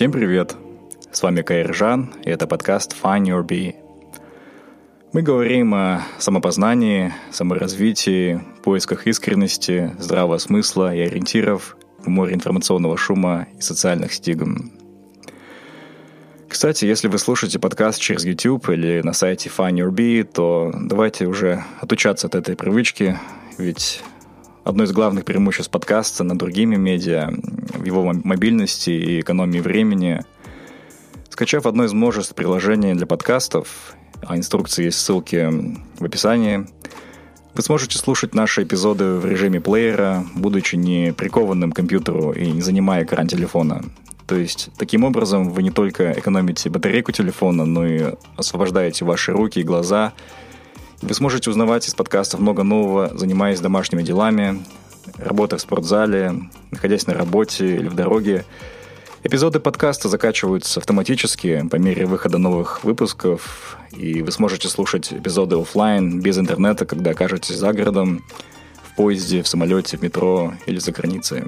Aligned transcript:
Всем 0.00 0.12
привет! 0.12 0.56
С 1.12 1.22
вами 1.22 1.42
Кайр 1.42 1.74
Жан, 1.74 2.14
и 2.24 2.30
это 2.30 2.46
подкаст 2.46 2.96
Find 3.02 3.24
Your 3.24 3.46
Bee. 3.46 3.74
Мы 5.12 5.20
говорим 5.20 5.74
о 5.74 6.00
самопознании, 6.18 7.12
саморазвитии, 7.30 8.40
поисках 8.62 9.06
искренности, 9.06 9.94
здравого 9.98 10.38
смысла 10.38 10.94
и 10.94 11.00
ориентиров 11.00 11.76
в 11.98 12.08
море 12.08 12.32
информационного 12.32 12.96
шума 12.96 13.46
и 13.58 13.60
социальных 13.60 14.14
стигм. 14.14 14.72
Кстати, 16.48 16.86
если 16.86 17.08
вы 17.08 17.18
слушаете 17.18 17.58
подкаст 17.58 18.00
через 18.00 18.24
YouTube 18.24 18.70
или 18.70 19.02
на 19.02 19.12
сайте 19.12 19.50
Find 19.54 19.74
Your 19.74 19.90
Bee, 19.90 20.24
то 20.24 20.72
давайте 20.80 21.26
уже 21.26 21.62
отучаться 21.78 22.26
от 22.26 22.36
этой 22.36 22.56
привычки, 22.56 23.18
ведь 23.58 24.02
одно 24.64 24.84
из 24.84 24.92
главных 24.92 25.24
преимуществ 25.24 25.70
подкаста 25.70 26.24
над 26.24 26.38
другими 26.38 26.76
медиа 26.76 27.30
в 27.74 27.84
его 27.84 28.12
мобильности 28.12 28.90
и 28.90 29.20
экономии 29.20 29.60
времени. 29.60 30.20
Скачав 31.28 31.66
одно 31.66 31.84
из 31.84 31.92
множеств 31.92 32.34
приложений 32.34 32.94
для 32.94 33.06
подкастов, 33.06 33.94
а 34.22 34.36
инструкции 34.36 34.86
есть 34.86 34.98
ссылки 34.98 35.50
в 35.98 36.04
описании, 36.04 36.66
вы 37.54 37.62
сможете 37.62 37.98
слушать 37.98 38.34
наши 38.34 38.62
эпизоды 38.62 39.14
в 39.14 39.26
режиме 39.26 39.60
плеера, 39.60 40.24
будучи 40.34 40.76
не 40.76 41.12
прикованным 41.12 41.72
к 41.72 41.76
компьютеру 41.76 42.32
и 42.32 42.50
не 42.50 42.60
занимая 42.60 43.04
экран 43.04 43.26
телефона. 43.26 43.82
То 44.26 44.36
есть, 44.36 44.70
таким 44.78 45.02
образом, 45.02 45.50
вы 45.50 45.64
не 45.64 45.72
только 45.72 46.12
экономите 46.12 46.70
батарейку 46.70 47.10
телефона, 47.10 47.64
но 47.64 47.86
и 47.86 48.14
освобождаете 48.36 49.04
ваши 49.04 49.32
руки 49.32 49.60
и 49.60 49.64
глаза– 49.64 50.12
вы 51.02 51.14
сможете 51.14 51.50
узнавать 51.50 51.88
из 51.88 51.94
подкастов 51.94 52.40
много 52.40 52.62
нового, 52.62 53.10
занимаясь 53.16 53.60
домашними 53.60 54.02
делами, 54.02 54.62
работая 55.16 55.56
в 55.56 55.62
спортзале, 55.62 56.34
находясь 56.70 57.06
на 57.06 57.14
работе 57.14 57.76
или 57.76 57.88
в 57.88 57.94
дороге. 57.94 58.44
Эпизоды 59.22 59.60
подкаста 59.60 60.08
закачиваются 60.08 60.80
автоматически 60.80 61.66
по 61.70 61.76
мере 61.76 62.06
выхода 62.06 62.38
новых 62.38 62.84
выпусков, 62.84 63.78
и 63.92 64.22
вы 64.22 64.30
сможете 64.30 64.68
слушать 64.68 65.12
эпизоды 65.12 65.58
офлайн 65.58 66.20
без 66.20 66.38
интернета, 66.38 66.86
когда 66.86 67.10
окажетесь 67.10 67.56
за 67.56 67.72
городом, 67.72 68.24
в 68.82 68.94
поезде, 68.96 69.42
в 69.42 69.48
самолете, 69.48 69.96
в 69.96 70.02
метро 70.02 70.54
или 70.66 70.78
за 70.78 70.92
границей. 70.92 71.44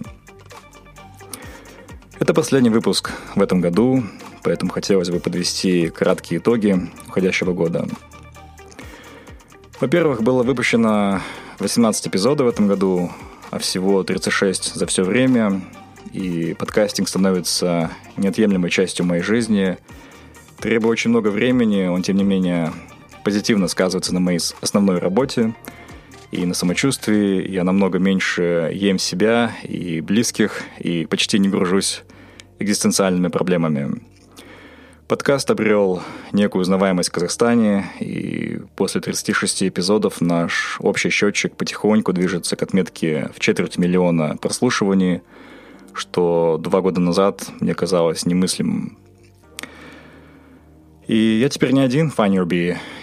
Это 2.19 2.34
последний 2.34 2.71
выпуск 2.71 3.10
в 3.34 3.43
этом 3.43 3.60
году, 3.60 4.03
поэтому 4.43 4.71
хотелось 4.71 5.10
бы 5.10 5.19
подвести 5.19 5.88
краткие 5.88 6.38
итоги 6.41 6.91
уходящего 7.06 7.53
года– 7.53 7.87
во-первых, 9.82 10.22
было 10.22 10.44
выпущено 10.44 11.20
18 11.59 12.06
эпизодов 12.06 12.47
в 12.47 12.50
этом 12.50 12.69
году, 12.69 13.10
а 13.50 13.59
всего 13.59 14.04
36 14.04 14.76
за 14.76 14.87
все 14.87 15.03
время. 15.03 15.60
И 16.12 16.54
подкастинг 16.56 17.09
становится 17.09 17.91
неотъемлемой 18.16 18.70
частью 18.70 19.04
моей 19.06 19.22
жизни. 19.22 19.76
Требует 20.60 20.93
очень 20.93 21.10
много 21.10 21.28
времени, 21.28 21.88
он, 21.88 22.03
тем 22.03 22.16
не 22.16 22.22
менее, 22.22 22.72
позитивно 23.25 23.66
сказывается 23.66 24.15
на 24.15 24.20
моей 24.20 24.38
основной 24.60 25.00
работе 25.00 25.53
и 26.31 26.47
на 26.47 26.54
самочувствии. 26.54 27.50
Я 27.50 27.64
намного 27.64 27.99
меньше 27.99 28.70
ем 28.72 29.00
себя 29.00 29.50
и 29.64 30.00
близких, 30.00 30.62
и 30.78 31.06
почти 31.06 31.41
не 31.41 31.49
гружусь 31.49 32.04
экзистенциальными 32.60 33.26
проблемами. 33.26 34.00
Подкаст 35.12 35.50
обрел 35.50 36.00
некую 36.33 36.62
узнаваемость 36.62 37.11
в 37.11 37.12
Казахстане, 37.12 37.84
и 38.00 38.61
после 38.77 39.03
36 39.03 39.65
эпизодов 39.65 40.23
наш 40.23 40.78
общий 40.81 41.11
счетчик 41.11 41.55
потихоньку 41.55 42.15
движется 42.15 42.56
к 42.56 42.62
отметке 42.62 43.28
в 43.37 43.39
четверть 43.39 43.77
миллиона 43.77 44.39
прослушиваний, 44.41 45.21
что 45.93 46.56
два 46.59 46.81
года 46.81 47.03
назад 47.03 47.47
мне 47.61 47.75
казалось 47.75 48.25
немыслимым. 48.25 48.97
И 51.06 51.39
я 51.43 51.50
теперь 51.50 51.73
не 51.73 51.83
один 51.83 52.11
в 52.11 52.15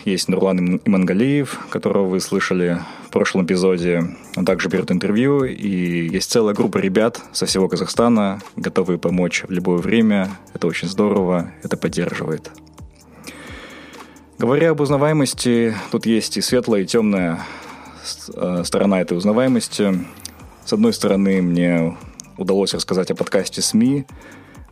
Есть 0.04 0.30
Нурлан 0.30 0.82
Имангалиев, 0.84 1.60
которого 1.70 2.08
вы 2.08 2.22
слышали 2.22 2.80
в 3.10 3.12
прошлом 3.12 3.46
эпизоде. 3.46 4.04
Он 4.38 4.46
также 4.46 4.70
берет 4.70 4.92
интервью. 4.92 5.44
И 5.44 6.08
есть 6.10 6.32
целая 6.32 6.54
группа 6.54 6.78
ребят 6.78 7.22
со 7.34 7.46
всего 7.46 7.68
Казахстана, 7.68 8.40
готовые 8.56 9.00
помочь 9.00 9.44
в 9.48 9.52
любое 9.52 9.80
время. 9.80 10.30
Это 10.54 10.68
очень 10.68 10.88
здорово, 10.88 11.52
это 11.64 11.76
поддерживает. 11.76 12.52
Говоря 14.38 14.70
об 14.70 14.80
узнаваемости, 14.80 15.76
тут 15.92 16.06
есть 16.06 16.38
и 16.38 16.42
светлая, 16.42 16.84
и 16.84 16.86
темная 16.86 17.40
э, 18.34 18.64
сторона 18.64 19.02
этой 19.02 19.18
узнаваемости. 19.18 20.06
С 20.64 20.72
одной 20.72 20.94
стороны, 20.94 21.42
мне 21.42 21.98
удалось 22.38 22.74
рассказать 22.74 23.12
о 23.12 23.16
подкасте 23.16 23.62
СМИ, 23.62 24.06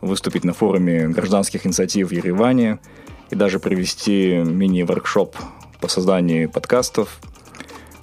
выступить 0.00 0.44
на 0.44 0.54
форуме 0.54 1.08
гражданских 1.08 1.66
инициатив 1.66 2.08
в 2.08 2.12
Ереване– 2.12 2.78
и 3.30 3.34
даже 3.34 3.58
провести 3.58 4.36
мини-воркшоп 4.36 5.36
по 5.80 5.88
созданию 5.88 6.50
подкастов. 6.50 7.20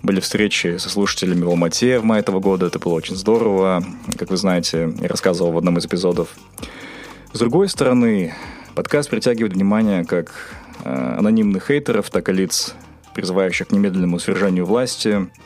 Были 0.05 0.19
встречи 0.19 0.77
со 0.77 0.87
слушателями 0.91 1.41
в 1.41 1.49
Алмате 1.49 1.97
в 1.97 2.03
мае 2.03 2.19
этого 2.19 2.39
года. 2.39 2.67
Это 2.67 2.77
было 2.77 2.93
очень 2.93 3.15
здорово. 3.15 3.83
Как 4.19 4.29
вы 4.29 4.37
знаете, 4.37 4.93
я 5.01 5.07
рассказывал 5.07 5.51
в 5.51 5.57
одном 5.57 5.79
из 5.79 5.87
эпизодов. 5.87 6.29
С 7.33 7.39
другой 7.39 7.67
стороны, 7.69 8.35
подкаст 8.75 9.09
притягивает 9.09 9.53
внимание 9.53 10.05
как 10.05 10.31
э, 10.83 11.15
анонимных 11.17 11.65
хейтеров, 11.65 12.11
так 12.11 12.29
и 12.29 12.33
лиц, 12.33 12.75
призывающих 13.15 13.69
к 13.69 13.71
немедленному 13.71 14.19
свержению 14.19 14.67
власти– 14.67 15.27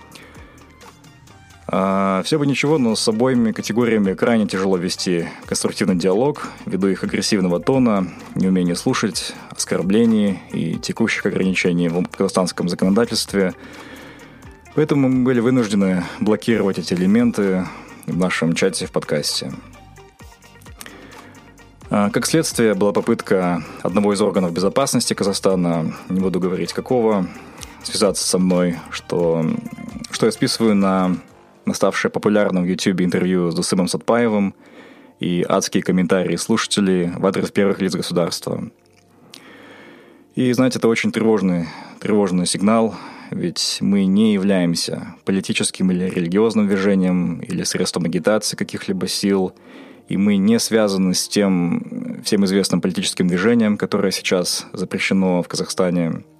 а, 1.72 2.24
все 2.24 2.40
бы 2.40 2.48
ничего, 2.48 2.80
но 2.80 2.96
с 2.96 3.08
обоими 3.08 3.52
категориями 3.52 4.16
крайне 4.16 4.48
тяжело 4.48 4.76
вести 4.76 5.30
конструктивный 5.46 5.96
диалог 5.96 6.48
ввиду 6.66 6.88
их 6.88 7.04
агрессивного 7.04 7.60
тона, 7.60 8.08
неумения 8.34 8.74
слушать, 8.74 9.36
оскорблений 9.52 10.40
и 10.52 10.80
текущих 10.80 11.28
ограничений 11.28 11.88
в 11.90 12.04
казахстанском 12.08 12.70
законодательстве. 12.70 13.54
Поэтому 14.80 15.10
мы 15.10 15.26
были 15.26 15.42
вынуждены 15.42 16.06
блокировать 16.22 16.80
эти 16.80 16.94
элементы 16.94 17.68
в 18.06 18.18
нашем 18.18 18.54
чате 18.54 18.86
в 18.86 18.94
подкасте. 18.94 19.52
А, 21.90 22.10
как 22.12 22.26
следствие, 22.26 22.76
была 22.76 22.94
попытка 22.94 23.62
одного 23.84 24.14
из 24.14 24.22
органов 24.22 24.54
безопасности 24.54 25.14
Казахстана, 25.14 25.94
не 26.08 26.22
буду 26.22 26.40
говорить 26.40 26.72
какого, 26.72 27.28
связаться 27.84 28.26
со 28.26 28.40
мной, 28.40 28.78
что, 28.90 29.46
что 30.12 30.28
я 30.28 30.32
списываю 30.32 30.76
на 30.76 31.18
на 31.66 31.74
ставшее 31.74 32.10
популярным 32.10 32.64
в 32.64 32.68
YouTube 32.68 33.02
интервью 33.02 33.52
с 33.52 33.56
Дусымом 33.56 33.90
Сатпаевым 33.90 34.56
и 35.20 35.46
адские 35.46 35.84
комментарии 35.84 36.38
слушателей 36.38 37.12
в 37.18 37.26
адрес 37.26 37.52
первых 37.52 37.82
лиц 37.82 37.96
государства. 37.96 38.64
И, 40.36 40.54
знаете, 40.54 40.80
это 40.80 40.88
очень 40.88 41.12
тревожный, 41.12 41.68
тревожный 42.00 42.46
сигнал, 42.46 42.96
ведь 43.32 43.78
мы 43.82 44.06
не 44.06 44.34
являемся 44.34 45.16
политическим 45.26 45.92
или 45.92 46.10
религиозным 46.10 46.68
движением 46.68 47.40
или 47.40 47.64
средством 47.64 48.06
агитации 48.06 48.56
каких-либо 48.56 49.08
сил, 49.08 49.54
и 50.08 50.18
мы 50.18 50.38
не 50.38 50.60
связаны 50.60 51.14
с 51.14 51.28
тем 51.28 52.22
всем 52.24 52.46
известным 52.46 52.82
политическим 52.82 53.28
движением, 53.28 53.78
которое 53.78 54.12
сейчас 54.12 54.68
запрещено 54.74 55.42
в 55.44 55.48
Казахстане– 55.48 56.24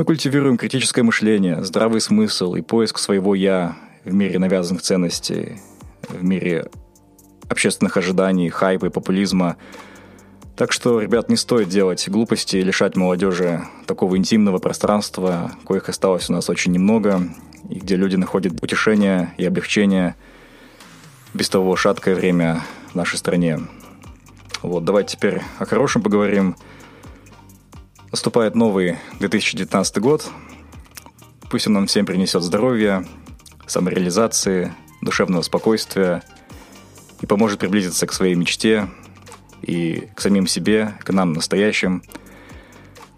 мы 0.00 0.04
культивируем 0.04 0.56
критическое 0.56 1.02
мышление, 1.02 1.62
здравый 1.62 2.00
смысл 2.00 2.54
и 2.54 2.62
поиск 2.62 2.96
своего 2.96 3.34
«я» 3.34 3.76
в 4.04 4.14
мире 4.14 4.38
навязанных 4.38 4.80
ценностей, 4.80 5.56
в 6.08 6.24
мире 6.24 6.70
общественных 7.48 7.98
ожиданий, 7.98 8.48
хайпа 8.48 8.86
и 8.86 8.88
популизма. 8.88 9.56
Так 10.56 10.72
что, 10.72 11.00
ребят, 11.00 11.28
не 11.28 11.36
стоит 11.36 11.68
делать 11.68 12.08
глупости 12.08 12.56
и 12.56 12.62
лишать 12.62 12.96
молодежи 12.96 13.62
такого 13.86 14.16
интимного 14.16 14.58
пространства, 14.58 15.52
коих 15.66 15.88
осталось 15.88 16.28
у 16.28 16.32
нас 16.32 16.50
очень 16.50 16.72
немного, 16.72 17.22
и 17.68 17.78
где 17.78 17.96
люди 17.96 18.16
находят 18.16 18.62
утешение 18.62 19.32
и 19.38 19.44
облегчение 19.44 20.16
без 21.32 21.48
того 21.48 21.76
шаткое 21.76 22.14
время 22.14 22.62
в 22.92 22.94
нашей 22.94 23.16
стране. 23.16 23.60
Вот, 24.62 24.84
давайте 24.84 25.16
теперь 25.16 25.40
о 25.58 25.64
хорошем 25.64 26.02
поговорим. 26.02 26.56
Наступает 28.10 28.54
новый 28.54 28.98
2019 29.20 29.98
год. 29.98 30.28
Пусть 31.48 31.66
он 31.66 31.74
нам 31.74 31.86
всем 31.86 32.04
принесет 32.04 32.42
здоровья, 32.42 33.06
самореализации, 33.66 34.74
душевного 35.00 35.42
спокойствия 35.42 36.22
и 37.20 37.26
поможет 37.26 37.58
приблизиться 37.58 38.06
к 38.06 38.12
своей 38.12 38.34
мечте 38.34 38.88
и 39.62 40.08
к 40.14 40.20
самим 40.20 40.46
себе, 40.46 40.94
к 41.02 41.12
нам 41.12 41.32
настоящим. 41.32 42.02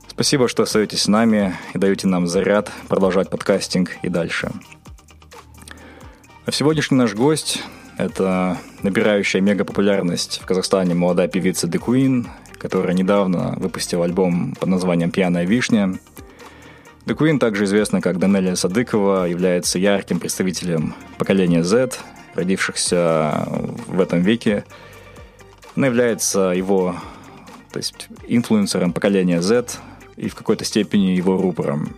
Спасибо, 0.09 0.49
что 0.49 0.65
остаетесь 0.65 1.03
с 1.03 1.09
нами 1.09 1.55
и 1.75 1.79
даете 1.79 2.07
нам 2.07 2.27
заряд 2.27 2.71
продолжать 2.89 3.31
подкастинг 3.31 3.93
и 4.03 4.09
дальше. 4.09 4.51
А 6.45 6.53
сегодняшний 6.53 6.99
наш 6.99 7.15
гость– 7.15 7.63
это 7.99 8.59
набирающая 8.83 9.41
мега 9.41 9.65
популярность 9.65 10.41
в 10.43 10.47
Казахстане 10.47 10.95
молодая 10.95 11.29
певица 11.29 11.67
The 11.67 11.81
Queen, 11.81 12.27
которая 12.59 12.95
недавно 12.95 13.55
выпустила 13.59 14.05
альбом 14.05 14.55
под 14.55 14.69
названием 14.69 15.11
«Пьяная 15.11 15.45
вишня». 15.45 15.99
The 17.07 17.17
Queen, 17.17 17.39
также 17.39 17.65
известна 17.65 18.01
как 18.01 18.19
Данелия 18.19 18.55
Садыкова, 18.55 19.27
является 19.27 19.79
ярким 19.79 20.21
представителем 20.21 20.95
поколения 21.19 21.65
Z, 21.65 21.91
родившихся 22.35 23.49
в 23.87 24.01
этом 24.01 24.23
веке. 24.23 24.65
Она 25.77 25.87
является 25.87 26.51
его, 26.51 26.97
то 27.73 27.79
есть 27.79 28.09
инфлюенсером 28.27 28.93
поколения 28.93 29.41
Z 29.41 29.67
и 30.17 30.29
в 30.29 30.35
какой-то 30.35 30.65
степени 30.65 31.17
его 31.17 31.37
рупором. 31.37 31.97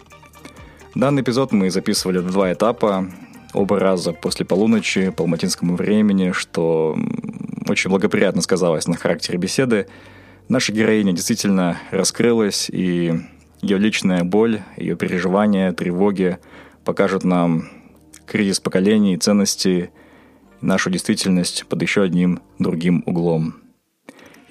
Данный 0.95 1.23
эпизод 1.23 1.53
мы 1.53 1.71
записывали 1.71 2.19
в 2.19 2.31
два 2.31 2.53
этапа, 2.53 3.11
оба 3.53 3.79
раза 3.79 4.13
после 4.13 4.47
полуночи 4.47 5.11
по 5.11 5.25
алматинскому 5.25 5.75
времени, 5.77 6.33
что 6.33 6.97
очень 7.69 7.91
благоприятно 7.91 8.43
сказалось 8.43 8.87
на 8.87 8.97
характере 8.97 9.39
беседы– 9.39 9.89
наша 10.49 10.73
героиня 10.73 11.13
действительно 11.13 11.79
раскрылась, 11.91 12.69
и 12.71 13.21
ее 13.61 13.79
личная 13.79 14.25
боль, 14.25 14.63
ее 14.77 14.97
переживания, 14.97 15.73
тревоги 15.73 16.39
покажут 16.85 17.25
нам 17.25 17.69
кризис 18.27 18.61
поколений, 18.61 19.17
ценности, 19.17 19.91
нашу 20.61 20.91
действительность 20.91 21.67
под 21.67 21.83
еще 21.83 22.03
одним 22.03 22.41
другим 22.59 23.03
углом. 23.07 23.55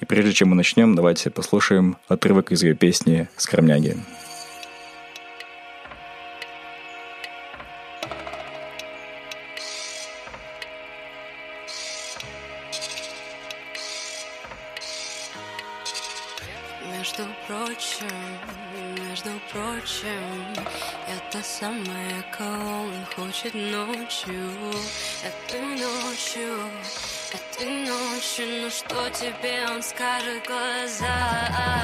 И 0.03 0.05
прежде 0.05 0.33
чем 0.33 0.49
мы 0.49 0.55
начнем, 0.55 0.95
давайте 0.95 1.29
послушаем 1.29 1.95
отрывок 2.09 2.51
из 2.51 2.61
ее 2.61 2.75
песни 2.75 3.29
«Скромняги». 3.37 3.95
самая, 21.63 22.23
кого 22.37 22.83
он 22.83 23.05
хочет 23.15 23.53
ночью 23.53 24.51
Этой 25.23 25.61
ночью, 25.61 26.57
этой 27.33 27.87
ночью 27.87 28.45
Ну 28.61 28.69
что 28.69 29.09
тебе 29.09 29.65
он 29.69 29.81
скажет 29.81 30.45
глаза 30.45 31.83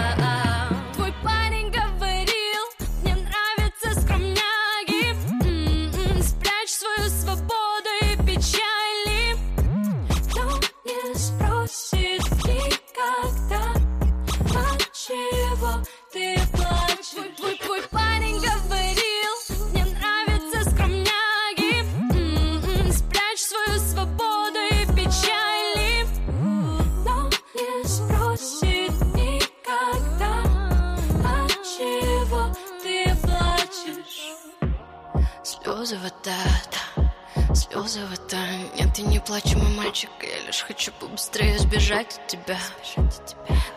побыстрее 40.91 41.57
сбежать 41.57 42.19
от 42.19 42.27
тебя. 42.27 42.59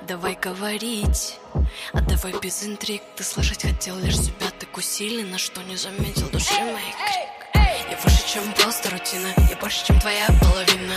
Давай 0.06 0.34
говорить, 0.34 1.38
а 1.94 2.00
давай 2.02 2.32
без 2.40 2.64
интриг. 2.64 3.02
Ты 3.16 3.24
слышать 3.24 3.62
хотел 3.62 3.96
лишь 3.98 4.18
себя 4.18 4.50
так 4.58 4.76
усиленно 4.76 5.38
Что 5.38 5.62
не 5.62 5.76
заметил 5.76 6.28
души 6.28 6.52
моей. 6.60 6.92
крик 6.92 7.90
Я 7.90 7.98
выше, 8.04 8.28
чем 8.28 8.52
просто 8.52 8.90
рутина 8.90 9.28
Я 9.50 9.56
больше, 9.56 9.86
чем 9.86 9.98
твоя 10.00 10.26
половина. 10.40 10.96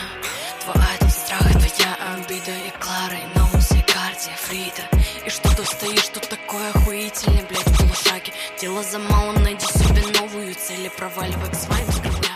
Твой 0.64 0.84
айдол 0.84 1.10
страх, 1.10 1.52
твоя 1.52 1.96
обида 2.14 2.52
И 2.52 2.72
Клара, 2.80 3.16
и 3.16 3.38
Ноунс, 3.38 3.72
и 3.72 3.82
Карди, 3.82 4.32
и 4.32 4.36
Фрида. 4.36 5.06
И 5.26 5.30
что 5.30 5.56
ты 5.56 5.64
стоишь, 5.64 6.10
тут 6.10 6.28
такое 6.28 6.70
охуительное, 6.72 7.46
блядь, 7.46 7.68
в 7.68 7.78
полушаге? 7.78 8.34
Дело 8.60 8.84
за 8.84 9.00
малым, 9.00 9.35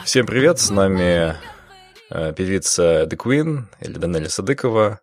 Всем 0.05 0.25
привет, 0.25 0.59
с 0.59 0.69
нами 0.69 1.35
Э, 2.11 2.33
певица 2.33 3.03
The 3.03 3.15
Queen 3.17 3.65
или 3.81 3.93
Данеля 3.93 4.29
Садыкова. 4.29 4.99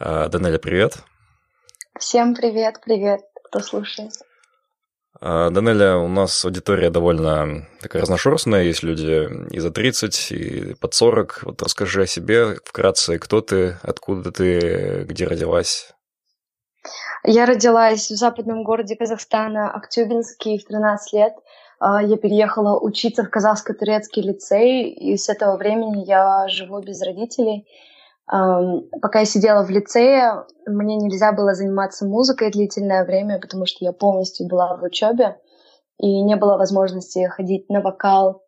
Э, 0.00 0.28
Данеля, 0.28 0.58
привет. 0.58 0.96
Всем 1.98 2.34
привет, 2.34 2.80
привет, 2.82 3.20
кто 3.44 3.60
слушает. 3.60 4.12
Э, 5.20 5.50
Данеля, 5.50 5.96
у 5.96 6.08
нас 6.08 6.42
аудитория 6.44 6.88
довольно 6.88 7.68
такая 7.82 8.00
разношерстная, 8.00 8.62
есть 8.62 8.82
люди 8.82 9.28
и 9.54 9.58
за 9.58 9.70
30, 9.70 10.32
и 10.32 10.74
под 10.74 10.94
40. 10.94 11.40
Вот 11.42 11.62
расскажи 11.62 12.02
о 12.02 12.06
себе 12.06 12.56
вкратце, 12.64 13.18
кто 13.18 13.42
ты, 13.42 13.76
откуда 13.82 14.32
ты, 14.32 15.04
где 15.06 15.26
родилась. 15.26 15.92
Я 17.24 17.44
родилась 17.44 18.10
в 18.10 18.16
западном 18.16 18.62
городе 18.62 18.96
Казахстана, 18.96 19.70
Актюбинский, 19.70 20.58
в 20.58 20.64
13 20.64 21.12
лет. 21.12 21.32
А, 21.78 22.02
я 22.02 22.16
переехала 22.16 22.78
учиться 22.78 23.22
в 23.24 23.30
казахско-турецкий 23.30 24.22
лицей, 24.22 24.90
и 24.90 25.16
с 25.16 25.28
этого 25.28 25.56
времени 25.56 26.04
я 26.06 26.48
живу 26.48 26.80
без 26.80 27.02
родителей. 27.02 27.66
Пока 28.26 29.20
я 29.20 29.24
сидела 29.24 29.62
в 29.62 29.70
лицее, 29.70 30.46
мне 30.66 30.96
нельзя 30.96 31.30
было 31.30 31.54
заниматься 31.54 32.06
музыкой 32.06 32.50
длительное 32.50 33.04
время, 33.04 33.38
потому 33.38 33.66
что 33.66 33.84
я 33.84 33.92
полностью 33.92 34.48
была 34.48 34.76
в 34.76 34.82
учебе, 34.82 35.38
и 35.98 36.22
не 36.22 36.34
было 36.34 36.56
возможности 36.56 37.24
ходить 37.28 37.70
на 37.70 37.80
вокал, 37.80 38.42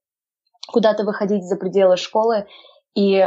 куда-то 0.67 1.05
выходить 1.05 1.45
за 1.45 1.57
пределы 1.57 1.97
школы. 1.97 2.47
И 2.97 3.25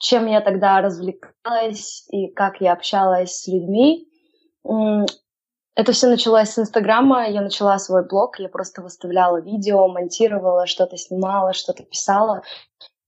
чем 0.00 0.26
я 0.26 0.40
тогда 0.40 0.80
развлекалась 0.80 2.04
и 2.10 2.26
как 2.28 2.60
я 2.60 2.72
общалась 2.72 3.36
с 3.36 3.46
людьми, 3.46 4.08
это 5.76 5.92
все 5.92 6.08
началось 6.08 6.48
с 6.48 6.58
Инстаграма. 6.58 7.28
Я 7.28 7.42
начала 7.42 7.78
свой 7.78 8.04
блог, 8.04 8.40
я 8.40 8.48
просто 8.48 8.82
выставляла 8.82 9.40
видео, 9.40 9.86
монтировала, 9.88 10.66
что-то 10.66 10.96
снимала, 10.96 11.52
что-то 11.52 11.84
писала. 11.84 12.42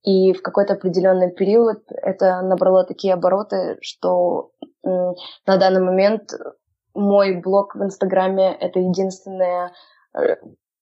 И 0.02 0.34
в 0.34 0.42
какой-то 0.42 0.74
определенный 0.74 1.32
период 1.32 1.82
это 1.88 2.42
набрало 2.42 2.84
такие 2.84 3.14
обороты, 3.14 3.78
что 3.80 4.52
на 4.82 5.14
данный 5.56 5.80
момент 5.80 6.32
мой 6.94 7.40
блог 7.40 7.74
в 7.74 7.82
Инстаграме— 7.82 8.54
это 8.60 8.80
единственное, 8.80 9.72
э, 10.14 10.36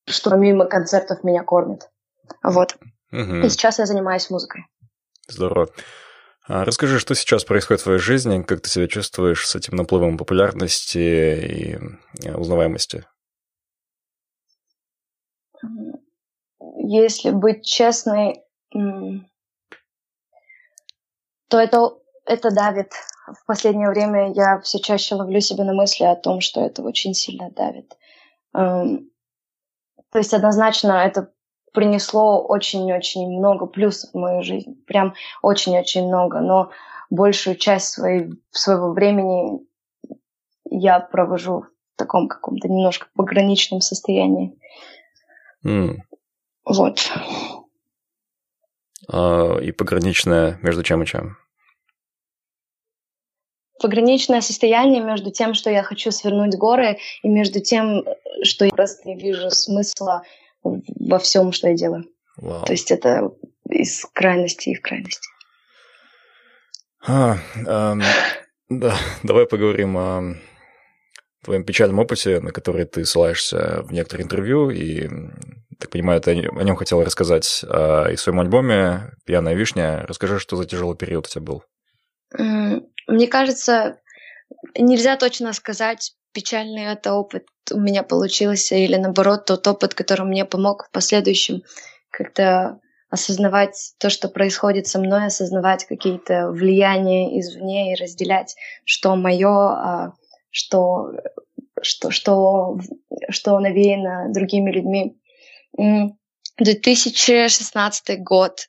что 0.07 0.35
мимо 0.37 0.67
концертов 0.67 1.23
меня 1.23 1.45
кормит. 1.45 1.89
Вот. 2.43 2.77
Угу. 3.13 3.45
И 3.45 3.49
сейчас 3.49 3.79
я 3.79 3.87
занимаюсь 3.87 4.29
музыкой. 4.31 4.67
Здорово. 5.29 5.69
А 6.49 6.65
расскажи, 6.65 7.01
что 7.01 7.15
сейчас 7.15 7.45
происходит 7.45 7.81
в 7.81 7.85
твоей 7.85 7.99
жизни, 7.99 8.43
как 8.43 8.61
ты 8.61 8.71
себя 8.71 8.87
чувствуешь 8.87 9.49
с 9.49 9.57
этим 9.57 9.77
наплывом 9.77 10.17
популярности 10.17 10.99
и 10.99 11.77
узнаваемости? 12.31 13.05
Если 16.89 17.31
быть 17.31 17.67
честной, 17.67 18.45
то 21.49 21.59
это, 21.59 21.99
это 22.25 22.55
давит. 22.55 22.93
В 23.27 23.45
последнее 23.45 23.91
время 23.91 24.33
я 24.33 24.61
все 24.61 24.79
чаще 24.79 25.17
ловлю 25.17 25.41
себя 25.41 25.65
на 25.65 25.75
мысли 25.75 26.05
о 26.05 26.15
том, 26.15 26.41
что 26.41 26.65
это 26.65 26.83
очень 26.83 27.15
сильно 27.15 27.51
давит. 27.51 27.97
Эм, 28.55 29.11
то 30.13 30.19
есть 30.19 30.33
однозначно 30.33 30.93
это 30.93 31.33
принесло 31.73 32.43
очень-очень 32.43 33.29
много 33.29 33.67
плюсов 33.67 34.11
в 34.13 34.19
мою 34.19 34.43
жизнь. 34.43 34.83
Прям 34.87 35.15
очень-очень 35.43 36.07
много. 36.07 36.41
Но 36.41 36.71
большую 37.11 37.57
часть 37.57 37.89
своей, 37.89 38.31
своего 38.51 38.93
времени 38.93 39.61
я 40.71 41.01
провожу 41.01 41.63
в 41.63 41.99
таком 41.99 42.29
каком-то 42.29 42.69
немножко 42.69 43.09
пограничном 43.15 43.81
состоянии. 43.81 44.59
Mm. 45.65 45.97
Вот. 46.65 47.13
А, 49.09 49.59
и 49.59 49.73
пограничное 49.73 50.59
между 50.63 50.83
чем 50.83 51.03
и 51.03 51.07
чем? 51.07 51.37
Пограничное 53.81 54.41
состояние 54.41 55.03
между 55.03 55.31
тем, 55.31 55.53
что 55.53 55.71
я 55.71 55.83
хочу 55.83 56.11
свернуть 56.11 56.57
горы, 56.57 56.99
и 57.23 57.29
между 57.29 57.61
тем, 57.61 58.05
что 58.43 58.65
я 58.65 58.71
просто 58.71 59.07
не 59.07 59.17
вижу 59.17 59.51
смысла 59.51 60.23
во 61.01 61.19
всем, 61.19 61.53
что 61.53 61.69
я 61.69 61.75
делаю. 61.75 62.05
Wow. 62.41 62.65
То 62.65 62.73
есть 62.73 62.91
это 62.91 63.31
из 63.69 64.05
крайности 64.13 64.75
в 64.75 64.81
крайности. 64.83 65.29
А, 67.07 67.37
эм, 67.55 68.03
да, 68.69 68.97
давай 69.23 69.47
поговорим 69.47 69.97
о 69.97 70.35
твоем 71.45 71.65
печальном 71.65 72.01
опыте, 72.01 72.41
на 72.41 72.51
который 72.51 72.85
ты 72.85 73.05
ссылаешься 73.05 73.83
в 73.83 73.93
некоторые 73.93 74.25
интервью, 74.25 74.71
и, 74.71 75.09
так 75.79 75.91
понимаю, 75.91 76.21
ты 76.21 76.33
о 76.33 76.35
нем 76.35 76.77
хотел 76.77 77.03
рассказать 77.05 77.65
а, 77.69 78.09
и 78.09 78.17
в 78.17 78.21
своем 78.21 78.41
альбоме 78.41 79.13
«Пьяная 79.25 79.55
вишня». 79.55 80.05
Расскажи, 80.07 80.41
что 80.41 80.57
за 80.57 80.67
тяжелый 80.67 80.97
период 80.97 81.27
у 81.27 81.29
тебя 81.29 81.43
был. 81.43 81.63
Мне 83.07 83.29
кажется, 83.29 84.01
нельзя 84.77 85.17
точно 85.17 85.53
сказать, 85.53 86.13
печальный 86.37 86.93
это 86.93 87.15
опыт 87.15 87.47
у 87.73 87.81
меня 87.81 88.03
получился, 88.03 88.75
или 88.75 88.97
наоборот, 88.97 89.47
тот 89.47 89.67
опыт, 89.67 89.95
который 89.95 90.27
мне 90.27 90.45
помог 90.45 90.85
в 90.85 90.91
последующем 90.91 91.63
как-то 92.11 92.79
осознавать 93.09 93.95
то, 93.99 94.11
что 94.11 94.29
происходит 94.29 94.87
со 94.87 94.99
мной, 94.99 95.27
осознавать 95.27 95.87
какие-то 95.87 96.51
влияния 96.51 97.41
извне 97.41 97.93
и 97.93 97.97
разделять, 97.97 98.55
что 98.85 99.17
мое, 99.17 99.49
а, 99.49 100.13
что, 100.51 101.13
что, 101.81 102.11
что, 102.11 102.79
что 103.31 103.59
навеяно 103.59 104.31
другими 104.31 104.71
людьми. 104.71 105.17
2016 106.59 108.23
год. 108.23 108.69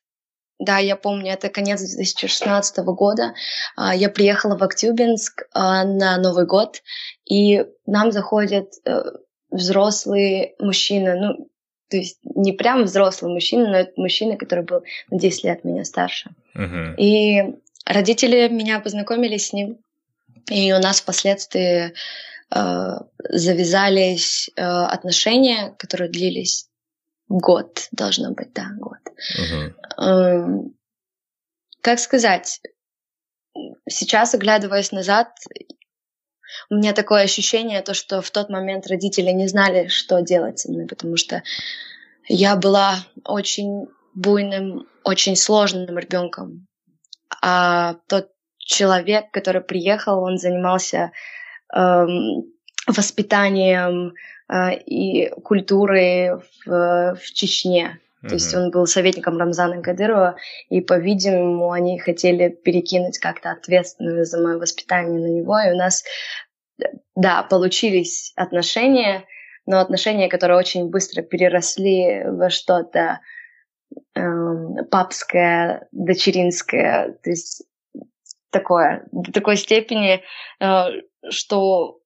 Да, 0.60 0.80
я 0.80 0.96
помню, 0.96 1.34
это 1.34 1.50
конец 1.50 1.82
2016 1.82 2.78
года. 2.80 3.34
А, 3.76 3.96
я 3.96 4.10
приехала 4.10 4.58
в 4.58 4.64
Актюбинск 4.64 5.48
а, 5.54 5.84
на 5.84 6.18
Новый 6.18 6.46
год, 6.46 6.82
и 7.30 7.66
нам 7.86 8.12
заходят 8.12 8.74
э, 8.86 9.04
взрослые 9.52 10.56
мужчины, 10.60 11.16
ну, 11.16 11.50
то 11.90 11.98
есть 11.98 12.20
не 12.24 12.54
прям 12.54 12.84
взрослый 12.84 13.32
мужчина, 13.32 13.70
но 13.70 13.78
это 13.78 13.92
мужчина, 13.98 14.36
который 14.36 14.64
был 14.64 14.84
на 15.12 15.20
10 15.20 15.44
лет 15.44 15.64
меня 15.64 15.86
старше. 15.86 16.32
Uh-huh. 16.56 16.96
И 16.98 17.56
родители 17.86 18.48
меня 18.48 18.80
познакомили 18.80 19.38
с 19.38 19.54
ним, 19.54 19.78
и 20.50 20.74
у 20.74 20.80
нас 20.80 21.02
впоследствии 21.02 21.94
э, 22.54 22.94
завязались 23.30 24.50
э, 24.56 24.62
отношения, 24.62 25.76
которые 25.78 26.10
длились 26.10 26.68
год, 27.30 27.88
должно 27.92 28.32
быть, 28.32 28.54
да, 28.54 28.70
год. 28.78 28.98
Э, 30.00 30.46
как 31.82 32.00
сказать, 32.00 32.62
сейчас, 33.88 34.34
оглядываясь 34.34 34.92
назад, 34.92 35.30
у 36.70 36.76
меня 36.76 36.94
такое 36.94 37.24
ощущение, 37.24 37.82
то, 37.82 37.94
что 37.94 38.22
в 38.22 38.32
тот 38.32 38.50
момент 38.50 38.88
родители 38.88 39.32
не 39.32 39.48
знали, 39.48 39.88
что 39.88 40.22
делать 40.22 40.60
со 40.60 40.72
мной, 40.72 40.88
потому 40.88 41.18
что 41.18 41.44
я 42.28 42.56
была 42.56 42.96
очень 43.24 43.88
буйным, 44.14 44.88
очень 45.04 45.36
сложным 45.36 45.98
ребенком. 45.98 46.68
А 47.42 47.96
тот 48.08 48.32
человек, 48.58 49.32
который 49.32 49.62
приехал, 49.62 50.24
он 50.24 50.38
занимался 50.38 51.12
эм, 51.74 52.46
воспитанием 52.88 54.14
и 54.50 55.30
культурой 55.44 56.38
в, 56.66 57.16
в 57.16 57.34
Чечне. 57.34 58.00
То 58.28 58.34
есть 58.34 58.54
он 58.56 58.72
был 58.72 58.86
советником 58.88 59.38
Рамзана 59.38 59.82
Кадырова, 59.82 60.38
и, 60.70 60.82
по-видимому, 60.82 61.72
они 61.72 62.00
хотели 62.00 62.50
перекинуть 62.50 63.20
как-то 63.20 63.52
ответственность 63.52 64.32
за 64.32 64.42
мое 64.42 64.58
воспитание 64.58 65.20
на 65.20 65.28
него, 65.28 65.58
и 65.60 65.72
у 65.72 65.76
нас, 65.76 66.04
да, 67.16 67.44
получились 67.44 68.34
отношения, 68.36 69.24
но 69.66 69.80
отношения, 69.80 70.30
которые 70.30 70.58
очень 70.58 70.90
быстро 70.90 71.22
переросли 71.22 72.24
во 72.26 72.50
что-то 72.50 73.20
э, 74.16 74.22
папское, 74.90 75.88
дочеринское, 75.92 77.18
то 77.24 77.30
есть 77.30 77.64
такое, 78.50 79.06
до 79.12 79.32
такой 79.32 79.58
степени, 79.58 80.22
э, 80.60 80.84
что 81.30 82.00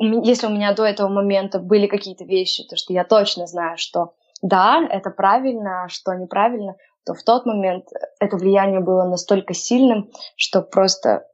если 0.00 0.46
у 0.46 0.50
меня 0.50 0.72
до 0.74 0.84
этого 0.84 1.08
момента 1.08 1.58
были 1.58 1.86
какие-то 1.86 2.24
вещи, 2.24 2.64
то 2.64 2.76
что 2.76 2.92
я 2.92 3.04
точно 3.04 3.46
знаю, 3.46 3.76
что 3.76 4.14
да, 4.42 4.80
это 4.90 5.10
правильно, 5.10 5.84
а 5.84 5.88
что 5.88 6.14
неправильно, 6.14 6.76
то 7.04 7.14
в 7.14 7.22
тот 7.22 7.44
момент 7.44 7.84
это 8.18 8.36
влияние 8.36 8.80
было 8.80 9.04
настолько 9.04 9.52
сильным, 9.52 10.10
что 10.36 10.62
просто 10.62 11.26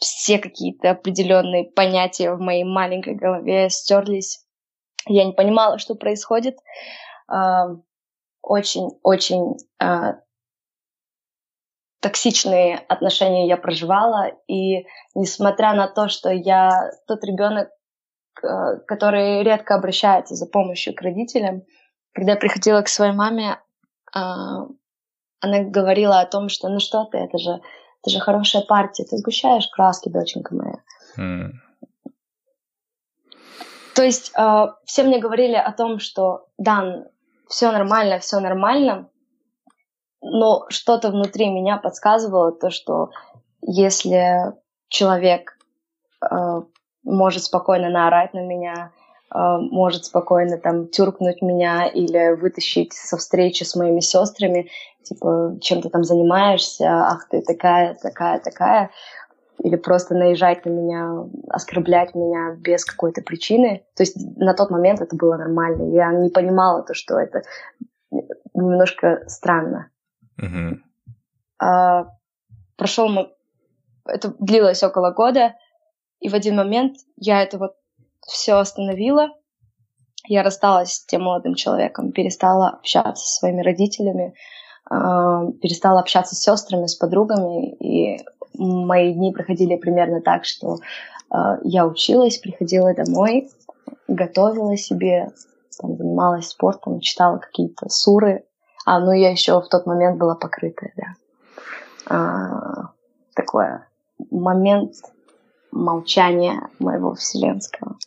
все 0.00 0.38
какие-то 0.38 0.90
определенные 0.90 1.64
понятия 1.64 2.34
в 2.34 2.40
моей 2.40 2.64
маленькой 2.64 3.14
голове 3.14 3.70
стерлись. 3.70 4.44
Я 5.06 5.24
не 5.24 5.32
понимала, 5.32 5.78
что 5.78 5.94
происходит. 5.94 6.58
Очень-очень 8.42 9.56
токсичные 12.08 12.76
отношения 12.88 13.48
я 13.48 13.56
проживала, 13.56 14.32
и 14.48 14.86
несмотря 15.14 15.74
на 15.74 15.88
то, 15.88 16.08
что 16.08 16.30
я 16.30 16.90
тот 17.06 17.24
ребенок, 17.24 17.68
Э, 18.42 18.78
который 18.86 19.42
редко 19.42 19.74
обращается 19.74 20.34
за 20.34 20.46
помощью 20.46 20.94
к 20.94 21.00
родителям. 21.00 21.62
Когда 22.12 22.32
я 22.32 22.38
приходила 22.38 22.82
к 22.82 22.88
своей 22.88 23.12
маме, 23.12 23.58
а, 24.12 24.66
она 25.40 25.60
говорила 25.64 26.20
о 26.20 26.26
том, 26.26 26.48
что 26.48 26.68
ну 26.68 26.80
что 26.80 27.04
ты, 27.04 27.18
это 27.18 27.38
же, 27.38 27.60
это 28.02 28.10
же 28.10 28.20
хорошая 28.20 28.62
партия, 28.62 29.04
ты 29.04 29.16
сгущаешь 29.16 29.68
краски, 29.68 30.08
доченька 30.08 30.54
моя. 30.54 30.82
Mm. 31.18 31.50
То 33.94 34.02
есть 34.02 34.32
э, 34.36 34.66
все 34.84 35.02
мне 35.04 35.18
говорили 35.18 35.56
о 35.56 35.72
том, 35.72 35.98
что 35.98 36.48
Дан, 36.58 37.06
все 37.48 37.72
нормально, 37.72 38.18
все 38.18 38.40
нормально, 38.40 39.08
но 40.30 40.66
что-то 40.68 41.10
внутри 41.10 41.48
меня 41.48 41.76
подсказывало 41.76 42.52
то, 42.52 42.70
что 42.70 43.10
если 43.62 44.52
человек 44.88 45.58
э, 46.22 46.62
может 47.04 47.44
спокойно 47.44 47.88
наорать 47.88 48.34
на 48.34 48.44
меня, 48.44 48.92
а, 49.30 49.58
может 49.58 50.04
спокойно 50.04 50.58
там 50.58 50.88
тюркнуть 50.88 51.42
меня 51.42 51.86
или 51.86 52.34
вытащить 52.34 52.92
со 52.92 53.16
встречи 53.16 53.64
с 53.64 53.74
моими 53.74 54.00
сестрами, 54.00 54.70
типа, 55.02 55.58
чем 55.60 55.82
ты 55.82 55.88
там 55.88 56.04
занимаешься, 56.04 56.86
ах 56.86 57.28
ты 57.28 57.42
такая, 57.42 57.94
такая, 57.94 58.38
такая, 58.40 58.90
или 59.58 59.76
просто 59.76 60.14
наезжать 60.14 60.64
на 60.64 60.70
меня, 60.70 61.24
оскорблять 61.48 62.14
меня 62.14 62.56
без 62.58 62.84
какой-то 62.84 63.22
причины. 63.22 63.84
То 63.96 64.02
есть 64.02 64.16
на 64.36 64.54
тот 64.54 64.70
момент 64.70 65.00
это 65.00 65.16
было 65.16 65.36
нормально. 65.36 65.94
Я 65.94 66.12
не 66.12 66.28
понимала 66.28 66.82
то, 66.82 66.94
что 66.94 67.18
это 67.18 67.42
немножко 68.54 69.24
странно. 69.26 69.90
Mm-hmm. 70.40 70.78
А, 71.58 72.06
прошел, 72.76 73.08
это 74.04 74.34
длилось 74.38 74.82
около 74.82 75.10
года, 75.10 75.54
и 76.20 76.28
в 76.28 76.34
один 76.34 76.56
момент 76.56 76.96
я 77.16 77.42
это 77.42 77.58
вот 77.58 77.76
все 78.26 78.54
остановила. 78.54 79.30
Я 80.28 80.42
рассталась 80.42 80.94
с 80.94 81.06
тем 81.06 81.22
молодым 81.22 81.54
человеком, 81.54 82.12
перестала 82.12 82.70
общаться 82.70 83.24
со 83.24 83.38
своими 83.38 83.62
родителями, 83.62 84.34
э, 84.90 84.94
перестала 85.62 86.00
общаться 86.00 86.34
с 86.34 86.40
сестрами, 86.40 86.86
с 86.86 86.96
подругами. 86.96 87.74
И 87.74 88.24
мои 88.54 89.14
дни 89.14 89.32
проходили 89.32 89.76
примерно 89.76 90.20
так, 90.20 90.44
что 90.44 90.78
э, 91.30 91.36
я 91.62 91.86
училась, 91.86 92.38
приходила 92.38 92.92
домой, 92.92 93.48
готовила 94.08 94.76
себе, 94.76 95.30
там, 95.80 95.96
занималась 95.96 96.48
спортом, 96.48 97.00
читала 97.00 97.38
какие-то 97.38 97.88
суры. 97.88 98.44
А, 98.86 99.00
ну 99.00 99.12
я 99.12 99.30
еще 99.32 99.60
в 99.60 99.68
тот 99.68 99.84
момент 99.84 100.16
была 100.16 100.36
покрытая, 100.36 100.92
да. 100.96 101.14
А, 102.06 102.92
такой 103.34 103.66
момент 104.30 104.94
молчания 105.72 106.70
моего 106.78 107.14
вселенского. 107.14 107.98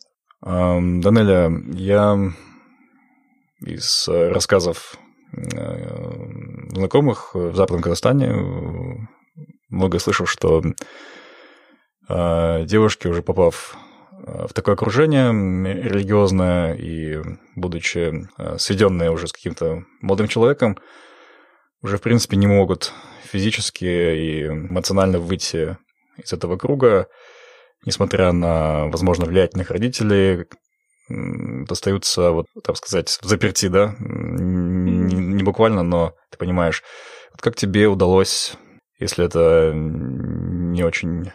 Данеля, 0.42 1.50
я 1.74 2.18
из 3.60 4.08
рассказов 4.08 4.96
э, 5.32 6.70
знакомых 6.70 7.34
в 7.34 7.54
Западном 7.54 7.82
Казахстане 7.82 9.08
много 9.68 9.98
слышал, 9.98 10.24
что 10.24 10.62
э, 12.08 12.64
девушки, 12.64 13.06
уже 13.06 13.22
попав 13.22 13.76
э, 13.76 13.89
в 14.26 14.52
такое 14.52 14.74
окружение 14.74 15.30
религиозное 15.82 16.74
и 16.74 17.20
будучи 17.56 18.28
сведенные 18.58 19.10
уже 19.10 19.26
с 19.28 19.32
каким-то 19.32 19.84
молодым 20.00 20.28
человеком, 20.28 20.78
уже, 21.82 21.96
в 21.96 22.02
принципе, 22.02 22.36
не 22.36 22.46
могут 22.46 22.92
физически 23.24 23.84
и 23.84 24.46
эмоционально 24.46 25.18
выйти 25.18 25.78
из 26.22 26.32
этого 26.32 26.56
круга, 26.58 27.08
несмотря 27.86 28.32
на, 28.32 28.86
возможно, 28.88 29.24
влиятельных 29.24 29.70
родителей, 29.70 30.46
остаются, 31.68 32.30
вот, 32.30 32.46
так 32.62 32.76
сказать, 32.76 33.18
в 33.22 33.24
заперти, 33.24 33.66
да? 33.66 33.96
Не, 33.98 35.14
не 35.14 35.42
буквально, 35.42 35.82
но 35.82 36.14
ты 36.30 36.38
понимаешь. 36.38 36.82
Вот 37.32 37.40
как 37.40 37.56
тебе 37.56 37.88
удалось, 37.88 38.54
если 38.98 39.24
это 39.24 39.72
не 39.74 40.84
очень 40.84 41.32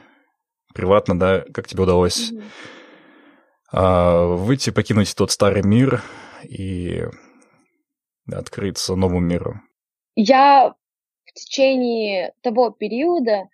приватно, 0.74 1.18
да, 1.20 1.44
как 1.54 1.68
тебе 1.68 1.84
удалось 1.84 2.32
mm-hmm. 2.32 2.44
А, 3.78 4.26
выйти, 4.28 4.70
покинуть 4.70 5.14
тот 5.18 5.32
старый 5.32 5.62
мир 5.62 6.02
и 6.48 7.04
открыться 8.32 8.96
новому 8.96 9.20
миру? 9.20 9.56
Я 10.16 10.74
в 11.26 11.34
течение 11.34 12.34
того 12.42 12.70
периода 12.70 13.50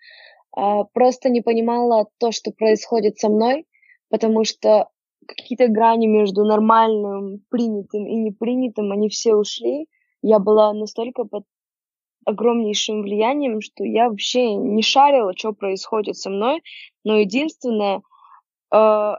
а, 0.55 0.83
просто 0.83 1.29
не 1.29 1.41
понимала 1.41 2.07
то, 2.19 2.31
что 2.31 2.51
происходит 2.51 3.17
со 3.17 3.29
мной, 3.29 3.65
потому 4.11 4.43
что 4.43 4.89
какие-то 5.27 5.67
грани 5.69 6.05
между 6.05 6.45
нормальным, 6.45 7.43
принятым 7.49 8.05
и 8.05 8.13
непринятым, 8.13 8.91
они 8.91 9.09
все 9.09 9.33
ушли. 9.33 9.87
Я 10.21 10.37
была 10.37 10.71
настолько 10.73 11.23
под 11.23 11.45
огромнейшим 12.25 13.01
влиянием, 13.01 13.59
что 13.59 13.83
я 13.83 14.07
вообще 14.07 14.53
не 14.53 14.83
шарила, 14.83 15.33
что 15.35 15.53
происходит 15.53 16.15
со 16.15 16.29
мной. 16.29 16.61
Но 17.03 17.17
единственное, 17.17 18.03
э, 18.71 19.13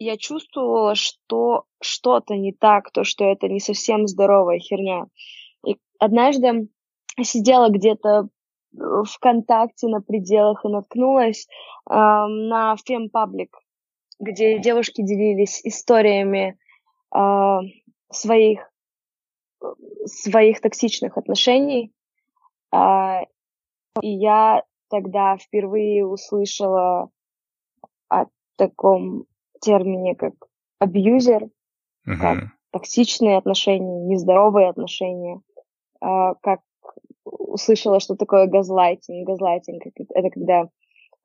я 0.00 0.16
чувствовала, 0.16 0.94
что 0.94 1.66
что-то 1.80 2.34
не 2.34 2.52
так, 2.52 2.90
то, 2.90 3.04
что 3.04 3.24
это 3.24 3.48
не 3.48 3.60
совсем 3.60 4.06
здоровая 4.06 4.58
херня. 4.58 5.06
И 5.64 5.76
однажды 5.98 6.68
сидела 7.22 7.68
где-то 7.68 8.28
ВКонтакте 9.04 9.88
на 9.88 10.00
пределах 10.00 10.64
и 10.64 10.68
наткнулась 10.68 11.46
э, 11.46 11.92
на 11.94 12.76
фемпаблик, 12.76 13.56
где 14.18 14.58
девушки 14.58 15.02
делились 15.02 15.60
историями 15.64 16.58
э, 17.14 17.58
своих 18.10 18.70
своих 20.06 20.62
токсичных 20.62 21.18
отношений. 21.18 21.92
Э, 22.72 23.24
и 24.00 24.08
я 24.08 24.62
тогда 24.88 25.36
впервые 25.36 26.06
услышала 26.06 27.10
о 28.08 28.24
таком 28.56 29.26
термине, 29.60 30.14
как 30.14 30.34
абьюзер, 30.78 31.44
uh-huh. 31.44 32.16
как 32.20 32.38
токсичные 32.70 33.36
отношения, 33.36 34.06
нездоровые 34.06 34.68
отношения, 34.68 35.40
э, 36.02 36.34
как 36.42 36.60
услышала, 37.24 38.00
что 38.00 38.16
такое 38.16 38.46
газлайтинг. 38.46 39.26
Газлайтинг— 39.26 39.82
это 40.08 40.30
когда 40.30 40.68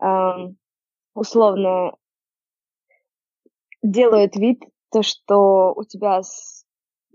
э, 0.02 0.52
условно 1.14 1.96
делают 3.82 4.36
вид, 4.36 4.64
то, 4.92 5.02
что 5.04 5.74
у 5.76 5.84
тебя 5.84 6.24
с, 6.24 6.66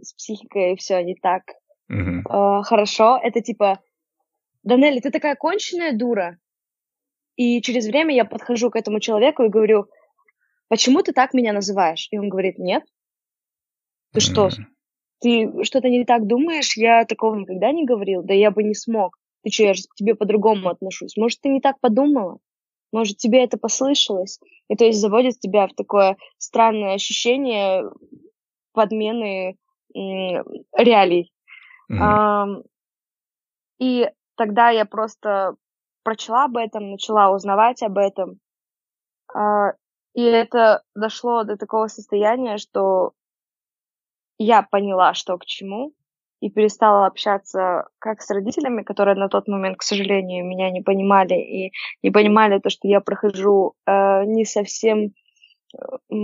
с 0.01 0.13
психикой 0.15 0.77
все 0.77 1.03
не 1.03 1.15
так 1.15 1.43
mm-hmm. 1.91 2.21
э, 2.29 2.63
хорошо. 2.63 3.19
Это 3.23 3.41
типа, 3.41 3.81
Данелли, 4.63 5.01
ты 5.01 5.11
такая 5.11 5.35
конченая 5.35 5.97
дура. 5.97 6.39
И 7.37 7.63
через 7.63 7.87
время 7.87 8.15
я 8.15 8.25
подхожу 8.25 8.71
к 8.71 8.77
этому 8.77 9.01
человеку 9.01 9.45
и 9.45 9.49
говорю, 9.49 9.87
почему 10.71 11.03
ты 11.03 11.13
так 11.13 11.35
меня 11.35 11.53
называешь? 11.53 12.09
И 12.11 12.19
он 12.19 12.31
говорит, 12.31 12.59
нет. 12.59 12.85
Ты 14.13 14.21
что, 14.21 14.49
ты 15.21 15.53
что-то 15.65 15.89
не 15.89 16.05
так 16.05 16.27
думаешь? 16.27 16.77
Я 16.77 17.05
такого 17.05 17.35
никогда 17.35 17.73
не 17.73 17.85
говорил, 17.85 18.23
да 18.23 18.33
я 18.33 18.51
бы 18.51 18.63
не 18.63 18.75
смог. 18.75 19.19
Ты 19.43 19.51
что, 19.51 19.65
я 19.65 19.75
же 19.75 19.83
к 19.83 19.95
тебе 19.95 20.15
по-другому 20.15 20.69
отношусь. 20.69 21.17
Может, 21.17 21.41
ты 21.41 21.49
не 21.49 21.61
так 21.61 21.79
подумала? 21.81 22.39
Может, 22.93 23.19
тебе 23.19 23.45
это 23.45 23.59
послышалось? 23.59 24.41
И 24.69 24.77
то 24.77 24.85
есть 24.85 25.01
заводит 25.01 25.39
тебя 25.41 25.67
в 25.67 25.75
такое 25.75 26.17
странное 26.39 26.95
ощущение 26.95 27.85
подмены 28.73 29.57
реалий. 29.93 31.33
Mm-hmm. 31.91 31.99
А, 32.01 32.47
и 33.79 34.09
тогда 34.37 34.71
я 34.71 34.85
просто 34.85 35.57
прочла 36.03 36.45
об 36.45 36.57
этом, 36.57 36.93
начала 36.93 37.33
узнавать 37.33 37.83
об 37.83 37.99
этом. 37.99 38.39
А, 39.35 39.73
и 40.15 40.23
это 40.23 40.83
дошло 40.95 41.45
до 41.45 41.57
такого 41.57 41.87
состояния, 41.89 42.59
что 42.59 43.13
я 44.39 44.63
поняла, 44.63 45.15
что 45.15 45.37
к 45.39 45.45
чему, 45.45 45.93
и 46.41 46.49
перестала 46.51 47.07
общаться 47.07 47.89
как 47.99 48.23
с 48.23 48.31
родителями, 48.31 48.83
которые 48.83 49.15
на 49.15 49.29
тот 49.29 49.47
момент, 49.47 49.77
к 49.77 49.83
сожалению, 49.83 50.47
меня 50.47 50.71
не 50.71 50.81
понимали 50.81 51.35
и 51.35 51.73
не 52.03 52.11
понимали 52.11 52.59
то, 52.59 52.71
что 52.71 52.89
я 52.89 53.01
прохожу 53.01 53.75
э, 53.87 54.25
не 54.25 54.47
совсем 54.47 55.13
э, 55.75 56.15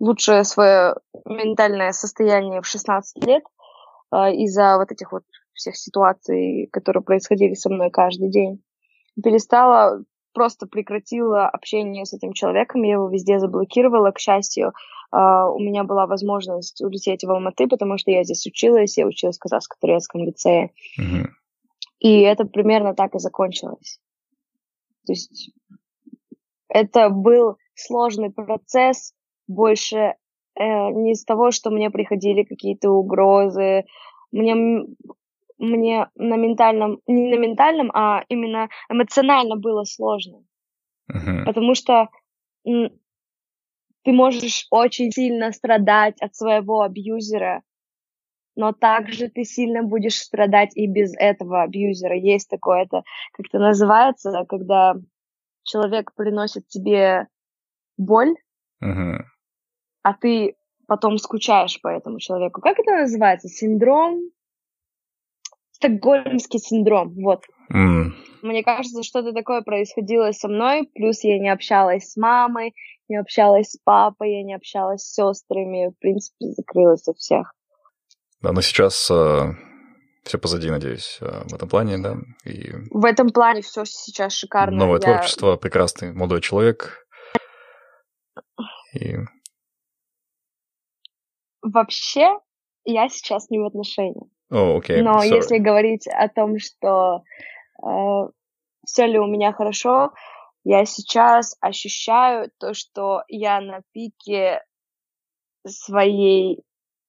лучшее 0.00 0.42
свое 0.42 0.96
ментальное 1.24 1.92
состояние 1.92 2.60
в 2.60 2.66
16 2.66 3.24
лет 3.24 3.44
э, 4.12 4.34
из-за 4.34 4.76
вот 4.76 4.90
этих 4.90 5.12
вот 5.12 5.22
всех 5.54 5.76
ситуаций, 5.76 6.68
которые 6.72 7.04
происходили 7.04 7.54
со 7.54 7.70
мной 7.70 7.90
каждый 7.90 8.28
день. 8.28 8.62
Перестала, 9.22 10.02
просто 10.32 10.66
прекратила 10.66 11.48
общение 11.48 12.04
с 12.04 12.12
этим 12.12 12.32
человеком, 12.32 12.82
я 12.82 12.94
его 12.94 13.08
везде 13.08 13.38
заблокировала, 13.38 14.10
к 14.10 14.18
счастью, 14.18 14.72
Uh, 15.14 15.52
у 15.52 15.58
меня 15.58 15.84
была 15.84 16.06
возможность 16.06 16.80
улететь 16.80 17.22
в 17.22 17.30
Алматы, 17.30 17.68
потому 17.68 17.98
что 17.98 18.10
я 18.10 18.24
здесь 18.24 18.46
училась, 18.46 18.96
я 18.96 19.06
училась 19.06 19.36
в 19.36 19.40
казахско-турецком 19.40 20.24
лицее. 20.24 20.70
Mm-hmm. 20.98 21.26
И 21.98 22.20
это 22.20 22.46
примерно 22.46 22.94
так 22.94 23.14
и 23.14 23.18
закончилось. 23.18 24.00
То 25.06 25.12
есть 25.12 25.50
это 26.68 27.10
был 27.10 27.58
сложный 27.74 28.30
процесс, 28.30 29.12
больше 29.46 29.96
э, 29.98 30.14
не 30.56 31.12
из 31.12 31.24
того, 31.24 31.50
что 31.50 31.70
мне 31.70 31.90
приходили 31.90 32.44
какие-то 32.44 32.90
угрозы. 32.90 33.84
Мне, 34.30 34.86
мне 35.62 36.08
на 36.16 36.36
ментальном, 36.36 37.00
не 37.06 37.30
на 37.30 37.38
ментальном, 37.38 37.90
а 37.94 38.24
именно 38.28 38.68
эмоционально 38.90 39.56
было 39.56 39.84
сложно. 39.84 40.44
Uh-huh. 41.10 41.44
Потому 41.44 41.74
что 41.74 42.08
ты 42.64 42.90
можешь 44.06 44.66
очень 44.70 45.12
сильно 45.12 45.52
страдать 45.52 46.20
от 46.20 46.34
своего 46.34 46.82
абьюзера, 46.82 47.62
но 48.56 48.72
также 48.72 49.28
ты 49.28 49.44
сильно 49.44 49.82
будешь 49.84 50.16
страдать 50.16 50.76
и 50.76 50.86
без 50.86 51.14
этого 51.16 51.62
абьюзера. 51.62 52.16
Есть 52.16 52.50
такое, 52.50 52.82
это 52.82 53.02
как 53.32 53.46
это 53.46 53.58
называется, 53.58 54.44
когда 54.48 54.96
человек 55.62 56.12
приносит 56.14 56.66
тебе 56.66 57.28
боль, 57.96 58.34
uh-huh. 58.82 59.20
а 60.02 60.14
ты 60.14 60.56
потом 60.88 61.18
скучаешь 61.18 61.80
по 61.80 61.86
этому 61.86 62.18
человеку. 62.18 62.60
Как 62.60 62.80
это 62.80 62.90
называется? 63.02 63.48
Синдром? 63.48 64.22
Стокгольмский 65.82 66.60
синдром, 66.60 67.12
вот. 67.16 67.42
Mm. 67.72 68.12
Мне 68.42 68.62
кажется, 68.62 69.02
что-то 69.02 69.32
такое 69.32 69.62
происходило 69.62 70.30
со 70.30 70.46
мной, 70.46 70.88
плюс 70.94 71.24
я 71.24 71.40
не 71.40 71.48
общалась 71.48 72.12
с 72.12 72.16
мамой, 72.16 72.72
не 73.08 73.16
общалась 73.16 73.70
с 73.70 73.78
папой, 73.82 74.32
я 74.36 74.42
не 74.44 74.54
общалась 74.54 75.02
с 75.02 75.12
сестрами, 75.12 75.88
в 75.88 75.98
принципе, 75.98 76.52
закрылась 76.52 77.08
от 77.08 77.18
всех. 77.18 77.52
Да, 78.40 78.52
но 78.52 78.60
сейчас 78.60 79.10
э, 79.10 79.54
все 80.22 80.38
позади, 80.38 80.70
надеюсь, 80.70 81.18
э, 81.20 81.42
в 81.48 81.54
этом 81.54 81.68
плане, 81.68 81.98
да? 81.98 82.16
И... 82.44 82.70
В 82.90 83.04
этом 83.04 83.30
плане 83.30 83.62
все 83.62 83.84
сейчас 83.84 84.34
шикарно. 84.34 84.76
Новое 84.76 85.00
я... 85.00 85.14
творчество, 85.14 85.56
прекрасный 85.56 86.12
молодой 86.12 86.42
человек. 86.42 87.06
И... 88.94 89.16
Вообще, 91.60 92.38
я 92.84 93.08
сейчас 93.08 93.50
не 93.50 93.58
в 93.58 93.64
отношениях. 93.66 94.28
Oh, 94.52 94.76
okay. 94.76 95.00
Но 95.00 95.22
Sorry. 95.22 95.36
если 95.36 95.58
говорить 95.58 96.06
о 96.06 96.28
том, 96.28 96.58
что 96.58 97.22
э, 97.82 98.28
все 98.86 99.06
ли 99.06 99.18
у 99.18 99.26
меня 99.26 99.52
хорошо, 99.52 100.12
я 100.64 100.84
сейчас 100.84 101.56
ощущаю 101.60 102.50
то, 102.58 102.74
что 102.74 103.22
я 103.28 103.60
на 103.60 103.80
пике 103.92 104.62
своей 105.66 106.62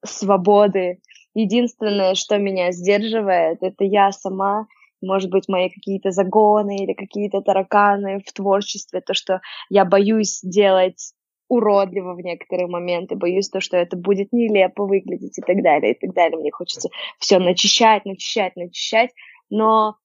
свободы. 0.05 1.01
Единственное, 1.33 2.15
что 2.15 2.37
меня 2.37 2.71
сдерживает, 2.71 3.57
это 3.61 3.83
я 3.83 4.11
сама, 4.11 4.67
может 5.01 5.29
быть, 5.29 5.49
мои 5.49 5.69
какие-то 5.69 6.11
загоны 6.11 6.77
или 6.77 6.93
какие-то 6.93 7.41
тараканы 7.41 8.21
в 8.25 8.31
творчестве, 8.31 9.01
то, 9.01 9.13
что 9.13 9.41
я 9.69 9.83
боюсь 9.83 10.39
делать 10.43 11.13
уродливо 11.53 12.13
в 12.13 12.21
некоторые 12.21 12.67
моменты, 12.67 13.15
боюсь 13.15 13.49
то, 13.49 13.59
что 13.61 13.77
это 13.77 13.95
будет 13.95 14.31
нелепо 14.31 14.85
выглядеть 14.85 15.37
и 15.37 15.41
так 15.41 15.61
далее, 15.61 15.93
и 15.93 15.99
так 15.99 16.15
далее. 16.15 16.39
Мне 16.39 16.51
хочется 16.51 16.89
все 17.19 17.39
начищать, 17.39 18.05
начищать, 18.05 18.55
начищать, 18.55 19.11
но 19.49 19.97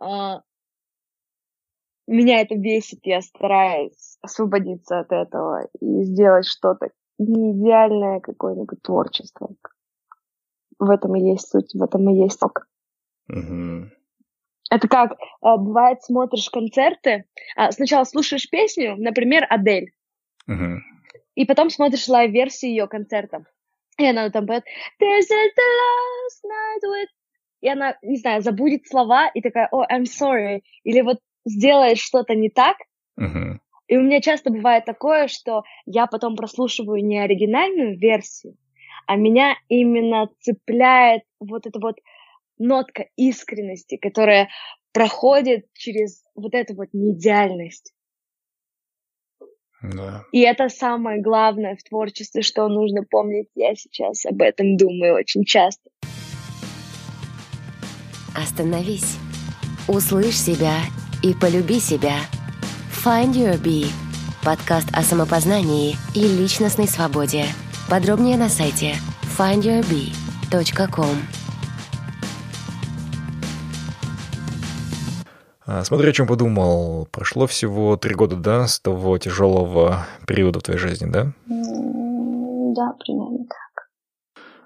э, 0.00 0.04
меня 2.06 2.40
это 2.40 2.56
бесит, 2.56 3.00
я 3.04 3.22
стараюсь 3.22 4.18
освободиться 4.20 5.00
от 5.00 5.12
этого 5.12 5.68
и 5.80 6.02
сделать 6.02 6.46
что-то 6.46 6.90
не 7.18 7.52
идеальное 7.52 8.20
какое-нибудь 8.20 8.82
творчество. 8.82 9.50
В 10.78 10.90
этом 10.90 11.14
и 11.16 11.30
есть 11.30 11.48
суть, 11.48 11.72
в 11.74 11.82
этом 11.82 12.10
и 12.10 12.22
есть 12.22 12.38
сок. 12.38 12.66
Угу. 13.28 13.90
Это 14.70 14.88
как, 14.88 15.16
а, 15.40 15.56
бывает, 15.56 16.02
смотришь 16.02 16.48
концерты, 16.48 17.24
а, 17.56 17.72
сначала 17.72 18.04
слушаешь 18.04 18.48
песню, 18.48 18.96
например, 18.96 19.44
Адель, 19.50 19.92
И 21.34 21.44
потом 21.44 21.70
смотришь 21.70 22.08
live-версию 22.08 22.70
ее 22.72 22.88
концертов. 22.88 23.44
И 23.98 24.06
она 24.06 24.30
там 24.30 24.46
поет 24.46 24.64
This 25.00 25.20
is 25.20 25.52
the 25.56 25.68
last 25.80 26.42
night 26.44 26.88
with... 26.88 27.08
И 27.60 27.68
она, 27.68 27.96
не 28.02 28.16
знаю, 28.16 28.42
забудет 28.42 28.86
слова 28.88 29.28
и 29.28 29.42
такая, 29.42 29.68
о, 29.70 29.84
I'm 29.84 30.04
sorry. 30.04 30.62
Или 30.84 31.02
вот 31.02 31.18
сделает 31.44 31.98
что-то 31.98 32.34
не 32.34 32.48
так. 32.48 32.76
Мгм. 33.16 33.60
И 33.88 33.96
у 33.96 34.02
меня 34.02 34.20
часто 34.20 34.50
бывает 34.50 34.84
такое, 34.84 35.26
что 35.26 35.64
я 35.84 36.06
потом 36.06 36.36
прослушиваю 36.36 37.04
не 37.04 37.18
оригинальную 37.18 37.98
версию, 37.98 38.56
а 39.06 39.16
меня 39.16 39.56
именно 39.68 40.28
цепляет 40.38 41.22
вот 41.40 41.66
эта 41.66 41.80
вот 41.80 41.96
нотка 42.56 43.06
искренности, 43.16 43.96
которая 43.96 44.48
проходит 44.92 45.66
через 45.74 46.22
вот 46.36 46.54
эту 46.54 46.76
вот 46.76 46.90
неидеальность. 46.92 47.92
Да. 49.82 50.24
И 50.32 50.40
это 50.40 50.68
самое 50.68 51.22
главное 51.22 51.76
в 51.76 51.82
творчестве, 51.82 52.42
что 52.42 52.68
нужно 52.68 53.02
помнить. 53.02 53.48
Я 53.54 53.74
сейчас 53.74 54.26
об 54.26 54.42
этом 54.42 54.76
думаю 54.76 55.14
очень 55.14 55.44
часто. 55.44 55.90
Остановись. 58.34 59.16
Услышь 59.88 60.38
себя 60.38 60.76
и 61.22 61.34
полюби 61.34 61.80
себя. 61.80 62.16
Find 63.04 63.32
Your 63.32 63.60
Bee. 63.60 63.86
Подкаст 64.44 64.88
о 64.92 65.02
самопознании 65.02 65.96
и 66.14 66.20
личностной 66.20 66.86
свободе. 66.86 67.44
Подробнее 67.88 68.36
на 68.36 68.48
сайте 68.48 68.94
findyourbee.com. 69.36 71.39
Смотри, 75.84 76.10
о 76.10 76.12
чем 76.12 76.26
подумал. 76.26 77.06
Прошло 77.10 77.46
всего 77.46 77.96
три 77.96 78.14
года, 78.14 78.36
да, 78.36 78.66
с 78.66 78.80
того 78.80 79.18
тяжелого 79.18 80.06
периода 80.26 80.60
в 80.60 80.62
твоей 80.62 80.80
жизни, 80.80 81.10
да? 81.10 81.32
Да, 81.46 82.92
примерно 83.04 83.44
так. 83.48 83.88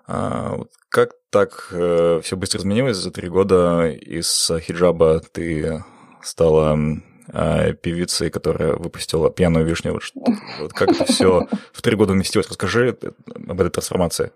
А, 0.07 0.57
вот 0.57 0.71
как 0.89 1.11
так 1.31 1.67
все 1.69 2.37
быстро 2.37 2.61
изменилось 2.61 2.97
за 2.97 3.11
три 3.11 3.29
года? 3.29 3.89
Из 3.89 4.51
хиджаба 4.61 5.21
ты 5.21 5.85
стала 6.23 6.79
а, 7.33 7.73
певицей, 7.73 8.31
которая 8.31 8.75
выпустила 8.75 9.31
пьяную 9.31 9.65
вишню. 9.65 9.93
Вот, 9.93 10.03
вот 10.61 10.73
как 10.73 10.91
это 10.91 11.05
все 11.05 11.47
в 11.73 11.83
три 11.83 11.97
года 11.97 12.13
вместилось? 12.13 12.49
Расскажи 12.49 12.97
э, 13.01 13.11
об 13.49 13.61
этой 13.61 13.71
трансформации. 13.71 14.31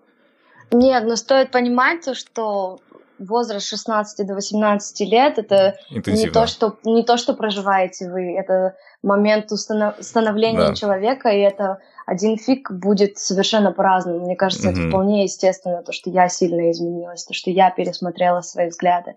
Нет, 0.71 1.05
но 1.05 1.17
стоит 1.17 1.51
понимать, 1.51 2.05
то, 2.05 2.15
что 2.15 2.81
возраст 3.19 3.67
16 3.67 4.27
до 4.27 4.35
18 4.35 5.01
лет 5.01 5.39
это 5.39 5.77
не 5.91 6.29
то, 6.29 6.47
что, 6.47 6.77
не 6.85 7.03
то, 7.03 7.17
что 7.17 7.35
проживаете 7.35 8.11
вы, 8.11 8.37
это 8.37 8.77
момент 9.03 9.53
установ- 9.53 10.03
становления 10.03 10.69
Да. 10.69 10.75
человека, 10.75 11.29
и 11.29 11.41
это 11.41 11.79
один 12.07 12.37
фиг 12.37 12.71
будет 12.71 13.19
совершенно 13.19 13.73
по-разному. 13.73 14.21
Мне 14.21 14.37
кажется, 14.37 14.71
это 14.71 14.79
Мгм. 14.81 14.89
вполне 14.89 15.23
естественно, 15.25 15.83
то, 15.83 15.93
что 15.93 16.11
я 16.11 16.29
сильно 16.29 16.71
изменилась, 16.71 17.25
то, 17.25 17.35
что 17.35 17.51
я 17.51 17.71
пересмотрела 17.71 18.41
свои 18.41 18.69
взгляды. 18.69 19.15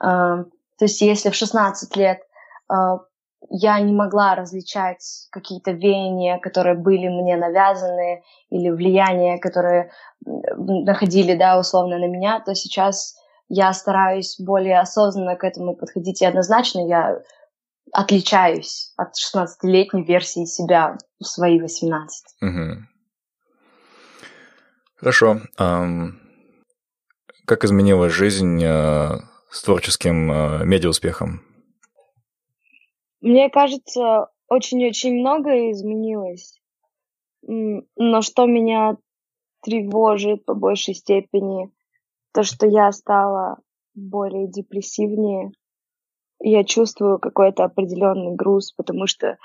А, 0.00 0.44
То 0.78 0.86
есть 0.86 1.00
если 1.00 1.30
в 1.30 1.34
16 1.34 1.96
лет 1.96 2.22
а, 2.68 2.98
я 3.50 3.78
не 3.80 3.92
могла 3.92 4.34
различать 4.34 5.28
какие-то 5.30 5.72
веяния, 5.72 6.38
которые 6.38 6.74
были 6.76 7.08
мне 7.08 7.36
навязаны, 7.36 8.22
или 8.50 8.70
влияния, 8.70 9.38
которые 9.38 9.90
находили, 10.24 11.34
да, 11.34 11.58
условно 11.58 11.98
на 11.98 12.06
меня, 12.06 12.40
то 12.40 12.54
сейчас 12.54 13.16
я 13.54 13.70
стараюсь 13.74 14.36
более 14.38 14.80
осознанно 14.80 15.36
к 15.36 15.44
этому 15.44 15.76
подходить, 15.76 16.22
и 16.22 16.24
однозначно 16.24 16.88
я 16.88 17.20
отличаюсь 17.92 18.94
от 18.96 19.10
16-летней 19.10 20.04
версии 20.04 20.46
себя 20.46 20.96
в 21.20 21.24
свои 21.24 21.60
18. 21.60 22.24
Мгм. 22.40 22.88
Хорошо. 24.96 25.42
Ам, 25.58 26.18
Как 27.44 27.64
изменилась 27.64 28.14
жизнь 28.14 28.58
э, 28.64 29.18
с 29.50 29.62
творческим 29.62 30.32
э, 30.32 30.64
медиауспехом? 30.64 31.42
Мне 33.20 33.50
кажется, 33.50 34.28
очень-очень 34.48 35.20
многое 35.20 35.72
изменилось. 35.72 36.58
Но 37.42 38.22
что 38.22 38.46
меня 38.46 38.96
тревожит 39.60 40.46
по 40.46 40.54
большей 40.54 40.94
степени, 40.94 41.70
то, 42.32 42.42
что 42.42 42.66
я 42.66 42.90
стала 42.92 43.58
более 43.94 44.48
депрессивнее. 44.48 45.52
Я 46.40 46.64
чувствую 46.64 47.18
какой-то 47.18 47.64
определенный 47.64 48.34
груз, 48.34 48.72
потому 48.72 49.06
что, 49.06 49.38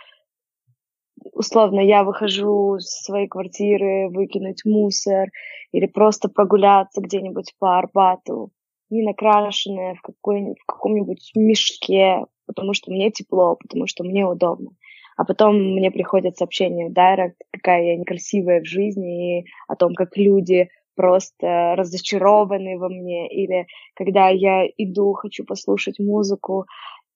условно, 1.34 1.80
я 1.80 2.04
выхожу 2.04 2.78
из 2.78 2.88
своей 2.88 3.28
квартиры 3.28 4.10
выкинуть 4.10 4.66
мусор 4.66 5.30
или 5.72 5.86
просто 5.86 6.30
прогуляться 6.30 7.02
где-нибудь 7.02 7.54
по 7.60 7.78
Арбату, 7.78 8.52
не 8.90 9.04
накрашенная 9.04 9.96
в, 9.96 10.02
какой, 10.02 10.56
в 10.56 10.66
каком-нибудь 10.66 11.32
мешке, 11.36 12.26
потому 12.48 12.74
что 12.74 12.92
мне 12.92 13.12
тепло, 13.12 13.58
потому 13.58 13.86
что 13.86 14.04
мне 14.04 14.26
удобно. 14.26 14.72
А 15.18 15.26
потом 15.26 15.56
мне 15.74 15.92
приходят 15.92 16.38
сообщения 16.38 16.90
в 16.90 16.94
директ, 16.94 17.38
какая 17.52 17.84
я 17.84 17.98
некрасивая 17.98 18.62
в 18.62 18.66
жизни, 18.66 19.40
и 19.40 19.46
о 19.68 19.76
том, 19.76 19.94
как 19.94 20.16
люди 20.16 20.70
просто 20.98 21.76
разочарованы 21.78 22.78
во 22.78 22.90
мне, 22.90 23.30
или 23.30 23.68
когда 23.94 24.30
я 24.30 24.66
иду, 24.78 25.14
хочу 25.14 25.46
послушать 25.46 26.00
музыку, 26.00 26.66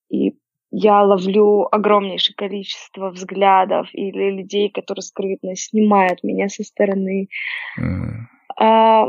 и 0.09 0.35
я 0.71 1.03
ловлю 1.03 1.67
огромнейшее 1.69 2.35
количество 2.35 3.09
взглядов 3.09 3.89
или 3.93 4.31
людей, 4.31 4.69
которые 4.69 5.01
скрытно 5.01 5.55
снимают 5.55 6.23
меня 6.23 6.47
со 6.47 6.63
стороны. 6.63 7.27
Мгм. 7.77 8.29
А, 8.57 9.07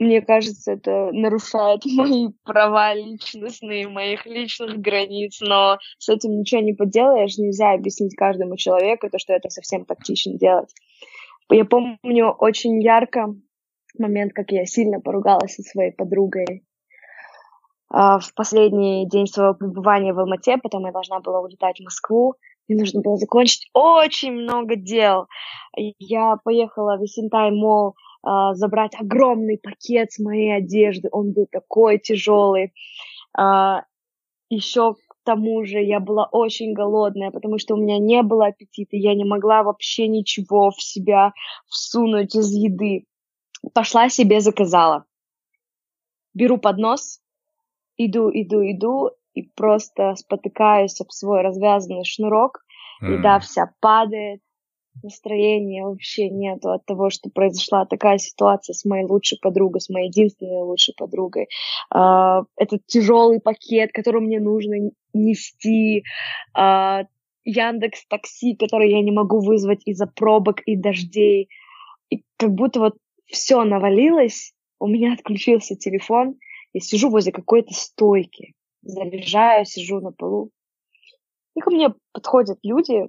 мне 0.00 0.22
кажется, 0.22 0.72
это 0.72 1.10
нарушает 1.12 1.84
мои 1.86 2.28
права 2.42 2.94
личностные, 2.94 3.86
моих 3.86 4.26
личных 4.26 4.80
границ, 4.80 5.38
но 5.40 5.78
с 5.98 6.08
этим 6.08 6.38
ничего 6.38 6.62
не 6.62 6.72
поделаешь, 6.72 7.36
нельзя 7.36 7.72
объяснить 7.72 8.16
каждому 8.16 8.56
человеку, 8.56 9.10
то, 9.10 9.18
что 9.18 9.34
это 9.34 9.50
совсем 9.50 9.84
тактично 9.84 10.38
делать. 10.38 10.70
Я 11.50 11.64
помню 11.64 12.30
очень 12.30 12.80
ярко 12.80 13.34
момент, 13.98 14.32
как 14.32 14.52
я 14.52 14.66
сильно 14.66 15.00
поругалась 15.00 15.56
со 15.56 15.62
своей 15.62 15.90
подругой 15.90 16.64
а, 17.88 18.20
в 18.20 18.32
последний 18.34 19.08
день 19.08 19.26
своего 19.26 19.54
пребывания 19.54 20.12
в 20.12 20.20
Алмате, 20.20 20.58
потом 20.58 20.86
я 20.86 20.92
должна 20.92 21.18
была 21.20 21.40
улетать 21.40 21.80
в 21.80 21.84
Москву, 21.84 22.34
мне 22.68 22.78
нужно 22.78 23.00
было 23.00 23.16
закончить 23.16 23.68
очень 23.74 24.32
много 24.32 24.76
дел. 24.76 25.26
Я 25.74 26.36
поехала 26.44 26.96
в 26.96 27.02
Esentai 27.02 27.50
Mall 27.50 27.96
а, 28.22 28.54
забрать 28.54 28.94
огромный 28.94 29.58
пакет 29.58 30.12
с 30.12 30.20
моей 30.20 30.56
одежды, 30.56 31.08
он 31.10 31.32
был 31.32 31.48
такой 31.50 31.98
тяжелый. 31.98 32.72
А, 33.36 33.82
еще 34.50 34.94
к 35.30 35.32
тому 35.32 35.64
же 35.64 35.78
я 35.80 36.00
была 36.00 36.28
очень 36.32 36.72
голодная, 36.72 37.30
потому 37.30 37.58
что 37.58 37.74
у 37.74 37.78
меня 37.78 37.98
не 37.98 38.20
было 38.22 38.46
аппетита, 38.46 38.96
я 38.96 39.14
не 39.14 39.24
могла 39.24 39.62
вообще 39.62 40.08
ничего 40.08 40.72
в 40.72 40.82
себя 40.82 41.32
всунуть 41.68 42.34
из 42.34 42.50
еды. 42.52 43.06
Пошла 43.72 44.08
себе 44.08 44.40
заказала. 44.40 45.04
Беру 46.34 46.58
поднос, 46.58 47.20
иду, 47.96 48.28
иду, 48.28 48.60
иду, 48.62 49.10
и 49.34 49.42
просто 49.42 50.16
спотыкаюсь 50.16 51.00
об 51.00 51.12
свой 51.12 51.42
развязанный 51.42 52.04
шнурок, 52.04 52.64
еда 53.02 53.34
М. 53.34 53.40
вся 53.40 53.72
падает, 53.78 54.40
настроения 55.02 55.84
вообще 55.84 56.28
нету 56.28 56.72
от 56.72 56.84
того, 56.84 57.10
что 57.10 57.30
произошла 57.30 57.86
такая 57.86 58.18
ситуация 58.18 58.74
с 58.74 58.84
моей 58.84 59.04
лучшей 59.04 59.38
подругой, 59.40 59.80
с 59.80 59.88
моей 59.88 60.08
единственной 60.08 60.62
лучшей 60.62 60.94
подругой. 60.96 61.48
А, 61.90 62.42
Этот 62.56 62.86
тяжелый 62.86 63.40
пакет, 63.40 63.92
который 63.92 64.20
мне 64.20 64.40
нужно 64.40 64.90
нести, 65.12 66.04
а, 66.54 67.04
Яндекс 67.44 68.06
Такси, 68.06 68.54
который 68.54 68.90
я 68.90 69.02
не 69.02 69.12
могу 69.12 69.40
вызвать 69.40 69.80
из-за 69.86 70.06
пробок 70.06 70.60
и 70.66 70.76
дождей. 70.76 71.48
И 72.10 72.22
как 72.36 72.52
будто 72.52 72.80
вот 72.80 72.96
все 73.26 73.62
навалилось, 73.64 74.52
у 74.78 74.86
меня 74.86 75.12
отключился 75.12 75.76
телефон, 75.76 76.36
я 76.72 76.80
сижу 76.80 77.10
возле 77.10 77.32
какой-то 77.32 77.74
стойки, 77.74 78.54
заряжаю, 78.82 79.64
сижу 79.64 80.00
на 80.00 80.12
полу. 80.12 80.50
И 81.56 81.60
ко 81.60 81.70
мне 81.70 81.94
подходят 82.12 82.58
люди 82.62 83.08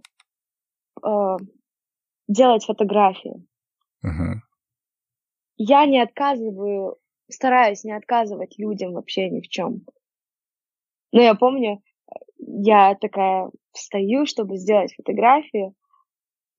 э, 1.04 1.38
делать 2.32 2.66
фотографии. 2.66 3.46
Мгм. 4.02 4.42
Я 5.58 5.86
не 5.86 6.02
отказываю, 6.02 6.98
стараюсь 7.30 7.84
не 7.84 7.92
отказывать 7.92 8.58
людям 8.58 8.94
вообще 8.94 9.30
ни 9.30 9.42
в 9.42 9.48
чем. 9.48 9.82
Но 11.12 11.22
я 11.22 11.36
помню, 11.36 11.82
я 12.38 12.96
такая 12.96 13.52
встаю, 13.74 14.26
чтобы 14.26 14.58
сделать 14.58 14.94
фотографию, 14.96 15.76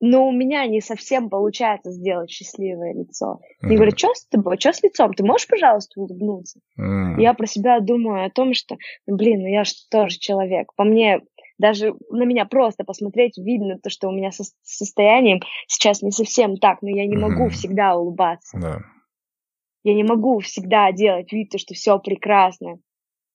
но 0.01 0.27
у 0.27 0.33
меня 0.33 0.67
не 0.67 0.81
совсем 0.81 1.31
получается 1.31 1.93
сделать 1.93 2.31
счастливое 2.31 2.93
лицо. 2.93 3.39
Mm-hmm. 3.41 3.67
Мне 3.67 3.77
говорят, 3.77 3.99
что 3.99 4.13
с 4.15 4.27
тобой, 4.27 4.59
что 4.59 4.73
с 4.73 4.83
лицом, 4.83 5.15
ты 5.15 5.25
можешь, 5.25 5.47
пожалуйста, 5.47 6.01
улыбнуться? 6.01 6.59
Mm-hmm. 6.79 7.21
Я 7.21 7.35
про 7.35 7.47
себя 7.47 7.79
думаю 7.81 8.27
о 8.27 8.31
том, 8.31 8.53
что, 8.53 8.77
блин, 9.07 9.43
ну 9.43 9.47
я 9.47 9.65
же 9.65 9.73
тоже 9.91 10.19
человек. 10.19 10.73
По 10.75 10.83
мне, 10.85 11.21
даже 11.63 11.95
на 12.11 12.25
меня 12.25 12.45
просто 12.45 12.83
посмотреть, 12.83 13.39
видно 13.39 13.79
то, 13.79 13.89
что 13.89 14.09
у 14.09 14.13
меня 14.13 14.33
со 14.33 14.43
состоянием 14.63 15.41
сейчас 15.69 16.03
не 16.03 16.11
совсем 16.11 16.57
так, 16.57 16.83
но 16.83 16.91
я 16.91 17.07
не 17.07 17.17
могу 17.17 17.47
mm-hmm. 17.47 17.51
всегда 17.51 17.95
улыбаться. 17.97 18.59
Да. 18.61 18.81
Я 19.85 19.95
не 19.95 20.03
могу 20.03 20.41
всегда 20.41 20.91
делать 20.91 21.33
вид, 21.33 21.51
то, 21.51 21.59
что 21.59 21.75
все 21.75 22.01
прекрасно. 22.01 22.79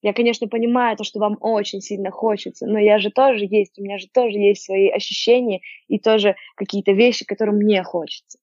Я, 0.02 0.14
конечно, 0.14 0.50
понимаю 0.50 0.98
то, 0.98 1.06
что 1.06 1.20
вам 1.20 1.38
очень 1.40 1.80
сильно 1.80 2.12
хочется, 2.12 2.68
но 2.68 2.78
я 2.78 3.00
же 3.00 3.12
тоже 3.12 3.46
есть, 3.46 3.80
у 3.80 3.84
меня 3.84 3.98
же 3.98 4.08
тоже 4.14 4.38
есть 4.38 4.64
свои 4.64 4.90
ощущения 4.90 5.62
и 5.88 5.98
тоже 5.98 6.36
какие-то 6.56 6.92
вещи, 6.92 7.26
которые 7.26 7.56
мне 7.56 7.82
хочется. 7.84 8.40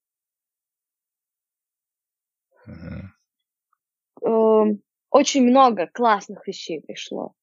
Uh-huh. 4.23 4.79
Очень 5.11 5.45
много 5.45 5.87
классных 5.93 6.49
вещей 6.49 6.81
пришло. 6.81 7.35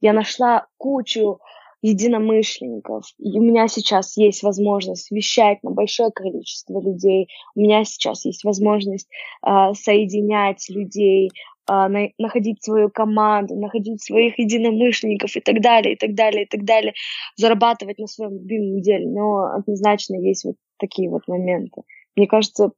Я 0.00 0.12
нашла 0.12 0.66
кучу 0.76 1.38
единомышленников. 1.82 3.04
И 3.18 3.38
у 3.38 3.42
меня 3.42 3.68
сейчас 3.68 4.16
есть 4.16 4.42
возможность 4.42 5.10
вещать 5.10 5.62
на 5.62 5.70
большое 5.70 6.10
количество 6.10 6.80
людей. 6.80 7.28
У 7.54 7.60
меня 7.60 7.84
сейчас 7.84 8.24
есть 8.24 8.44
возможность 8.44 9.08
э, 9.46 9.72
соединять 9.74 10.68
людей, 10.68 11.30
а, 11.68 11.88
на, 11.88 12.08
находить 12.18 12.64
свою 12.64 12.88
команду, 12.88 13.54
находить 13.54 14.02
своих 14.02 14.38
единомышленников 14.38 15.36
и 15.36 15.40
так 15.40 15.60
далее, 15.60 15.94
и 15.94 15.96
так 15.96 16.14
далее, 16.14 16.44
и 16.44 16.48
так 16.48 16.64
далее, 16.64 16.94
зарабатывать 17.36 17.98
на 17.98 18.06
своем 18.06 18.38
любимом 18.38 18.80
деле. 18.80 19.06
Но 19.06 19.52
однозначно 19.54 20.16
есть 20.16 20.44
вот 20.44 20.56
такие 20.78 21.10
вот 21.10 21.28
моменты. 21.28 21.82
Мне 22.16 22.26
кажется, 22.26 22.72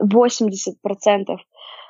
80% 0.00 1.36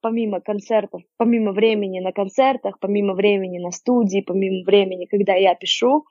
помимо 0.00 0.40
концертов, 0.40 1.02
помимо 1.18 1.52
времени 1.52 2.00
на 2.00 2.12
концертах, 2.12 2.78
помимо 2.80 3.14
времени 3.14 3.58
на 3.58 3.70
студии, 3.70 4.22
помимо 4.26 4.64
времени, 4.64 5.06
когда 5.06 5.34
я 5.34 5.54
пишу, 5.54 6.06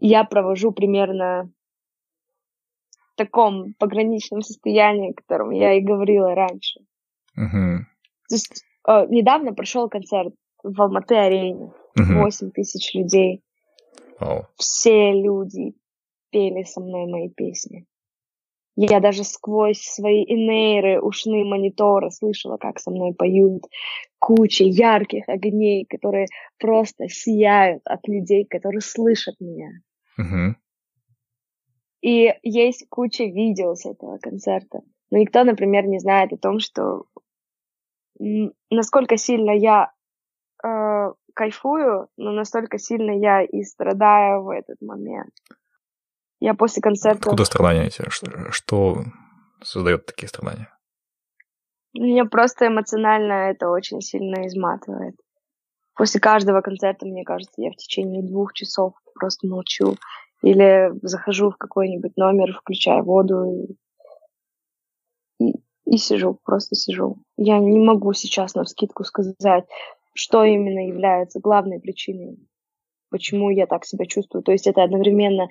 я 0.00 0.24
провожу 0.24 0.72
примерно 0.72 1.50
таком 3.18 3.74
пограничном 3.74 4.40
состоянии, 4.40 5.10
о 5.10 5.14
котором 5.14 5.50
я 5.50 5.74
и 5.74 5.82
говорила 5.82 6.34
раньше. 6.34 6.80
Uh-huh. 7.36 7.80
То 8.28 8.34
есть 8.34 8.64
э, 8.88 9.06
недавно 9.10 9.52
прошел 9.52 9.88
концерт 9.90 10.32
в 10.62 10.80
Алматы-арене. 10.80 11.72
Uh-huh. 11.98 12.22
8 12.22 12.50
тысяч 12.52 12.94
людей. 12.94 13.42
Oh. 14.20 14.44
Все 14.56 15.12
люди 15.12 15.74
пели 16.30 16.62
со 16.62 16.80
мной 16.80 17.06
мои 17.10 17.28
песни. 17.28 17.86
Я 18.80 19.00
даже 19.00 19.24
сквозь 19.24 19.80
свои 19.80 20.22
инейры, 20.22 21.00
ушные 21.00 21.44
мониторы 21.44 22.12
слышала, 22.12 22.58
как 22.58 22.78
со 22.78 22.92
мной 22.92 23.12
поют. 23.12 23.64
Куча 24.20 24.62
ярких 24.62 25.28
огней, 25.28 25.84
которые 25.84 26.26
просто 26.60 27.08
сияют 27.08 27.82
от 27.84 28.06
людей, 28.06 28.44
которые 28.44 28.80
слышат 28.80 29.34
меня. 29.40 29.70
И 32.02 32.32
есть 32.44 32.88
куча 32.88 33.24
видео 33.24 33.74
с 33.74 33.84
этого 33.84 34.18
концерта. 34.18 34.82
Но 35.10 35.18
никто, 35.18 35.42
например, 35.42 35.84
не 35.88 35.98
знает 35.98 36.32
о 36.32 36.36
том, 36.36 36.60
что 36.60 37.06
насколько 38.70 39.16
сильно 39.16 39.50
я 39.50 39.90
э, 40.64 41.12
кайфую, 41.34 42.06
но 42.16 42.30
настолько 42.30 42.78
сильно 42.78 43.10
я 43.10 43.42
и 43.42 43.64
страдаю 43.64 44.44
в 44.44 44.50
этот 44.50 44.80
момент. 44.80 45.32
Я 46.40 46.54
после 46.54 46.80
концерта... 46.82 47.20
Откуда 47.30 47.44
страдания 47.44 47.86
эти? 47.86 48.08
Что, 48.08 48.52
что 48.52 49.04
создает 49.62 50.06
такие 50.06 50.28
страдания? 50.28 50.72
Меня 51.94 52.26
просто 52.26 52.68
эмоционально 52.68 53.50
это 53.50 53.70
очень 53.70 54.00
сильно 54.00 54.46
изматывает. 54.46 55.16
После 55.96 56.20
каждого 56.20 56.60
концерта, 56.60 57.06
мне 57.06 57.24
кажется, 57.24 57.60
я 57.60 57.72
в 57.72 57.76
течение 57.76 58.22
двух 58.22 58.52
часов 58.52 58.94
просто 59.14 59.48
молчу. 59.48 59.96
Или 60.42 60.92
захожу 61.02 61.50
в 61.50 61.56
какой-нибудь 61.56 62.16
номер, 62.16 62.52
включаю 62.52 63.02
воду 63.02 63.76
и, 65.40 65.54
и 65.84 65.96
сижу, 65.96 66.38
просто 66.44 66.76
сижу. 66.76 67.16
Я 67.36 67.58
не 67.58 67.80
могу 67.80 68.12
сейчас 68.12 68.54
на 68.54 68.62
вскидку 68.62 69.02
сказать, 69.02 69.64
что 70.14 70.44
именно 70.44 70.86
является 70.86 71.40
главной 71.40 71.80
причиной, 71.80 72.38
почему 73.10 73.50
я 73.50 73.66
так 73.66 73.84
себя 73.84 74.06
чувствую. 74.06 74.44
То 74.44 74.52
есть 74.52 74.68
это 74.68 74.84
одновременно 74.84 75.48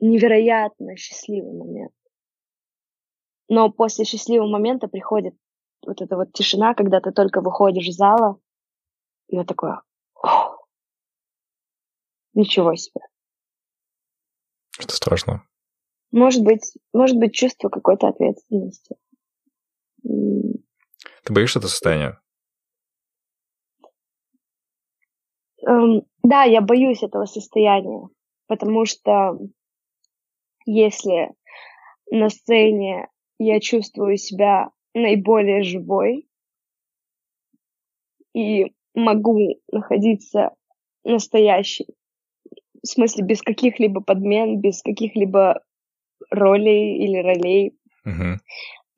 невероятно 0.00 0.96
счастливый 0.96 1.52
момент. 1.52 1.92
Но 3.48 3.70
после 3.70 4.04
счастливого 4.04 4.48
момента 4.48 4.88
приходит 4.88 5.34
вот 5.84 6.00
эта 6.00 6.16
вот 6.16 6.32
тишина, 6.32 6.74
когда 6.74 7.00
ты 7.00 7.12
только 7.12 7.40
выходишь 7.40 7.86
из 7.86 7.96
зала, 7.96 8.38
и 9.28 9.36
вот 9.36 9.46
такое, 9.46 9.82
ничего 12.34 12.74
себе. 12.76 13.00
Что 14.70 14.94
страшно? 14.94 15.44
Может 16.12 16.42
быть, 16.42 16.76
может 16.92 17.16
быть 17.16 17.34
чувство 17.34 17.68
какой-то 17.68 18.08
ответственности. 18.08 18.96
Ты 20.02 21.32
боишься 21.32 21.58
это 21.58 21.68
состояние? 21.68 22.18
Эм, 25.66 26.02
да, 26.22 26.44
я 26.44 26.60
боюсь 26.60 27.02
этого 27.02 27.26
состояния, 27.26 28.08
потому 28.46 28.86
что 28.86 29.38
если 30.66 31.30
на 32.10 32.28
сцене 32.28 33.08
я 33.38 33.60
чувствую 33.60 34.16
себя 34.16 34.70
наиболее 34.94 35.62
живой 35.62 36.28
и 38.34 38.72
могу 38.94 39.38
находиться 39.70 40.50
настоящей, 41.04 41.86
в 42.82 42.86
смысле 42.86 43.24
без 43.24 43.42
каких-либо 43.42 44.00
подмен, 44.00 44.60
без 44.60 44.82
каких-либо 44.82 45.62
ролей 46.30 46.98
или 47.04 47.18
ролей, 47.18 47.78
uh-huh. 48.06 48.36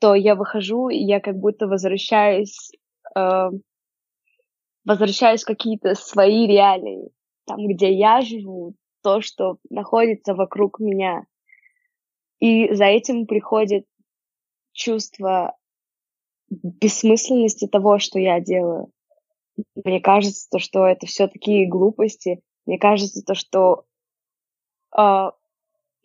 то 0.01 0.15
я 0.15 0.35
выхожу, 0.35 0.89
и 0.89 0.99
я 0.99 1.21
как 1.21 1.37
будто 1.37 1.67
возвращаюсь, 1.67 2.71
э, 3.17 3.51
возвращаюсь 4.85 5.43
в 5.43 5.47
какие-то 5.47 5.95
свои 5.95 6.47
реалии, 6.47 7.11
там, 7.47 7.67
где 7.67 7.93
я 7.93 8.21
живу, 8.21 8.75
то, 9.03 9.21
что 9.21 9.57
находится 9.71 10.35
вокруг 10.35 10.79
меня. 10.79 11.25
И 12.43 12.75
за 12.75 12.87
этим 12.87 13.27
приходит 13.27 13.87
чувство 14.73 15.57
бессмысленности 16.51 17.69
того, 17.69 18.01
что 18.01 18.19
я 18.19 18.41
делаю. 18.41 18.91
Мне 19.77 20.01
кажется, 20.01 20.49
то, 20.51 20.59
что 20.59 20.85
это 20.85 21.07
все 21.07 21.29
такие 21.29 21.69
глупости. 21.69 22.43
Мне 22.67 22.81
кажется, 22.81 23.23
то, 23.25 23.37
что 23.37 23.85
э, 24.99 25.31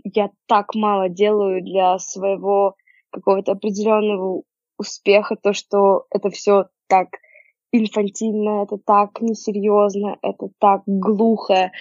я 0.04 0.30
так 0.46 0.76
мало 0.76 1.10
делаю 1.10 1.64
для 1.64 1.98
своего 1.98 2.76
какого-то 3.10 3.54
определенного 3.54 4.44
успеха, 4.78 5.38
то, 5.38 5.54
что 5.54 6.06
это 6.12 6.30
все 6.30 6.68
так 6.86 7.08
инфантильно, 7.72 8.62
это 8.62 8.78
так 8.78 9.22
несерьезно, 9.22 10.20
это 10.22 10.50
так 10.60 10.84
глухо. 10.86 11.72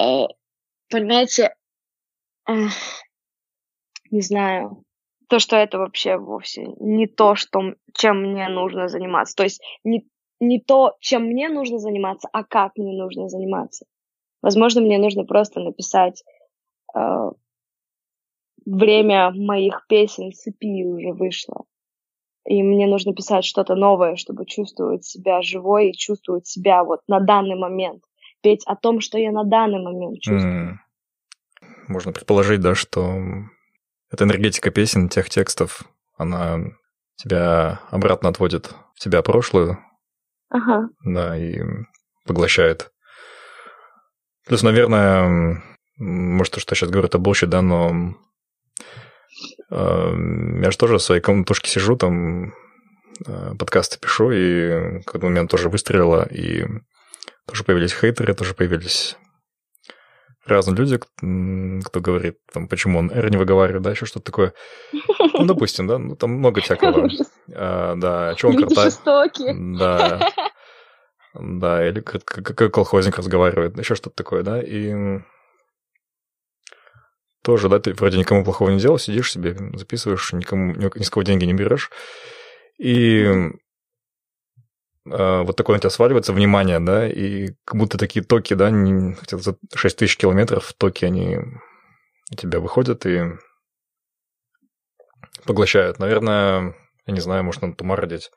Э, 0.00 0.28
понимаете, 0.88 1.54
э, 2.48 2.52
не 4.12 4.20
знаю, 4.20 4.84
то, 5.28 5.38
что 5.38 5.56
это 5.56 5.78
вообще 5.78 6.18
вовсе 6.18 6.66
не 6.78 7.06
то, 7.06 7.34
что, 7.34 7.74
чем 7.94 8.22
мне 8.22 8.48
нужно 8.48 8.88
заниматься. 8.88 9.34
То 9.34 9.44
есть 9.44 9.62
не, 9.82 10.06
не 10.40 10.60
то, 10.60 10.96
чем 11.00 11.24
мне 11.24 11.48
нужно 11.48 11.78
заниматься, 11.78 12.28
а 12.32 12.44
как 12.44 12.76
мне 12.76 12.92
нужно 12.92 13.28
заниматься. 13.28 13.86
Возможно, 14.42 14.82
мне 14.82 14.98
нужно 14.98 15.24
просто 15.24 15.60
написать 15.60 16.22
э, 16.94 17.30
время 18.66 19.30
моих 19.30 19.86
песен 19.88 20.32
цепи 20.32 20.84
уже 20.84 21.12
вышло. 21.12 21.64
И 22.44 22.62
мне 22.62 22.86
нужно 22.86 23.14
писать 23.14 23.44
что-то 23.44 23.74
новое, 23.74 24.16
чтобы 24.16 24.44
чувствовать 24.46 25.04
себя 25.04 25.42
живой 25.42 25.90
и 25.90 25.96
чувствовать 25.96 26.46
себя 26.46 26.84
вот 26.84 27.00
на 27.08 27.20
данный 27.20 27.56
момент. 27.56 28.02
Петь 28.42 28.64
о 28.66 28.74
том, 28.74 29.00
что 29.00 29.16
я 29.16 29.30
на 29.30 29.44
данный 29.44 29.80
момент 29.80 30.20
чувствую. 30.20 30.72
Mm. 30.72 31.68
Можно 31.88 32.12
предположить, 32.12 32.60
да, 32.60 32.74
что 32.74 33.16
эта 34.12 34.24
энергетика 34.24 34.70
песен, 34.70 35.08
тех 35.08 35.28
текстов, 35.30 35.82
она 36.16 36.60
тебя 37.16 37.80
обратно 37.90 38.28
отводит 38.28 38.74
в 38.94 39.00
тебя 39.00 39.22
прошлую. 39.22 39.78
Ага. 40.50 40.88
Да, 41.04 41.36
и 41.36 41.62
поглощает. 42.26 42.92
Плюс, 44.46 44.62
наверное, 44.62 45.62
может, 45.96 46.54
то, 46.54 46.60
что 46.60 46.72
я 46.72 46.76
сейчас 46.76 46.90
говорю, 46.90 47.08
это 47.08 47.18
bullshit, 47.18 47.46
да, 47.46 47.62
но 47.62 48.14
э, 49.70 50.14
я 50.62 50.70
же 50.70 50.76
тоже 50.76 50.98
в 50.98 51.02
своей 51.02 51.22
комнатушке 51.22 51.70
сижу, 51.70 51.96
там 51.96 52.54
э, 53.26 53.54
подкасты 53.58 53.98
пишу, 53.98 54.30
и 54.30 54.98
в 55.00 55.04
какой-то 55.04 55.26
момент 55.26 55.50
тоже 55.50 55.68
выстрелило, 55.68 56.26
и 56.28 56.66
тоже 57.46 57.64
появились 57.64 57.94
хейтеры, 57.94 58.34
тоже 58.34 58.54
появились 58.54 59.16
разные 60.44 60.76
люди, 60.76 60.98
кто 60.98 62.00
говорит, 62.00 62.38
там, 62.52 62.68
почему 62.68 62.98
он 62.98 63.10
R 63.10 63.30
не 63.30 63.36
выговаривает, 63.36 63.82
да, 63.82 63.90
еще 63.90 64.06
что-то 64.06 64.26
такое. 64.26 64.54
Ну, 64.92 65.44
допустим, 65.44 65.86
да, 65.86 65.98
ну, 65.98 66.16
там 66.16 66.30
много 66.32 66.60
всякого. 66.62 67.08
А, 67.54 67.94
да, 67.96 68.34
что 68.36 68.48
он 68.48 68.58
Люди 68.58 68.74
жестокие. 68.74 69.54
Да. 69.78 70.30
Да, 71.34 71.88
или 71.88 72.00
как, 72.00 72.24
колхозник 72.72 73.16
разговаривает, 73.16 73.78
еще 73.78 73.94
что-то 73.94 74.16
такое, 74.16 74.42
да, 74.42 74.60
и 74.60 75.20
тоже, 77.42 77.68
да, 77.68 77.80
ты 77.80 77.94
вроде 77.94 78.18
никому 78.18 78.44
плохого 78.44 78.70
не 78.70 78.78
делал, 78.78 78.98
сидишь 78.98 79.32
себе, 79.32 79.56
записываешь, 79.74 80.32
никому, 80.32 80.74
ни 80.74 81.02
с 81.02 81.10
кого 81.10 81.22
деньги 81.22 81.46
не 81.46 81.54
берешь, 81.54 81.90
и 82.78 83.50
вот 85.04 85.56
такое 85.56 85.76
на 85.76 85.80
тебя 85.80 85.90
сваливается 85.90 86.32
внимание, 86.32 86.78
да, 86.78 87.08
и 87.08 87.54
как 87.64 87.76
будто 87.76 87.98
такие 87.98 88.24
токи, 88.24 88.54
да, 88.54 88.70
не, 88.70 89.14
хотя 89.14 89.36
за 89.38 89.56
6 89.74 89.98
тысяч 89.98 90.16
километров 90.16 90.72
токи, 90.74 91.04
они 91.04 91.38
у 92.30 92.36
тебя 92.36 92.60
выходят 92.60 93.04
и 93.06 93.22
поглощают. 95.44 95.98
Наверное, 95.98 96.74
я 97.06 97.14
не 97.14 97.20
знаю, 97.20 97.44
может, 97.44 97.62
надо 97.62 97.74
тума 97.74 97.96
родить. 97.96 98.30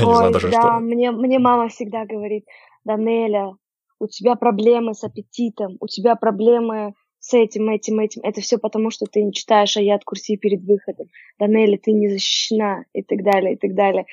Ой, 0.00 0.06
не 0.06 0.14
знаю 0.14 0.32
даже, 0.32 0.50
да, 0.50 0.60
что. 0.60 0.72
Мне, 0.80 1.10
мне 1.10 1.38
мама 1.38 1.68
всегда 1.68 2.04
говорит, 2.04 2.44
Данеля, 2.84 3.56
у 3.98 4.06
тебя 4.06 4.36
проблемы 4.36 4.94
с 4.94 5.04
аппетитом, 5.04 5.76
у 5.80 5.86
тебя 5.86 6.16
проблемы 6.16 6.94
с 7.18 7.34
этим, 7.34 7.68
этим, 7.68 8.00
этим. 8.00 8.22
Это 8.22 8.40
все 8.40 8.58
потому, 8.58 8.90
что 8.90 9.06
ты 9.06 9.22
не 9.22 9.32
читаешь 9.32 9.76
аят 9.76 10.02
курси 10.04 10.36
перед 10.36 10.62
выходом. 10.62 11.06
Данеля, 11.38 11.78
ты 11.78 11.92
не 11.92 12.08
защищена 12.08 12.84
и 12.92 13.02
так 13.02 13.22
далее, 13.22 13.54
и 13.54 13.56
так 13.56 13.74
далее. 13.74 14.06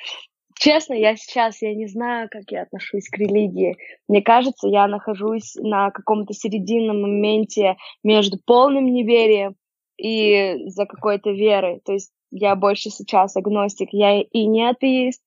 Честно, 0.60 0.94
я 0.94 1.16
сейчас, 1.16 1.62
я 1.62 1.74
не 1.74 1.88
знаю, 1.88 2.28
как 2.30 2.44
я 2.50 2.64
отношусь 2.64 3.08
к 3.08 3.18
религии. 3.18 3.78
Мне 4.10 4.22
кажется, 4.22 4.68
я 4.68 4.88
нахожусь 4.88 5.56
на 5.56 5.90
каком-то 5.90 6.34
серединном 6.34 7.02
моменте 7.02 7.78
между 8.04 8.38
полным 8.46 8.88
неверием 8.88 9.56
и 9.96 10.68
за 10.68 10.86
какой-то 10.86 11.32
верой. 11.32 11.80
То 11.86 11.94
есть 11.94 12.12
я 12.32 12.58
больше 12.58 12.90
сейчас 12.90 13.38
агностик. 13.38 13.88
Я 13.94 14.20
и 14.20 14.46
не 14.48 14.70
атеист, 14.70 15.24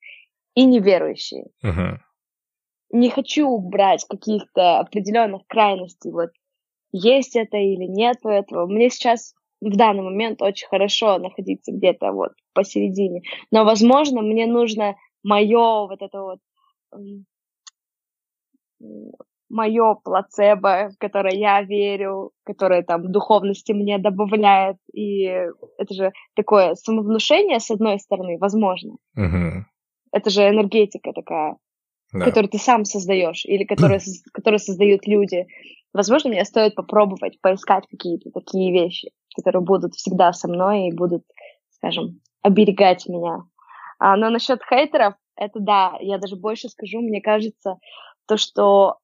и 0.54 0.66
неверующий. 0.66 1.44
Uh-huh. 1.64 1.96
Не 2.90 3.08
хочу 3.08 3.56
брать 3.56 4.04
каких-то 4.04 4.80
определенных 4.80 5.46
крайностей. 5.46 6.10
Вот 6.10 6.28
есть 6.92 7.36
это 7.36 7.56
или 7.56 7.86
нет 7.86 8.18
этого. 8.22 8.66
Мне 8.66 8.90
сейчас 8.90 9.32
в 9.62 9.74
данный 9.76 10.02
момент 10.02 10.42
очень 10.42 10.68
хорошо 10.68 11.16
находиться 11.16 11.72
где-то 11.72 12.12
вот 12.12 12.32
посередине. 12.52 13.22
Но, 13.50 13.64
возможно, 13.64 14.20
мне 14.20 14.46
нужно 14.46 14.94
мое 15.22 15.86
вот 15.86 16.02
это 16.02 16.20
вот 16.20 16.38
мое 19.52 19.94
плацебо, 20.02 20.90
в 20.90 20.98
которое 20.98 21.34
я 21.36 21.62
верю, 21.62 22.32
которое 22.44 22.82
там 22.82 23.12
духовности 23.12 23.72
мне 23.72 23.98
добавляет. 23.98 24.78
И 24.94 25.24
это 25.24 25.94
же 25.94 26.12
такое 26.34 26.74
самовнушение, 26.74 27.60
с 27.60 27.70
одной 27.70 27.98
стороны, 27.98 28.38
возможно. 28.38 28.96
Угу. 29.14 29.66
Это 30.12 30.30
же 30.30 30.48
энергетика 30.48 31.12
такая, 31.12 31.56
да. 32.12 32.24
которую 32.24 32.48
ты 32.48 32.58
сам 32.58 32.84
создаешь, 32.84 33.44
или 33.44 33.64
которую, 33.64 34.00
которую 34.32 34.58
создают 34.58 35.06
люди. 35.06 35.46
Возможно, 35.92 36.30
мне 36.30 36.44
стоит 36.46 36.74
попробовать 36.74 37.38
поискать 37.42 37.86
какие-то 37.90 38.30
такие 38.30 38.72
вещи, 38.72 39.10
которые 39.36 39.62
будут 39.62 39.94
всегда 39.94 40.32
со 40.32 40.48
мной 40.48 40.88
и 40.88 40.94
будут, 40.94 41.24
скажем, 41.68 42.20
оберегать 42.40 43.06
меня. 43.06 43.44
А, 44.04 44.16
но 44.16 44.30
насчет 44.30 44.60
хейтеров, 44.68 45.14
это 45.36 45.60
да, 45.60 45.96
я 46.00 46.18
даже 46.18 46.34
больше 46.34 46.68
скажу, 46.68 47.00
мне 47.00 47.20
кажется, 47.20 47.76
то, 48.26 48.36
что 48.36 48.96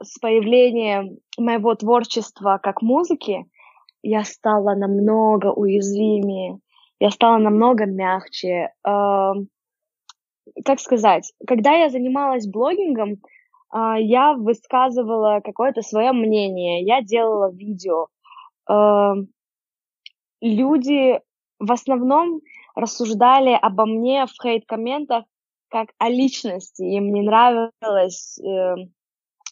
с 0.00 0.16
появлением 0.20 1.18
моего 1.36 1.74
творчества 1.74 2.60
как 2.62 2.80
музыки 2.80 3.46
я 4.00 4.22
стала 4.22 4.76
намного 4.76 5.48
уязвимее, 5.48 6.60
я 7.00 7.10
стала 7.10 7.38
намного 7.38 7.84
мягче. 7.84 8.72
Э, 8.86 9.32
как 10.64 10.78
сказать, 10.78 11.32
когда 11.44 11.72
я 11.72 11.90
занималась 11.90 12.46
блогингом, 12.46 13.14
э, 13.74 13.94
я 13.98 14.34
высказывала 14.34 15.40
какое-то 15.42 15.82
свое 15.82 16.12
мнение, 16.12 16.84
я 16.84 17.02
делала 17.02 17.50
видео. 17.50 18.06
Э, 18.70 19.14
люди 20.40 21.20
в 21.58 21.72
основном 21.72 22.40
рассуждали 22.78 23.58
обо 23.60 23.86
мне 23.86 24.26
в 24.26 24.42
хейт-комментах 24.42 25.24
как 25.68 25.88
о 25.98 26.08
личности. 26.08 26.82
Им 26.82 27.12
не 27.12 27.22
нравилось 27.22 28.38
э, 28.38 28.74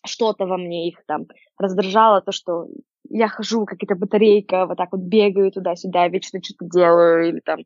что-то 0.05 0.47
во 0.47 0.57
мне 0.57 0.89
их 0.89 1.05
там 1.07 1.27
раздражало, 1.59 2.23
то, 2.23 2.33
что 2.33 2.69
я 3.11 3.29
хожу, 3.29 3.67
как 3.67 3.83
эта 3.83 3.97
батарейка, 3.97 4.67
вот 4.67 4.79
так 4.79 4.93
вот 4.93 5.03
бегаю 5.03 5.51
туда-сюда, 5.51 6.09
вечно 6.09 6.41
что-то 6.43 6.67
делаю, 6.67 7.29
или 7.29 7.41
там, 7.41 7.61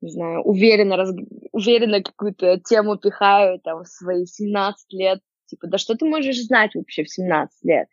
не 0.00 0.10
знаю, 0.10 0.42
уверенно, 0.42 0.96
раз... 0.96 1.10
уверенно 1.52 2.02
какую-то 2.02 2.60
тему 2.60 2.96
пихаю 2.96 3.60
там 3.60 3.82
в 3.82 3.88
свои 3.88 4.26
17 4.26 4.92
лет. 4.92 5.20
Типа, 5.46 5.66
да 5.66 5.78
что 5.78 5.96
ты 5.96 6.06
можешь 6.06 6.40
знать 6.40 6.74
вообще 6.74 7.04
в 7.04 7.10
17 7.10 7.64
лет? 7.64 7.88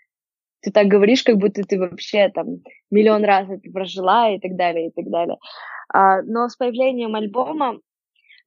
Ты 0.61 0.71
так 0.71 0.87
говоришь, 0.87 1.23
как 1.23 1.37
будто 1.37 1.63
ты 1.63 1.79
вообще 1.79 2.29
там 2.29 2.61
миллион 2.91 3.23
раз 3.23 3.49
это 3.49 3.71
прожила 3.71 4.29
и 4.29 4.39
так 4.39 4.55
далее, 4.55 4.87
и 4.87 4.91
так 4.91 5.09
далее. 5.09 5.37
А, 5.93 6.21
но 6.21 6.47
с 6.47 6.55
появлением 6.55 7.15
альбома 7.15 7.79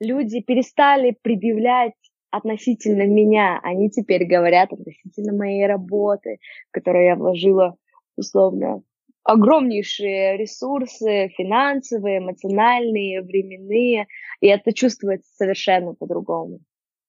люди 0.00 0.40
перестали 0.40 1.16
предъявлять 1.22 1.94
относительно 2.30 3.06
меня, 3.06 3.60
они 3.62 3.90
теперь 3.90 4.26
говорят 4.26 4.72
относительно 4.72 5.32
моей 5.32 5.66
работы, 5.66 6.38
в 6.68 6.72
которую 6.72 7.04
я 7.04 7.14
вложила, 7.14 7.76
условно, 8.16 8.82
огромнейшие 9.22 10.36
ресурсы 10.36 11.28
финансовые, 11.36 12.18
эмоциональные, 12.18 13.22
временные, 13.22 14.06
и 14.40 14.48
это 14.48 14.72
чувствуется 14.72 15.30
совершенно 15.34 15.94
по-другому. 15.94 16.60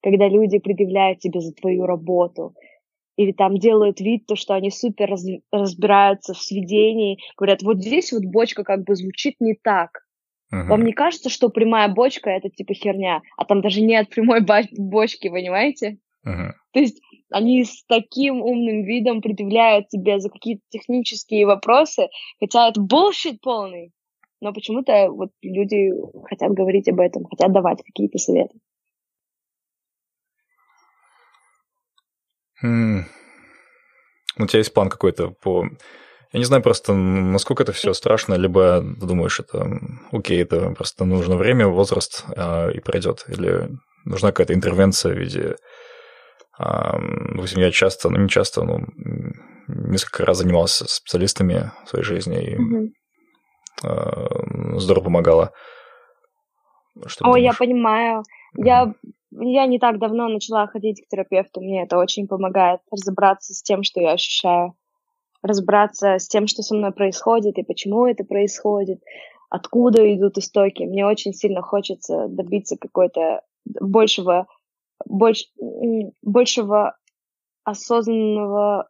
Когда 0.02 0.28
люди 0.28 0.60
предъявляют 0.60 1.20
тебе 1.20 1.42
за 1.42 1.54
твою 1.54 1.86
работу, 1.88 2.54
или 3.18 3.32
там 3.32 3.58
делают 3.58 4.00
вид, 4.00 4.26
то, 4.26 4.36
что 4.36 4.54
они 4.54 4.72
супер 4.72 5.10
раз, 5.10 5.26
разбираются 5.52 6.34
в 6.34 6.42
сведении, 6.42 7.20
говорят, 7.38 7.62
вот 7.62 7.78
здесь 7.78 8.12
вот 8.12 8.26
бочка 8.26 8.64
как 8.64 8.84
бы 8.84 8.96
звучит 8.96 9.36
не 9.40 9.56
так, 9.56 10.06
Uh-huh. 10.54 10.68
Вам 10.68 10.86
не 10.86 10.94
кажется, 10.94 11.30
что 11.30 11.50
прямая 11.50 11.90
бочка 11.90 12.30
это 12.30 12.50
типа 12.50 12.74
херня, 12.74 13.22
а 13.36 13.46
там 13.46 13.62
даже 13.62 13.82
нет 13.82 14.10
прямой 14.10 14.42
бочки, 14.78 15.30
понимаете? 15.30 15.98
Uh-huh. 16.26 16.52
То 16.72 16.80
есть 16.80 17.02
они 17.32 17.64
с 17.64 17.84
таким 17.86 18.42
умным 18.42 18.84
видом 18.84 19.22
предъявляют 19.22 19.90
тебе 19.90 20.20
за 20.20 20.30
какие-то 20.30 20.62
технические 20.70 21.46
вопросы, 21.46 22.10
хотя 22.40 22.70
это 22.70 22.82
bullshit 22.82 23.38
полный. 23.42 23.92
Но 24.42 24.54
почему-то 24.54 25.10
вот 25.10 25.32
люди 25.42 25.92
хотят 26.26 26.52
говорить 26.52 26.88
об 26.90 27.00
этом, 27.00 27.26
хотят 27.26 27.52
давать 27.52 27.82
какие-то 27.84 28.18
советы. 28.18 28.56
Mm. 32.64 33.04
У 34.38 34.48
тебя 34.48 34.60
есть 34.60 34.74
план 34.74 34.90
какой-то 34.90 35.30
по 35.30 35.66
я 36.36 36.40
не 36.40 36.46
знаю 36.46 36.62
просто, 36.62 36.94
насколько 36.94 37.64
это 37.64 37.72
все 37.72 37.94
страшно, 37.94 38.34
либо 38.34 38.82
ты 38.82 39.06
думаешь, 39.06 39.40
это 39.40 39.80
окей, 40.12 40.42
это 40.42 40.72
просто 40.72 41.06
нужно 41.06 41.38
время, 41.38 41.68
возраст 41.68 42.26
э, 42.36 42.74
и 42.74 42.82
пройдет, 42.82 43.24
или 43.30 43.70
нужна 44.04 44.32
какая-то 44.32 44.54
интервенция 44.54 45.14
в 45.14 45.18
виде... 45.18 45.56
Допустим, 46.58 47.62
я 47.62 47.72
часто, 47.72 48.10
ну 48.10 48.18
не 48.18 48.28
часто, 48.28 48.64
но 48.64 48.80
несколько 49.68 50.26
раз 50.26 50.40
занимался 50.40 50.86
специалистами 50.90 51.72
в 51.86 51.90
своей 51.90 52.04
жизни, 52.04 52.44
и 52.44 52.56
угу. 52.58 52.90
э, 53.84 54.80
здорово 54.80 55.06
помогало. 55.06 55.54
Что 57.06 57.32
О, 57.32 57.38
я 57.38 57.54
понимаю. 57.54 58.24
Я, 58.58 58.94
я 59.40 59.66
не 59.66 59.80
так 59.80 60.00
давно 60.00 60.28
начала 60.28 60.68
ходить 60.68 61.02
к 61.02 61.08
терапевту, 61.08 61.62
мне 61.62 61.84
это 61.84 61.98
очень 61.98 62.28
помогает 62.28 62.82
разобраться 62.92 63.54
с 63.54 63.62
тем, 63.62 63.84
что 63.84 64.02
я 64.02 64.14
ощущаю 64.14 64.76
разобраться 65.42 66.18
с 66.18 66.28
тем, 66.28 66.48
что 66.48 66.64
со 66.64 66.76
мной 66.76 66.92
происходит 66.92 67.58
и 67.58 67.64
почему 67.64 68.08
это 68.08 68.24
происходит, 68.24 69.02
откуда 69.50 70.14
идут 70.14 70.38
истоки. 70.38 70.84
Мне 70.84 71.06
очень 71.06 71.34
сильно 71.34 71.62
хочется 71.62 72.28
добиться 72.28 72.78
какой-то 72.78 73.42
большего, 73.66 74.48
больш, 75.06 75.46
большего 76.22 76.98
осознанного... 77.64 78.90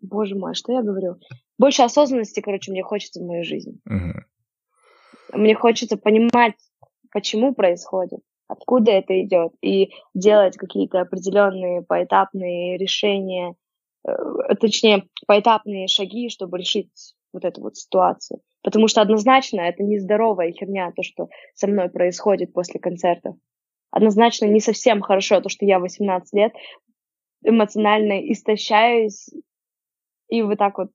Боже 0.00 0.34
мой, 0.34 0.54
что 0.54 0.72
я 0.72 0.82
говорю? 0.82 1.16
Больше 1.58 1.82
осознанности, 1.82 2.40
короче, 2.40 2.72
мне 2.72 2.82
хочется 2.82 3.20
в 3.20 3.26
мою 3.26 3.44
жизнь. 3.44 3.82
Угу. 3.84 5.38
Мне 5.38 5.54
хочется 5.54 5.98
понимать, 5.98 6.54
почему 7.12 7.54
происходит, 7.54 8.20
откуда 8.50 8.92
это 8.92 9.20
идет, 9.22 9.52
и 9.62 9.90
делать 10.14 10.56
какие-то 10.56 11.00
определенные 11.00 11.82
поэтапные 11.82 12.76
решения, 12.78 13.54
Э, 14.06 14.54
точнее, 14.58 15.06
поэтапные 15.26 15.86
шаги, 15.86 16.28
чтобы 16.28 16.58
решить 16.58 17.14
вот 17.32 17.44
эту 17.44 17.62
вот 17.62 17.76
ситуацию. 17.76 18.40
Потому 18.62 18.88
что 18.88 19.00
однозначно 19.00 19.60
это 19.60 19.82
нездоровая 19.82 20.52
херня, 20.52 20.92
то, 20.94 21.02
что 21.02 21.28
со 21.54 21.66
мной 21.66 21.88
происходит 21.88 22.52
после 22.52 22.80
концертов. 22.80 23.36
Однозначно 23.90 24.46
не 24.46 24.60
совсем 24.60 25.00
хорошо 25.00 25.40
то, 25.40 25.48
что 25.48 25.64
я 25.64 25.78
18 25.78 26.32
лет 26.34 26.52
эмоционально 27.42 28.20
истощаюсь 28.30 29.28
и 30.28 30.42
вот 30.42 30.58
так 30.58 30.78
вот 30.78 30.90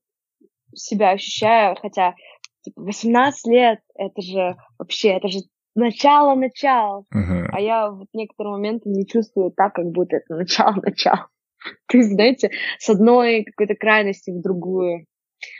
себя 0.74 1.10
ощущаю, 1.10 1.76
хотя 1.76 2.14
типа, 2.62 2.82
18 2.82 3.46
лет, 3.46 3.80
это 3.94 4.22
же 4.22 4.56
вообще, 4.78 5.08
это 5.10 5.28
же 5.28 5.40
начало-начало. 5.76 7.04
Мгм. 7.10 7.48
А 7.52 7.60
я 7.60 7.90
в 7.90 8.06
некоторые 8.12 8.52
моменты 8.52 8.88
не 8.88 9.06
чувствую 9.06 9.52
так, 9.52 9.74
как 9.74 9.86
будто 9.86 10.16
это 10.16 10.34
начало-начало. 10.34 11.28
То 11.88 11.98
есть, 11.98 12.10
знаете, 12.10 12.50
с 12.78 12.88
одной 12.88 13.44
какой-то 13.44 13.74
крайности 13.74 14.30
в 14.30 14.40
другую. 14.40 15.06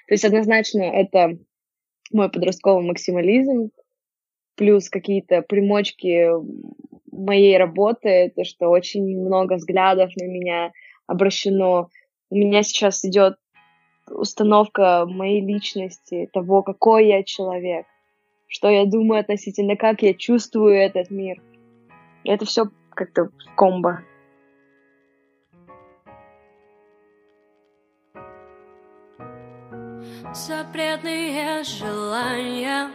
То 0.09 0.14
есть 0.14 0.25
однозначно 0.25 0.83
это 0.83 1.39
мой 2.12 2.31
подростковый 2.31 2.87
максимализм, 2.87 3.71
плюс 4.57 4.89
какие-то 4.89 5.43
примочки 5.43 6.31
моей 7.12 7.57
работы, 7.59 8.33
то, 8.35 8.45
что 8.45 8.69
очень 8.69 9.19
много 9.21 9.55
взглядов 9.55 10.11
на 10.17 10.25
меня 10.25 10.73
обращено. 11.07 11.89
У 12.31 12.37
меня 12.37 12.62
сейчас 12.62 13.05
идет 13.05 13.37
установка 14.09 15.05
моей 15.07 15.41
личности, 15.41 16.29
того, 16.33 16.62
какой 16.62 17.09
я 17.09 17.23
человек, 17.23 17.87
что 18.47 18.68
я 18.68 18.86
думаю 18.86 19.20
относительно, 19.20 19.76
как 19.76 20.03
я 20.03 20.14
чувствую 20.14 20.74
этот 20.74 21.11
мир. 21.11 21.42
Это 22.24 22.44
все 22.44 22.70
как-то 22.90 23.30
комбо. 23.57 24.03
Запретные 30.32 31.62
желания 31.62 32.90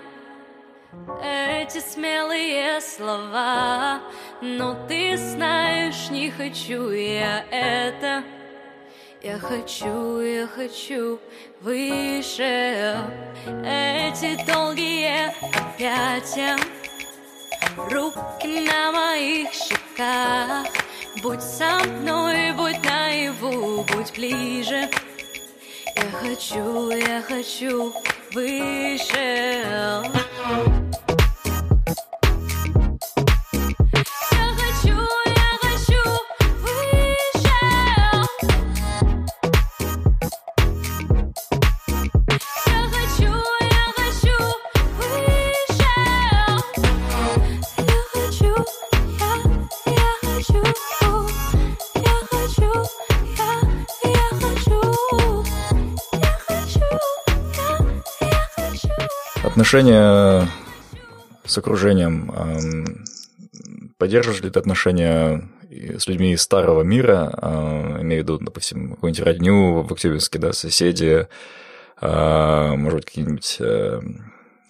Эти 1.23 1.79
смелые 1.79 2.79
слова 2.81 4.01
Но 4.41 4.75
ты 4.87 5.17
знаешь, 5.17 6.09
не 6.11 6.29
хочу 6.29 6.89
я 6.91 7.43
это 7.49 8.23
Я 9.23 9.37
хочу, 9.37 10.19
я 10.21 10.47
хочу 10.47 11.19
выше. 11.61 12.97
Эти 13.63 14.35
долгие 14.47 15.31
объятия 15.55 16.57
Руки 17.77 18.65
на 18.65 18.91
моих 18.91 19.53
щеках. 19.53 20.65
Будь 21.21 21.41
со 21.43 21.77
мной, 21.85 22.51
будь 22.53 22.83
наяву, 22.83 23.85
будь 23.93 24.11
ближе. 24.15 24.89
Я 25.95 26.11
хочу, 26.19 26.89
я 26.89 27.21
хочу 27.21 27.93
выше. 28.33 30.01
Отношения 59.71 60.49
с 61.45 61.57
окружением. 61.57 62.29
эм, 62.31 63.05
Поддерживаешь 63.97 64.41
ли 64.41 64.49
ты 64.49 64.59
отношения 64.59 65.47
и 65.69 65.97
с 65.97 66.07
людьми 66.07 66.33
из 66.33 66.41
старого 66.41 66.81
мира, 66.81 67.31
э, 67.41 68.01
имею 68.01 68.21
в 68.21 68.25
виду, 68.25 68.37
допустим, 68.39 68.95
какую-нибудь 68.95 69.25
родню 69.25 69.81
в 69.83 69.93
Актюбинске, 69.93 70.39
да, 70.39 70.51
соседи, 70.51 71.25
э, 72.01 72.75
может 72.75 72.97
быть, 72.97 73.05
какие-нибудь 73.05 73.57
э, 73.61 74.01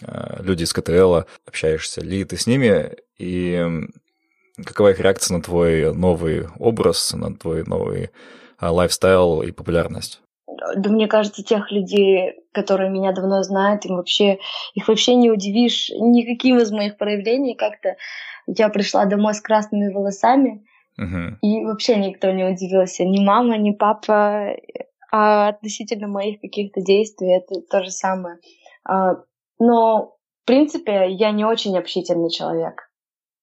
э, 0.04 0.43
люди 0.43 0.66
из 0.66 0.72
КТЛ, 0.72 1.22
общаешься 1.47 2.02
ли 2.02 2.24
ты 2.24 2.38
с 2.38 2.45
ними, 2.45 2.95
и 3.18 3.54
м, 3.54 3.89
какова 4.64 4.91
их 4.91 4.99
реакция 4.99 5.38
на 5.38 5.41
твой 5.41 5.95
новый 5.95 6.47
образ, 6.60 7.12
на 7.14 7.36
твой 7.36 7.64
новый 7.64 8.12
э, 8.60 8.68
лайфстайл 8.68 9.41
и 9.41 9.49
популярность? 9.49 10.22
Да 10.76 10.89
мне 10.89 11.07
кажется, 11.07 11.43
тех 11.43 11.72
людей, 11.72 12.34
которые 12.51 12.89
меня 12.89 13.12
давно 13.14 13.41
знают, 13.43 13.86
им 13.86 13.95
вообще, 13.95 14.39
их 14.74 14.88
вообще 14.88 15.16
не 15.16 15.32
удивишь 15.32 15.89
никаким 15.89 16.57
из 16.59 16.72
моих 16.72 16.97
проявлений. 16.97 17.55
Как-то 17.55 17.95
я 18.47 18.70
пришла 18.70 19.05
домой 19.05 19.34
с 19.34 19.41
красными 19.41 19.91
волосами, 19.93 20.66
Мгм. 20.97 21.39
и 21.41 21.64
вообще 21.66 21.95
никто 21.95 22.32
не 22.32 22.43
удивился. 22.43 23.03
Ни 23.05 23.24
мама, 23.24 23.57
ни 23.57 23.72
папа. 23.72 24.55
А 25.12 25.49
относительно 25.49 26.07
моих 26.07 26.39
каких-то 26.39 26.82
действий 26.82 27.34
это 27.36 27.62
то 27.70 27.84
же 27.84 27.91
самое. 27.91 28.38
А, 28.86 29.16
Но, 29.59 30.16
в 30.43 30.45
принципе, 30.45 31.07
я 31.12 31.32
не 31.32 31.45
очень 31.45 31.78
общительный 31.78 32.30
человек. 32.32 32.89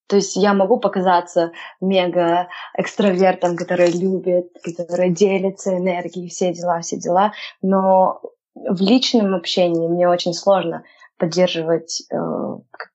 То 0.09 0.17
есть 0.17 0.37
я 0.37 0.55
могу 0.55 0.79
показаться 0.79 1.53
мега 1.81 2.49
экстравертом, 2.77 3.57
который 3.57 3.91
любит, 3.91 4.51
который 4.65 5.11
делится 5.11 5.77
энергией, 5.77 6.29
все 6.29 6.53
дела, 6.53 6.81
все 6.81 6.97
дела, 6.97 7.33
но 7.61 8.21
в 8.55 8.81
личном 8.81 9.35
общении 9.35 9.87
мне 9.87 10.09
очень 10.09 10.33
сложно 10.33 10.83
поддерживать 11.19 12.05
э, 12.11 12.17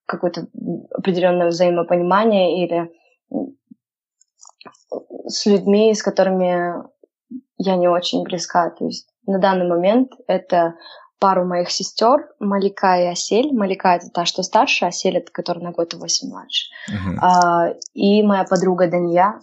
какое-то 0.05 0.47
определенное 0.91 1.47
взаимопонимание 1.47 2.65
или 2.65 2.91
м, 3.31 3.57
с 5.27 5.45
людьми, 5.45 5.93
с 5.93 6.01
которыми 6.01 6.83
я 7.57 7.75
не 7.75 7.87
очень 7.87 8.23
близка. 8.23 8.71
То 8.71 8.85
есть 8.85 9.07
на 9.27 9.39
данный 9.39 9.67
момент 9.67 10.13
это 10.27 10.75
пару 11.23 11.45
моих 11.45 11.71
сестер, 11.71 12.27
Малика 12.41 12.99
и 12.99 13.05
Асель. 13.05 13.53
Малика 13.53 13.95
это 13.95 14.09
та, 14.09 14.25
что 14.25 14.43
старше, 14.43 14.83
Асель 14.83 15.15
это 15.15 15.31
которая 15.31 15.63
на 15.63 15.71
год 15.71 15.93
и 15.93 15.97
восемь 15.97 16.27
младше. 16.27 16.65
Мгм. 16.89 17.19
А, 17.21 17.69
и 17.93 18.21
моя 18.23 18.43
подруга 18.43 18.89
Дания. 18.89 19.39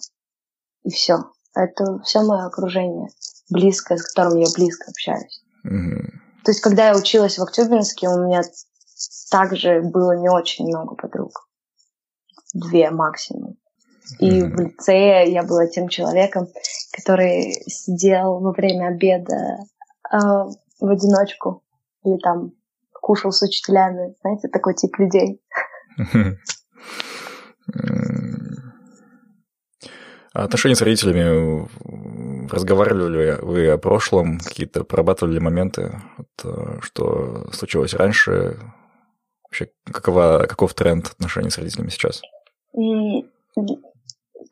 И 0.85 0.91
все. 0.91 1.21
Это 1.55 1.99
все 2.05 2.21
мое 2.23 2.45
окружение 2.45 3.09
близкое, 3.49 3.97
с 3.97 4.03
которым 4.03 4.39
я 4.41 4.49
близко 4.55 4.91
общаюсь. 4.91 5.43
Мгм. 5.65 6.21
То 6.45 6.51
есть, 6.51 6.61
когда 6.61 6.89
я 6.89 6.97
училась 6.99 7.39
в 7.39 7.43
Актюбинске, 7.43 8.11
у 8.11 8.27
меня 8.27 8.43
также 9.31 9.81
было 9.81 10.19
не 10.19 10.29
очень 10.29 10.67
много 10.67 10.97
подруг. 10.97 11.49
Две 12.53 12.91
максимум. 12.91 13.57
И 14.19 14.43
Мгм. 14.43 14.55
в 14.55 14.61
лицее 14.61 15.33
я 15.33 15.43
была 15.45 15.67
тем 15.67 15.89
человеком, 15.89 16.47
который 16.93 17.55
сидел 17.69 18.39
во 18.41 18.53
время 18.53 18.89
обеда 18.89 19.61
а, 20.11 20.45
в 20.45 20.87
одиночку 20.87 21.63
или 22.05 22.19
там 22.19 22.53
кушал 23.01 23.33
с 23.33 23.43
учителями. 23.43 24.15
Знаете, 24.21 24.49
такой 24.49 24.75
тип 24.75 24.99
людей. 24.99 25.41
А 30.33 30.45
отношения 30.45 30.77
с 30.77 30.83
родителями, 30.83 31.69
разговаривали 32.51 33.13
ли 33.13 33.33
вы 33.43 33.69
о 33.69 33.79
прошлом, 33.79 34.39
какие-то 34.39 34.85
прорабатывали 34.85 35.35
ли 35.35 35.41
моменты, 35.41 36.01
вот, 36.17 36.29
э, 36.45 36.79
что 36.83 37.51
случилось 37.53 37.95
раньше? 37.95 38.57
Вообще, 39.43 39.71
какова, 39.85 40.47
каков 40.49 40.75
тренд 40.75 41.09
отношений 41.09 41.51
с 41.51 41.59
родителями 41.59 41.89
сейчас? 41.89 42.23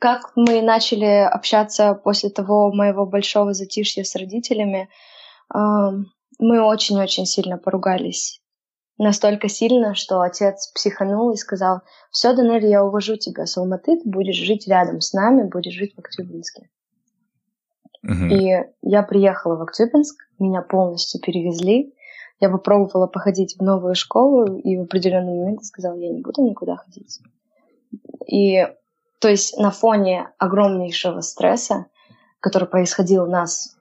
Как 0.00 0.32
мы 0.34 0.62
начали 0.62 1.24
общаться 1.24 1.94
после 1.94 2.30
того 2.30 2.72
моего 2.72 3.06
большого 3.06 3.54
затишья 3.54 4.02
с 4.02 4.16
родителями, 4.16 4.88
мы 6.38 6.62
очень-очень 6.62 7.26
сильно 7.26 7.58
поругались. 7.58 8.40
Настолько 8.98 9.48
сильно, 9.48 9.94
что 9.94 10.20
отец 10.20 10.72
психанул 10.74 11.30
и 11.30 11.36
сказал, 11.36 11.82
все, 12.10 12.34
Данель, 12.34 12.66
я 12.66 12.84
увожу 12.84 13.16
тебя 13.16 13.46
с 13.46 13.56
Алматы, 13.56 13.96
ты 13.96 14.08
будешь 14.08 14.36
жить 14.36 14.66
рядом 14.66 15.00
с 15.00 15.12
нами, 15.12 15.48
будешь 15.48 15.74
жить 15.74 15.94
в 15.94 16.00
Актюбинске. 16.00 16.68
Мгм. 18.02 18.30
И 18.30 18.64
я 18.82 19.02
приехала 19.02 19.56
в 19.56 19.62
Актюбинск, 19.62 20.16
меня 20.38 20.62
полностью 20.62 21.20
перевезли. 21.20 21.94
Я 22.40 22.50
попробовала 22.50 23.06
походить 23.06 23.56
в 23.58 23.62
новую 23.62 23.94
школу, 23.94 24.58
и 24.58 24.76
в 24.76 24.82
определенный 24.82 25.38
момент 25.38 25.60
я 25.60 25.66
сказала, 25.66 25.96
я 25.96 26.10
не 26.10 26.20
буду 26.20 26.42
никуда 26.42 26.76
ходить. 26.76 27.20
И 28.26 28.66
то 29.20 29.28
есть 29.28 29.58
на 29.58 29.70
фоне 29.70 30.30
огромнейшего 30.38 31.20
стресса, 31.20 31.86
который 32.40 32.68
происходил 32.68 33.24
у 33.24 33.30
нас 33.30 33.77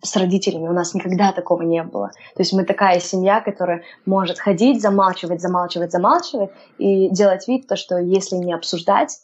с 0.00 0.16
родителями, 0.16 0.68
у 0.68 0.72
нас 0.72 0.94
никогда 0.94 1.32
такого 1.32 1.62
не 1.62 1.82
было. 1.82 2.10
То 2.34 2.42
есть 2.42 2.52
мы 2.52 2.64
такая 2.64 3.00
семья, 3.00 3.40
которая 3.40 3.82
может 4.06 4.38
ходить, 4.38 4.80
замалчивать, 4.80 5.40
замалчивать, 5.40 5.90
замалчивать 5.90 6.50
и 6.78 7.08
делать 7.10 7.48
вид, 7.48 7.66
то, 7.66 7.76
что 7.76 7.98
если 7.98 8.36
не 8.36 8.52
обсуждать, 8.52 9.18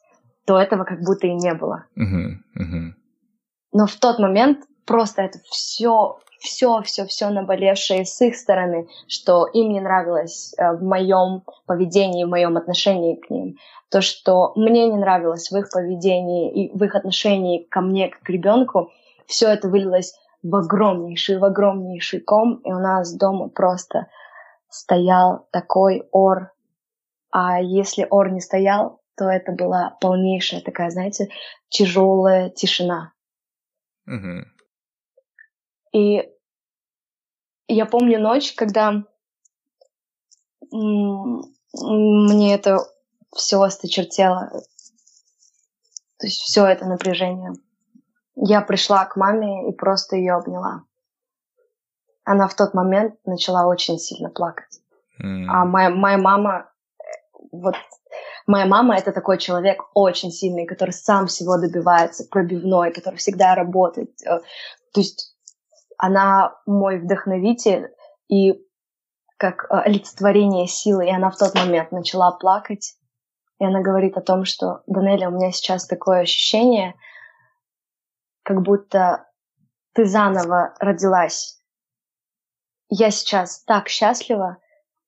то 0.47 0.59
этого 0.59 0.85
как 0.85 1.01
будто 1.01 1.27
и 1.27 1.35
не 1.35 1.55
было. 1.55 1.85
Но 3.73 3.87
в 3.87 3.95
тот 3.97 4.19
момент 4.19 4.61
просто 4.85 5.23
это 5.23 5.39
все, 5.45 6.19
все, 6.41 6.83
все, 6.83 7.07
все 7.07 7.31
наболевшее 7.31 8.05
с 8.05 8.21
их 8.21 8.37
стороны, 8.37 8.89
что 9.09 9.47
им 9.47 9.73
не 9.73 9.81
нравилось 9.81 10.55
э, 10.59 10.77
в 10.77 10.83
моем 10.83 11.43
поведении, 11.67 12.25
в 12.25 12.29
моем 12.29 12.57
отношении 12.57 13.17
к 13.17 13.31
ним, 13.31 13.57
то, 13.91 14.01
что 14.01 14.53
мне 14.57 14.89
не 14.89 14.97
нравилось 14.97 15.51
в 15.51 15.57
их 15.57 15.71
поведении 15.73 16.53
и 16.53 16.77
в 16.77 16.83
их 16.83 16.95
отношении 16.95 17.63
ко 17.63 17.81
мне 17.81 18.09
как 18.09 18.23
к 18.23 18.29
ребенку, 18.29 18.91
все 19.27 19.49
это 19.49 19.69
вылилось 19.69 20.15
в 20.45 20.55
огромнейший, 20.55 21.39
в 21.39 21.45
огромнейший 21.45 22.21
ком, 22.21 22.57
и 22.59 22.71
у 22.71 22.79
нас 22.79 23.17
дома 23.17 23.49
просто 23.49 24.09
стоял 24.69 25.49
такой 25.51 26.07
ор. 26.13 26.53
А 27.31 27.61
если 27.61 28.07
ор 28.11 28.31
не 28.31 28.41
стоял, 28.41 29.01
то 29.17 29.25
это 29.25 29.53
была 29.53 29.97
полнейшая 30.01 30.61
такая, 30.61 30.91
знаете, 30.91 31.29
тяжелая 31.71 32.51
тишина. 32.51 33.15
Угу. 34.07 34.45
И 35.95 36.29
я 37.67 37.87
помню 37.87 38.21
ночь, 38.21 38.53
когда 38.55 39.03
мне 40.71 42.55
это 42.55 42.81
все 43.35 43.63
осточертело. 43.63 44.51
То 46.19 46.27
есть 46.27 46.41
все 46.41 46.67
это 46.67 46.85
напряжение. 46.85 47.55
Я 48.37 48.61
пришла 48.61 49.05
к 49.05 49.17
маме 49.17 49.69
и 49.69 49.73
просто 49.73 50.17
ее 50.17 50.35
обняла. 50.35 50.83
Она 52.25 52.49
в 52.49 52.55
тот 52.55 52.75
момент 52.75 53.15
начала 53.25 53.67
очень 53.67 53.99
сильно 53.99 54.31
плакать. 54.31 54.81
Mm. 55.23 55.47
А 55.49 55.65
моя, 55.65 55.91
моя 55.91 56.19
мама, 56.19 56.71
вот 57.53 57.77
моя 58.47 58.67
мама 58.67 58.97
это 58.97 59.13
такой 59.13 59.39
человек 59.39 59.83
очень 59.95 60.31
сильный, 60.31 60.67
который 60.67 60.91
сам 60.91 61.27
всего 61.27 61.59
добивается, 61.59 62.27
пробивной, 62.29 62.93
который 62.93 63.17
всегда 63.17 63.55
работает. 63.55 64.11
Э, 64.27 64.41
то 64.93 65.01
есть 65.01 65.37
она 65.99 66.57
мой 66.67 66.99
вдохновитель 66.99 67.91
и 68.29 68.65
как 69.37 69.65
э, 69.65 69.77
олицетворение 69.77 70.67
силы. 70.67 71.07
И 71.07 71.11
она 71.13 71.31
в 71.31 71.37
тот 71.37 71.55
момент 71.55 71.93
начала 71.93 72.33
плакать. 72.33 72.95
И 73.59 73.65
она 73.65 73.81
говорит 73.81 74.17
о 74.17 74.23
том, 74.23 74.45
что 74.45 74.83
Данеля, 74.87 75.29
у 75.29 75.33
меня 75.33 75.53
сейчас 75.53 75.87
такое 75.87 76.21
ощущение, 76.21 76.95
как 78.45 78.63
будто 78.63 79.27
ты 79.95 80.05
заново 80.05 80.75
родилась. 80.79 81.61
Я 82.89 83.11
сейчас 83.11 83.65
так 83.65 83.89
счастлива, 83.89 84.59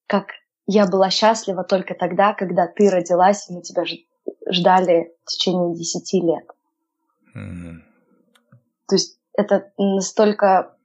как 0.06 0.30
я 0.66 0.86
была 0.86 1.10
счастлива 1.10 1.62
только 1.62 1.94
тогда, 1.94 2.34
когда 2.34 2.66
ты 2.66 2.90
родилась, 2.90 3.48
и 3.48 3.52
мы 3.54 3.62
тебя 3.62 3.84
ждали 4.50 5.14
в 5.24 5.30
течение 5.30 5.76
десяти 5.76 6.20
лет. 6.20 6.46
Mm-hmm. 7.36 7.76
То 8.88 8.94
есть 8.94 9.20
это 9.34 9.70
настолько 9.76 10.76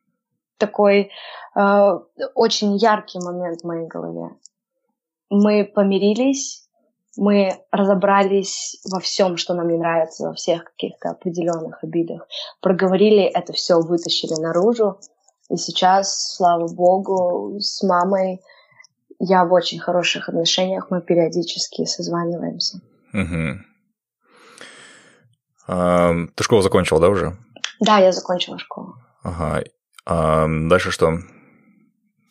такой 0.57 1.11
э, 1.55 1.99
очень 2.35 2.75
яркий 2.75 3.19
момент 3.19 3.61
в 3.61 3.65
моей 3.65 3.87
голове. 3.87 4.35
Мы 5.29 5.63
помирились, 5.63 6.69
мы 7.17 7.57
разобрались 7.71 8.79
во 8.89 8.99
всем, 8.99 9.37
что 9.37 9.53
нам 9.53 9.67
не 9.67 9.77
нравится, 9.77 10.27
во 10.27 10.33
всех 10.33 10.65
каких-то 10.65 11.09
определенных 11.09 11.83
обидах, 11.83 12.27
проговорили 12.61 13.23
это 13.23 13.53
все, 13.53 13.79
вытащили 13.79 14.39
наружу. 14.39 14.99
И 15.49 15.57
сейчас, 15.57 16.35
слава 16.35 16.67
богу, 16.67 17.59
с 17.59 17.83
мамой 17.83 18.41
я 19.19 19.45
в 19.45 19.53
очень 19.53 19.79
хороших 19.79 20.29
отношениях, 20.29 20.87
мы 20.89 21.01
периодически 21.01 21.85
созваниваемся. 21.85 22.81
Угу. 23.13 23.59
А, 25.67 26.13
ты 26.35 26.43
школу 26.43 26.61
закончила, 26.61 26.99
да, 26.99 27.09
уже? 27.09 27.37
Да, 27.79 27.97
я 27.99 28.11
закончила 28.11 28.57
школу. 28.57 28.95
Ага. 29.23 29.63
А 30.05 30.47
дальше 30.47 30.91
что? 30.91 31.19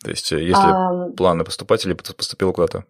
То 0.03 0.09
есть, 0.09 0.31
э, 0.31 0.43
если 0.43 0.67
а... 0.67 1.11
планы 1.15 1.43
поступать 1.43 1.85
или 1.85 1.93
поступила 1.93 2.51
куда-то? 2.51 2.85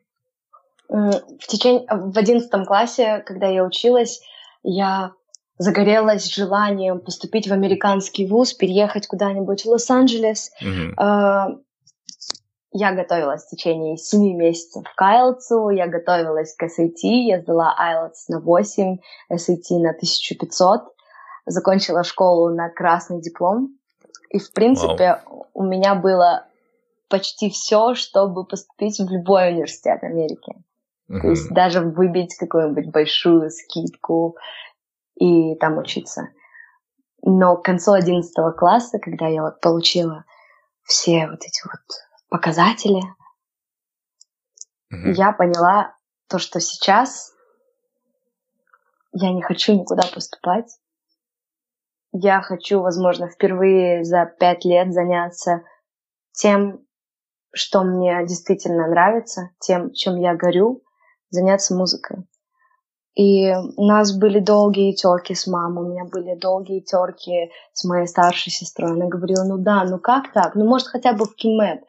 В 0.92 1.48
течение 1.48 1.88
в 1.90 2.18
одиннадцатом 2.18 2.66
классе, 2.66 3.24
когда 3.26 3.48
я 3.48 3.64
училась, 3.64 4.22
я 4.62 5.14
загорелась 5.58 6.26
желанием 6.26 7.00
поступить 7.00 7.48
в 7.48 7.54
американский 7.54 8.28
вуз, 8.28 8.54
переехать 8.54 9.08
куда-нибудь 9.08 9.64
в 9.64 9.70
Лос-Анджелес. 9.70 10.52
Угу. 10.62 11.64
Я 12.74 12.94
готовилась 12.94 13.46
в 13.46 13.50
течение 13.50 13.98
семи 13.98 14.34
месяцев 14.34 14.84
к 14.96 15.02
IELTS, 15.02 15.74
я 15.74 15.88
готовилась 15.88 16.56
к 16.56 16.64
SAT, 16.64 17.02
я 17.04 17.42
сдала 17.42 17.76
IELTS 17.80 18.26
на 18.30 18.40
8, 18.42 18.98
SAT 19.32 19.80
на 19.80 19.90
1500, 19.92 20.82
закончила 21.46 22.04
школу 22.04 22.50
на 22.50 22.70
красный 22.70 23.22
диплом. 23.22 23.78
И, 24.30 24.40
в 24.40 24.52
принципе, 24.52 25.22
Вау. 25.26 25.48
у 25.54 25.64
меня 25.64 25.96
было 25.96 26.48
почти 27.10 27.50
все, 27.50 27.94
чтобы 27.94 28.46
поступить 28.46 29.00
в 29.00 29.10
любой 29.10 29.52
университет 29.52 30.04
Америки. 30.04 30.56
То 31.20 31.28
есть 31.30 31.50
даже 31.50 31.82
выбить 31.82 32.36
какую-нибудь 32.36 32.92
большую 32.92 33.50
скидку 33.50 34.38
и 35.16 35.56
там 35.56 35.78
учиться. 35.78 36.30
Но 37.24 37.58
к 37.58 37.66
концу 37.66 37.92
11 37.92 38.34
класса, 38.58 38.98
когда 39.00 39.28
я 39.28 39.42
вот 39.42 39.60
получила 39.60 40.24
все 40.84 41.28
вот 41.28 41.42
эти 41.42 41.62
вот 41.66 41.82
показатели, 42.30 43.02
я 44.90 45.34
поняла 45.34 45.96
то, 46.28 46.40
что 46.40 46.60
сейчас 46.60 47.34
я 49.12 49.34
не 49.34 49.42
хочу 49.42 49.74
никуда 49.74 50.04
поступать. 50.14 50.80
Я 52.14 52.42
хочу, 52.42 52.82
возможно, 52.82 53.28
впервые 53.28 54.04
за 54.04 54.26
пять 54.26 54.66
лет 54.66 54.94
заняться 54.94 55.64
тем, 56.32 56.86
что 57.54 57.84
мне 57.84 58.26
действительно 58.26 58.88
нравится, 58.88 59.50
тем, 59.60 59.92
чем 59.92 60.16
я 60.16 60.36
горю, 60.36 60.84
заняться 61.32 61.74
музыкой. 61.74 62.28
И 63.16 63.52
у 63.54 63.86
нас 63.86 64.16
были 64.18 64.40
долгие 64.40 64.94
терки 64.94 65.36
с 65.36 65.46
мамой, 65.46 65.84
у 65.84 65.90
меня 65.90 66.06
были 66.06 66.36
долгие 66.36 66.80
терки 66.80 67.52
с 67.74 67.84
моей 67.84 68.08
старшей 68.08 68.52
сестрой. 68.52 68.92
Она 68.92 69.08
говорила, 69.08 69.44
ну 69.44 69.58
да, 69.58 69.84
ну 69.84 70.00
как 70.00 70.32
так? 70.32 70.56
Ну 70.56 70.66
может 70.66 70.88
хотя 70.88 71.14
бы 71.14 71.26
в 71.26 71.36
кинмет. 71.36 71.84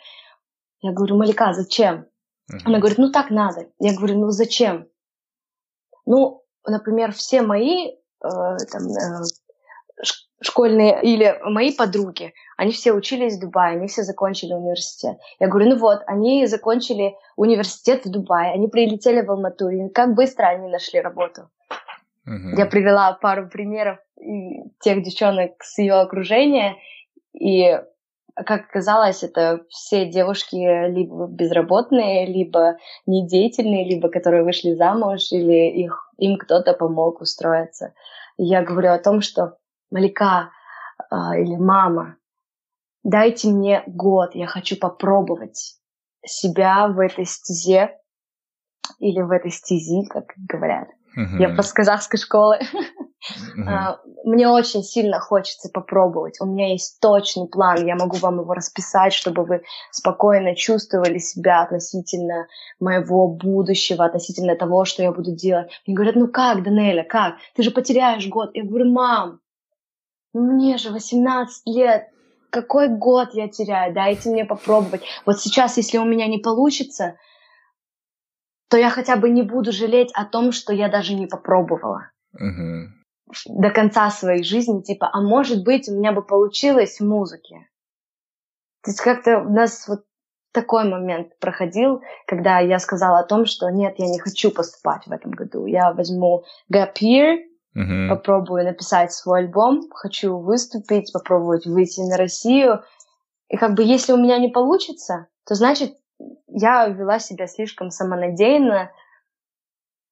Я 0.80 0.92
говорю, 0.92 1.16
Малика, 1.16 1.52
зачем? 1.52 2.06
Uh-huh. 2.50 2.58
Она 2.64 2.78
говорит, 2.78 2.98
ну 2.98 3.12
так 3.12 3.30
надо. 3.30 3.68
Я 3.78 3.94
говорю, 3.94 4.18
ну 4.18 4.30
зачем? 4.30 4.88
Ну, 6.06 6.42
например, 6.66 7.12
все 7.12 7.42
мои 7.42 7.90
э, 7.90 7.94
там, 8.20 8.88
э, 8.88 9.22
школьные 10.44 11.00
или 11.02 11.38
мои 11.44 11.72
подруги, 11.72 12.34
они 12.56 12.72
все 12.72 12.92
учились 12.92 13.36
в 13.36 13.40
Дубае, 13.40 13.76
они 13.76 13.86
все 13.86 14.02
закончили 14.02 14.52
университет. 14.52 15.18
Я 15.40 15.48
говорю, 15.48 15.70
ну 15.70 15.76
вот, 15.76 16.02
они 16.06 16.46
закончили 16.46 17.14
университет 17.36 18.04
в 18.04 18.10
Дубае, 18.10 18.52
они 18.52 18.68
прилетели 18.68 19.20
в 19.20 19.30
Алмату, 19.30 19.68
и 19.68 19.88
как 19.88 20.14
быстро 20.14 20.46
они 20.46 20.68
нашли 20.68 21.00
работу. 21.00 21.48
Uh-huh. 22.28 22.56
Я 22.56 22.66
привела 22.66 23.12
пару 23.14 23.48
примеров 23.48 23.98
тех 24.80 25.02
девчонок 25.02 25.52
с 25.62 25.78
ее 25.78 25.94
окружения, 25.94 26.76
и 27.32 27.80
как 28.34 28.62
оказалось, 28.62 29.22
это 29.22 29.60
все 29.68 30.06
девушки 30.06 30.56
либо 30.88 31.26
безработные, 31.26 32.26
либо 32.26 32.76
недеятельные, 33.06 33.84
либо 33.84 34.08
которые 34.08 34.42
вышли 34.42 34.74
замуж, 34.74 35.32
или 35.32 35.70
их, 35.82 36.10
им 36.18 36.38
кто-то 36.38 36.72
помог 36.72 37.20
устроиться. 37.20 37.92
я 38.38 38.62
говорю 38.62 38.92
о 38.92 38.98
том, 38.98 39.20
что 39.20 39.56
Малика 39.92 40.50
э, 41.10 41.14
или 41.40 41.56
мама, 41.56 42.16
дайте 43.04 43.48
мне 43.48 43.84
год, 43.86 44.34
я 44.34 44.46
хочу 44.46 44.76
попробовать 44.76 45.76
себя 46.24 46.88
в 46.88 46.98
этой 46.98 47.24
стезе 47.24 47.98
или 48.98 49.20
в 49.20 49.30
этой 49.30 49.50
стези, 49.50 50.06
как 50.08 50.24
говорят. 50.36 50.88
Uh-huh. 51.16 51.38
Я 51.38 51.50
по 51.50 51.62
казахской 51.62 52.18
школы. 52.18 52.58
Uh-huh. 53.58 53.98
Мне 54.24 54.48
очень 54.48 54.82
сильно 54.82 55.20
хочется 55.20 55.68
попробовать. 55.68 56.40
У 56.40 56.46
меня 56.46 56.72
есть 56.72 57.00
точный 57.00 57.48
план, 57.48 57.86
я 57.86 57.96
могу 57.96 58.16
вам 58.16 58.40
его 58.40 58.54
расписать, 58.54 59.12
чтобы 59.12 59.44
вы 59.44 59.62
спокойно 59.90 60.56
чувствовали 60.56 61.18
себя 61.18 61.62
относительно 61.62 62.46
моего 62.80 63.28
будущего, 63.28 64.04
относительно 64.04 64.56
того, 64.56 64.84
что 64.84 65.02
я 65.02 65.12
буду 65.12 65.34
делать. 65.34 65.70
Мне 65.86 65.94
говорят, 65.94 66.16
ну 66.16 66.28
как, 66.28 66.62
Данеля, 66.62 67.04
как? 67.04 67.34
Ты 67.54 67.62
же 67.62 67.70
потеряешь 67.70 68.26
год. 68.28 68.50
Я 68.54 68.64
говорю, 68.64 68.90
мам, 68.90 69.41
мне 70.32 70.78
же 70.78 70.90
18 70.90 71.66
лет, 71.66 72.08
какой 72.50 72.88
год 72.88 73.30
я 73.32 73.48
теряю, 73.48 73.94
дайте 73.94 74.30
мне 74.30 74.44
попробовать. 74.44 75.02
Вот 75.24 75.40
сейчас, 75.40 75.76
если 75.76 75.98
у 75.98 76.04
меня 76.04 76.26
не 76.26 76.38
получится, 76.38 77.16
то 78.68 78.76
я 78.76 78.90
хотя 78.90 79.16
бы 79.16 79.30
не 79.30 79.42
буду 79.42 79.72
жалеть 79.72 80.10
о 80.14 80.24
том, 80.24 80.52
что 80.52 80.72
я 80.72 80.88
даже 80.88 81.14
не 81.14 81.26
попробовала. 81.26 82.10
Uh-huh. 82.34 82.88
До 83.46 83.70
конца 83.70 84.10
своей 84.10 84.42
жизни, 84.42 84.82
типа, 84.82 85.10
а 85.12 85.20
может 85.20 85.64
быть, 85.64 85.88
у 85.88 85.94
меня 85.94 86.12
бы 86.12 86.22
получилось 86.22 86.98
в 86.98 87.04
музыке. 87.04 87.68
То 88.82 88.90
есть 88.90 89.00
как-то 89.00 89.38
у 89.38 89.50
нас 89.50 89.86
вот 89.88 90.04
такой 90.52 90.84
момент 90.88 91.38
проходил, 91.38 92.02
когда 92.26 92.58
я 92.60 92.78
сказала 92.78 93.18
о 93.20 93.24
том, 93.24 93.46
что 93.46 93.68
нет, 93.70 93.94
я 93.98 94.08
не 94.08 94.18
хочу 94.18 94.50
поступать 94.50 95.06
в 95.06 95.12
этом 95.12 95.30
году. 95.30 95.66
Я 95.66 95.92
возьму 95.92 96.44
gap 96.72 96.94
year, 97.00 97.38
Uh-huh. 97.76 98.08
Попробую 98.08 98.64
написать 98.64 99.12
свой 99.12 99.40
альбом, 99.40 99.88
хочу 99.90 100.36
выступить, 100.38 101.12
попробовать 101.12 101.66
выйти 101.66 102.00
на 102.00 102.18
Россию. 102.18 102.82
И 103.48 103.56
как 103.56 103.74
бы 103.74 103.82
если 103.82 104.12
у 104.12 104.18
меня 104.18 104.38
не 104.38 104.48
получится, 104.48 105.28
то 105.46 105.54
значит 105.54 105.96
я 106.48 106.86
вела 106.86 107.18
себя 107.18 107.46
слишком 107.46 107.90
самонадеянно, 107.90 108.90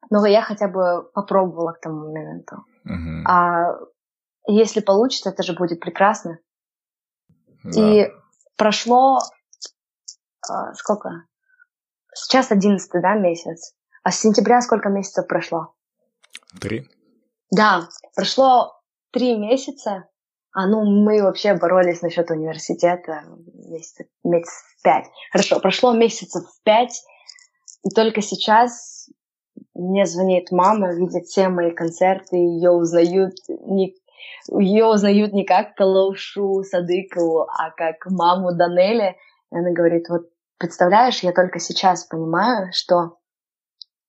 но 0.09 0.27
я 0.27 0.43
хотя 0.43 0.69
бы 0.69 1.11
попробовала 1.13 1.73
к 1.73 1.81
тому 1.81 2.07
моменту. 2.07 2.65
Uh-huh. 2.89 3.23
А 3.27 3.79
если 4.47 4.81
получится, 4.81 5.29
это 5.31 5.43
же 5.43 5.55
будет 5.55 5.81
прекрасно. 5.81 6.39
Да. 7.63 7.71
И 7.79 8.11
прошло 8.57 9.19
э, 10.49 10.73
сколько? 10.75 11.25
Сейчас 12.15 12.51
одиннадцатый, 12.51 13.03
да, 13.03 13.15
месяц. 13.15 13.75
А 14.03 14.11
с 14.11 14.19
сентября 14.19 14.63
сколько 14.63 14.89
месяцев 14.89 15.27
прошло? 15.27 15.75
Три. 16.59 16.89
Да, 17.51 17.89
прошло 18.15 18.73
три 19.13 19.37
месяца. 19.37 20.09
А 20.53 20.67
ну, 20.67 20.85
мы 20.85 21.23
вообще 21.23 21.55
боролись 21.55 22.03
насчет 22.03 22.31
университета 22.31 23.23
месяцев, 23.55 24.07
месяцев 24.25 24.65
пять. 24.83 25.07
Хорошо, 25.31 25.61
прошло 25.61 25.93
месяцев 25.93 26.43
пять, 26.65 27.03
и 27.85 27.91
только 27.91 28.21
сейчас 28.21 29.09
мне 29.75 30.07
звонит 30.07 30.51
мама, 30.51 30.93
видит 30.93 31.27
все 31.27 31.49
мои 31.49 31.71
концерты, 31.71 32.37
ее 32.37 32.71
узнают 32.71 33.35
не, 33.49 33.95
ее 34.49 34.87
узнают 34.87 35.33
не 35.33 35.45
как 35.45 35.75
Калаушу 35.77 36.63
Садыкову, 36.63 37.43
а 37.43 37.71
как 37.71 38.07
маму 38.07 38.53
Данели. 38.53 39.17
И 39.53 39.57
она 39.57 39.71
говорит, 39.71 40.09
вот 40.09 40.29
представляешь, 40.59 41.23
я 41.23 41.33
только 41.33 41.59
сейчас 41.59 42.05
понимаю, 42.05 42.73
что 42.73 43.19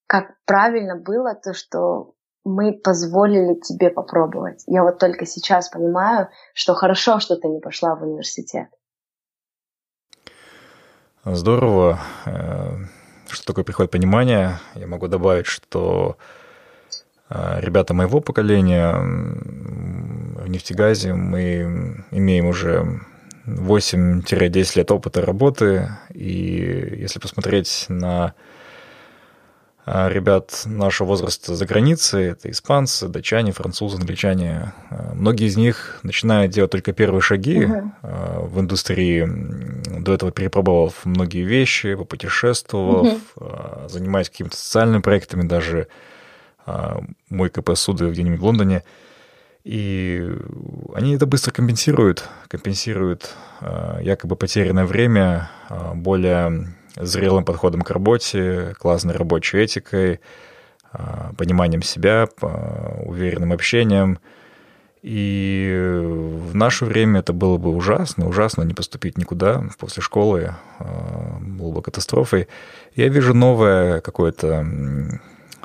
как 0.08 0.36
правильно 0.46 0.98
было 0.98 1.36
то, 1.36 1.54
что 1.54 2.16
мы 2.44 2.74
позволили 2.74 3.56
тебе 3.60 3.90
попробовать. 3.90 4.64
Я 4.68 4.84
вот 4.84 5.00
только 5.00 5.26
сейчас 5.26 5.70
понимаю, 5.70 6.30
что 6.54 6.74
хорошо, 6.74 7.20
что 7.20 7.36
ты 7.36 7.48
не 7.48 7.60
пошла 7.60 7.96
в 7.96 8.04
университет. 8.04 8.70
Здорово, 11.24 12.00
э, 12.26 12.78
что 13.30 13.46
такое 13.46 13.64
приходит 13.64 13.92
понимание. 13.92 14.60
Я 14.74 14.88
могу 14.88 15.08
добавить, 15.08 15.46
что 15.46 16.18
э, 17.30 17.60
ребята 17.62 17.94
моего 17.94 18.22
поколения 18.22 18.96
в 18.96 20.48
нефтегазе 20.48 21.14
мы 21.14 22.04
имеем 22.10 22.48
уже 22.48 23.02
8-10 23.46 24.78
лет 24.78 24.92
опыта 24.92 25.22
работы, 25.22 25.90
и 26.10 26.98
если 27.02 27.20
посмотреть 27.20 27.86
на 27.88 28.34
ребят 29.86 30.62
нашего 30.66 31.08
возраста 31.08 31.56
за 31.56 31.66
границей. 31.66 32.28
Это 32.28 32.52
испанцы, 32.52 33.08
датчане, 33.08 33.52
французы, 33.52 33.98
англичане. 33.98 34.74
А, 34.90 35.14
многие 35.14 35.48
из 35.48 35.58
них 35.58 36.00
начинают 36.04 36.52
делать 36.52 36.72
только 36.72 36.94
первые 36.94 37.22
шаги 37.22 37.66
угу. 37.66 37.92
в 38.02 38.60
индустрии, 38.60 39.28
до 40.00 40.14
этого 40.14 40.32
перепробовав 40.32 41.04
многие 41.04 41.44
вещи, 41.44 41.96
попутешествовав, 41.96 43.20
угу. 43.36 43.90
занимаясь 43.90 44.30
какими-то 44.30 44.58
социальными 44.58 45.02
проектами, 45.02 45.48
даже 45.48 45.88
мой 47.30 47.50
КП 47.50 47.72
суды 47.76 48.10
где-нибудь 48.10 48.40
в 48.40 48.46
Лондоне. 48.46 48.84
И 49.64 50.28
они 50.94 51.16
это 51.16 51.26
быстро 51.26 51.52
компенсируют, 51.52 52.30
компенсируют 52.48 53.32
якобы 54.02 54.36
потерянное 54.36 54.86
время 54.86 55.50
более 55.96 56.68
зрелым 56.96 57.46
подходом 57.46 57.82
к 57.82 57.92
работе, 57.92 58.76
классной 58.80 59.16
рабочей 59.16 59.60
этикой, 59.60 60.20
а, 60.92 61.34
пониманием 61.38 61.82
себя, 61.82 62.28
уверенным 63.06 63.54
общением. 63.54 64.20
И 65.02 66.00
в 66.04 66.54
наше 66.54 66.86
время 66.86 67.22
это 67.22 67.34
было 67.34 67.58
бы 67.58 67.76
ужасно, 67.76 68.28
ужасно 68.28 68.62
не 68.64 68.76
поступить 68.76 69.18
никуда 69.18 69.64
после 69.80 70.04
школы, 70.04 70.56
а, 70.80 71.38
было 71.42 71.72
бы 71.72 71.82
катастрофой. 71.82 72.48
Я 72.96 73.08
вижу 73.08 73.34
новое 73.34 74.02
какое-то 74.02 74.66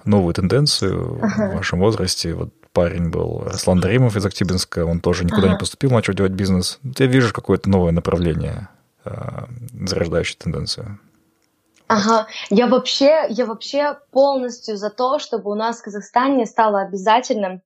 новую 0.04 0.32
тенденцию 0.32 1.18
ага. 1.20 1.50
в 1.50 1.56
вашем 1.56 1.80
возрасте. 1.80 2.32
Вот 2.32 2.54
парень 2.72 3.10
был 3.10 3.42
Руслан 3.44 3.80
Даримов 3.80 4.16
из 4.16 4.24
Актибинска, 4.24 4.84
он 4.86 5.00
тоже 5.00 5.24
никуда 5.24 5.44
ага. 5.44 5.52
не 5.52 5.58
поступил, 5.58 5.90
начал 5.90 6.14
делать 6.14 6.32
бизнес. 6.32 6.78
Я 6.82 7.06
вижу 7.06 7.34
какое-то 7.34 7.68
новое 7.68 7.92
направление, 7.92 8.68
а, 9.04 9.48
зарождающее 9.72 10.38
тенденцию. 10.38 10.98
Ага, 11.88 12.26
я 12.50 12.66
вообще, 12.66 13.26
я 13.28 13.46
вообще 13.46 13.98
полностью 14.10 14.76
за 14.76 14.90
то, 14.90 15.18
чтобы 15.18 15.50
у 15.50 15.54
нас 15.54 15.78
в 15.78 15.84
Казахстане 15.84 16.46
стало 16.46 16.80
обязательным 16.80 17.62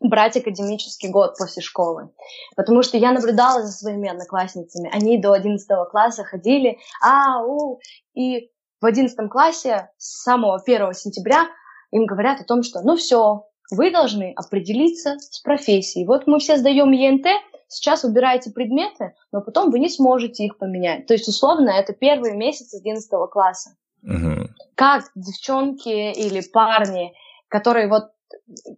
брать 0.00 0.36
академический 0.36 1.10
год 1.10 1.36
после 1.36 1.62
школы. 1.62 2.10
Потому 2.56 2.82
что 2.82 2.98
я 2.98 3.10
наблюдала 3.10 3.62
за 3.62 3.72
своими 3.72 4.08
одноклассницами. 4.08 4.90
Они 4.92 5.18
до 5.18 5.32
11 5.32 5.66
класса 5.90 6.24
ходили, 6.24 6.78
а, 7.00 7.42
у, 7.44 7.80
и 8.14 8.50
в 8.80 8.86
11 8.86 9.28
классе 9.28 9.90
с 9.98 10.22
самого 10.22 10.60
1 10.64 10.92
сентября 10.92 11.46
им 11.90 12.06
говорят 12.06 12.40
о 12.40 12.44
том, 12.44 12.62
что 12.62 12.80
ну 12.82 12.96
все, 12.96 13.46
вы 13.70 13.90
должны 13.90 14.32
определиться 14.36 15.18
с 15.18 15.40
профессией. 15.40 16.06
Вот 16.06 16.26
мы 16.26 16.38
все 16.38 16.58
сдаем 16.58 16.92
ЕНТ, 16.92 17.26
сейчас 17.68 18.04
выбираете 18.04 18.50
предметы, 18.50 19.14
но 19.32 19.40
потом 19.40 19.70
вы 19.70 19.78
не 19.78 19.88
сможете 19.88 20.44
их 20.44 20.58
поменять. 20.58 21.06
То 21.06 21.14
есть, 21.14 21.28
условно, 21.28 21.70
это 21.70 21.92
первые 21.92 22.36
месяцы 22.36 22.78
11 22.78 23.10
класса. 23.30 23.76
Угу. 24.02 24.48
Как 24.74 25.04
девчонки 25.14 26.12
или 26.12 26.42
парни, 26.52 27.12
которые 27.48 27.88
вот 27.88 28.10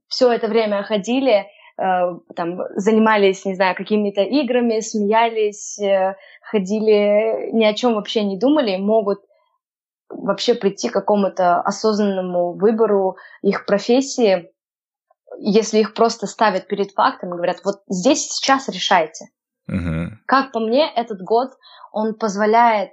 все 0.09 0.30
это 0.32 0.49
время 0.49 0.82
ходили, 0.82 1.47
э, 1.78 2.18
там, 2.34 2.61
занимались, 2.76 3.45
не 3.45 3.55
знаю, 3.55 3.74
какими-то 3.74 4.22
играми, 4.22 4.80
смеялись, 4.80 5.78
э, 5.78 6.16
ходили, 6.43 7.51
ни 7.53 7.64
о 7.64 7.74
чем 7.74 7.95
вообще 7.95 8.24
не 8.24 8.39
думали, 8.39 8.76
могут 8.76 9.20
вообще 10.09 10.55
прийти 10.55 10.89
к 10.89 10.93
какому-то 10.93 11.61
осознанному 11.61 12.53
выбору 12.53 13.16
их 13.43 13.66
профессии, 13.66 14.51
если 15.39 15.78
их 15.78 15.95
просто 15.95 16.26
ставят 16.26 16.68
перед 16.68 16.93
фактом 16.93 17.30
и 17.30 17.37
говорят, 17.37 17.61
вот 17.64 17.82
здесь 17.89 18.28
сейчас 18.28 18.68
решайте. 18.68 19.26
Угу. 19.68 20.18
Как 20.26 20.53
по 20.53 20.61
мне, 20.61 20.91
этот 20.95 21.20
год, 21.22 21.51
он 21.93 22.14
позволяет 22.14 22.91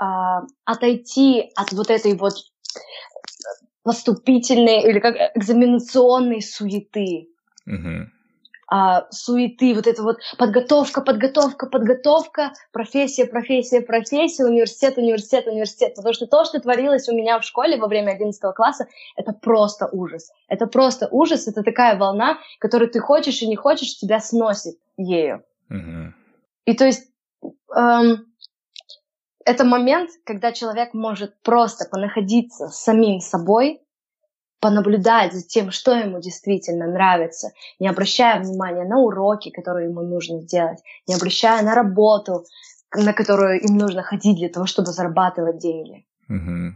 э, 0.00 0.04
отойти 0.64 1.50
от 1.56 1.72
вот 1.72 1.90
этой 1.90 2.16
вот 2.16 2.34
поступительной 3.82 4.82
или 4.82 4.98
как 4.98 5.16
экзаменационной 5.34 6.42
суеты. 6.42 7.28
Угу 7.66 8.10
а, 8.72 9.06
суеты, 9.10 9.74
вот 9.74 9.88
это 9.88 10.02
вот 10.04 10.18
подготовка, 10.38 11.00
подготовка, 11.00 11.66
подготовка, 11.66 12.52
профессия, 12.72 13.26
профессия, 13.26 13.80
профессия, 13.80 14.44
университет, 14.44 14.96
университет, 14.96 15.48
университет. 15.48 15.94
Потому 15.96 16.14
что 16.14 16.28
то, 16.28 16.44
что 16.44 16.60
творилось 16.60 17.08
у 17.08 17.16
меня 17.16 17.40
в 17.40 17.42
школе 17.42 17.78
во 17.78 17.88
время 17.88 18.12
11 18.12 18.40
класса, 18.54 18.86
это 19.16 19.32
просто 19.32 19.88
ужас. 19.90 20.30
Это 20.48 20.68
просто 20.68 21.08
ужас, 21.10 21.48
это 21.48 21.64
такая 21.64 21.98
волна, 21.98 22.38
которую 22.60 22.90
ты 22.90 23.00
хочешь 23.00 23.42
и 23.42 23.48
не 23.48 23.56
хочешь, 23.56 23.98
тебя 23.98 24.20
сносит 24.20 24.78
ею. 24.96 25.42
Mm-hmm. 25.68 26.12
И 26.66 26.74
то 26.74 26.84
есть 26.84 27.08
эм, 27.74 28.26
это 29.44 29.64
момент, 29.64 30.10
когда 30.24 30.52
человек 30.52 30.94
может 30.94 31.42
просто 31.42 31.88
понаходиться 31.90 32.68
с 32.68 32.84
самим 32.84 33.18
собой, 33.18 33.82
понаблюдать 34.60 35.32
за 35.32 35.42
тем, 35.42 35.70
что 35.70 35.92
ему 35.92 36.20
действительно 36.20 36.86
нравится, 36.86 37.52
не 37.78 37.88
обращая 37.88 38.40
внимания 38.40 38.84
на 38.84 38.98
уроки, 38.98 39.50
которые 39.50 39.88
ему 39.88 40.02
нужно 40.02 40.40
сделать, 40.40 40.78
не 41.08 41.14
обращая 41.14 41.62
на 41.62 41.74
работу, 41.74 42.44
на 42.94 43.12
которую 43.12 43.60
им 43.60 43.76
нужно 43.76 44.02
ходить 44.02 44.36
для 44.36 44.48
того, 44.48 44.66
чтобы 44.66 44.92
зарабатывать 44.92 45.58
деньги. 45.58 46.04
Угу. 46.28 46.74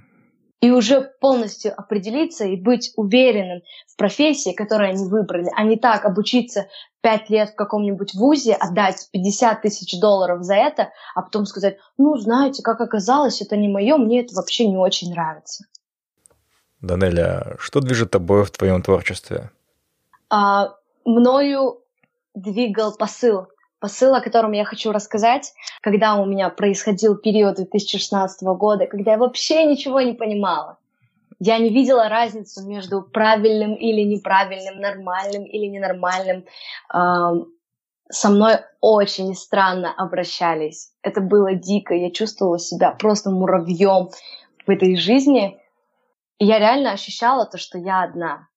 И 0.62 0.70
уже 0.70 1.02
полностью 1.20 1.78
определиться 1.78 2.46
и 2.46 2.56
быть 2.56 2.92
уверенным 2.96 3.60
в 3.86 3.96
профессии, 3.96 4.54
которую 4.54 4.90
они 4.90 5.06
выбрали, 5.06 5.50
а 5.54 5.62
не 5.62 5.76
так 5.76 6.06
обучиться 6.06 6.68
пять 7.02 7.28
лет 7.28 7.50
в 7.50 7.54
каком-нибудь 7.54 8.14
вузе, 8.14 8.54
отдать 8.54 9.08
50 9.12 9.60
тысяч 9.60 10.00
долларов 10.00 10.42
за 10.42 10.54
это, 10.54 10.90
а 11.14 11.20
потом 11.20 11.44
сказать, 11.44 11.76
ну, 11.98 12.16
знаете, 12.16 12.62
как 12.62 12.80
оказалось, 12.80 13.42
это 13.42 13.58
не 13.58 13.68
мое, 13.68 13.98
мне 13.98 14.22
это 14.22 14.34
вообще 14.34 14.66
не 14.66 14.78
очень 14.78 15.10
нравится. 15.10 15.66
Данеля, 16.86 17.56
что 17.58 17.80
движет 17.80 18.10
тобой 18.10 18.44
в 18.44 18.50
твоем 18.50 18.82
творчестве? 18.82 19.50
А, 20.30 20.74
мною 21.04 21.80
двигал 22.34 22.96
посыл. 22.96 23.46
Посыл, 23.80 24.14
о 24.14 24.20
котором 24.20 24.52
я 24.52 24.64
хочу 24.64 24.92
рассказать, 24.92 25.52
когда 25.82 26.14
у 26.16 26.24
меня 26.24 26.48
происходил 26.48 27.16
период 27.16 27.56
2016 27.56 28.42
года, 28.42 28.86
когда 28.86 29.12
я 29.12 29.18
вообще 29.18 29.64
ничего 29.66 30.00
не 30.00 30.14
понимала. 30.14 30.78
Я 31.38 31.58
не 31.58 31.68
видела 31.68 32.08
разницу 32.08 32.66
между 32.66 33.02
правильным 33.02 33.74
или 33.74 34.00
неправильным, 34.02 34.80
нормальным 34.80 35.44
или 35.44 35.66
ненормальным. 35.66 36.46
Со 38.10 38.28
мной 38.30 38.54
очень 38.80 39.34
странно 39.34 39.92
обращались. 39.92 40.92
Это 41.02 41.20
было 41.20 41.54
дико. 41.54 41.94
Я 41.94 42.10
чувствовала 42.10 42.58
себя 42.58 42.92
просто 42.92 43.30
муравьем 43.30 44.10
в 44.66 44.70
этой 44.70 44.96
жизни. 44.96 45.58
И 46.38 46.46
я 46.46 46.58
реально 46.58 46.92
ощущала 46.92 47.46
то, 47.46 47.58
что 47.58 47.78
я 47.78 48.02
одна. 48.02 48.48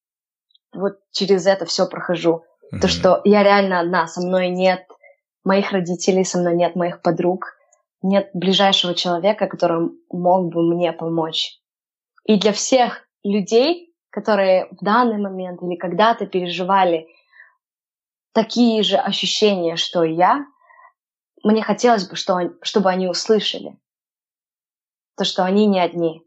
Вот 0.73 0.99
через 1.11 1.45
это 1.45 1.65
все 1.65 1.87
прохожу. 1.87 2.43
Mm-hmm. 2.73 2.79
То, 2.79 2.87
что 2.87 3.21
я 3.23 3.43
реально 3.43 3.79
одна, 3.79 4.07
со 4.07 4.21
мной 4.21 4.49
нет 4.49 4.85
моих 5.43 5.71
родителей, 5.71 6.25
со 6.25 6.39
мной 6.39 6.55
нет 6.55 6.75
моих 6.75 7.01
подруг, 7.01 7.55
нет 8.01 8.29
ближайшего 8.33 8.93
человека, 8.93 9.47
который 9.47 9.91
мог 10.11 10.53
бы 10.53 10.61
мне 10.63 10.91
помочь. 10.91 11.59
И 12.25 12.37
для 12.37 12.51
всех 12.51 13.07
людей, 13.23 13.93
которые 14.09 14.67
в 14.71 14.83
данный 14.83 15.17
момент 15.17 15.61
или 15.63 15.75
когда-то 15.75 16.25
переживали 16.25 17.07
такие 18.33 18.83
же 18.83 18.97
ощущения, 18.97 19.77
что 19.77 20.03
и 20.03 20.13
я, 20.13 20.45
мне 21.43 21.63
хотелось 21.63 22.07
бы, 22.07 22.15
что, 22.15 22.51
чтобы 22.61 22.89
они 22.89 23.07
услышали 23.07 23.77
то, 25.15 25.23
что 25.23 25.43
они 25.43 25.65
не 25.65 25.79
одни. 25.79 26.21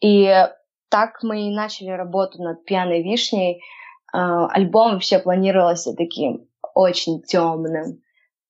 И 0.00 0.48
так 0.88 1.22
мы 1.22 1.48
и 1.48 1.54
начали 1.54 1.90
работу 1.90 2.42
над 2.42 2.64
«Пьяной 2.64 3.02
вишней». 3.02 3.62
А, 4.12 4.46
альбом 4.48 4.92
вообще 4.94 5.18
планировался 5.18 5.94
таким 5.94 6.48
очень 6.74 7.22
темным. 7.22 8.02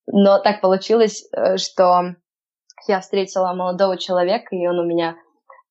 Но 0.06 0.38
так 0.38 0.60
получилось, 0.60 1.26
э, 1.32 1.56
что 1.56 2.14
я 2.86 3.00
встретила 3.00 3.52
молодого 3.54 3.96
человека, 3.96 4.54
и 4.54 4.66
он 4.66 4.78
у 4.78 4.84
меня 4.84 5.16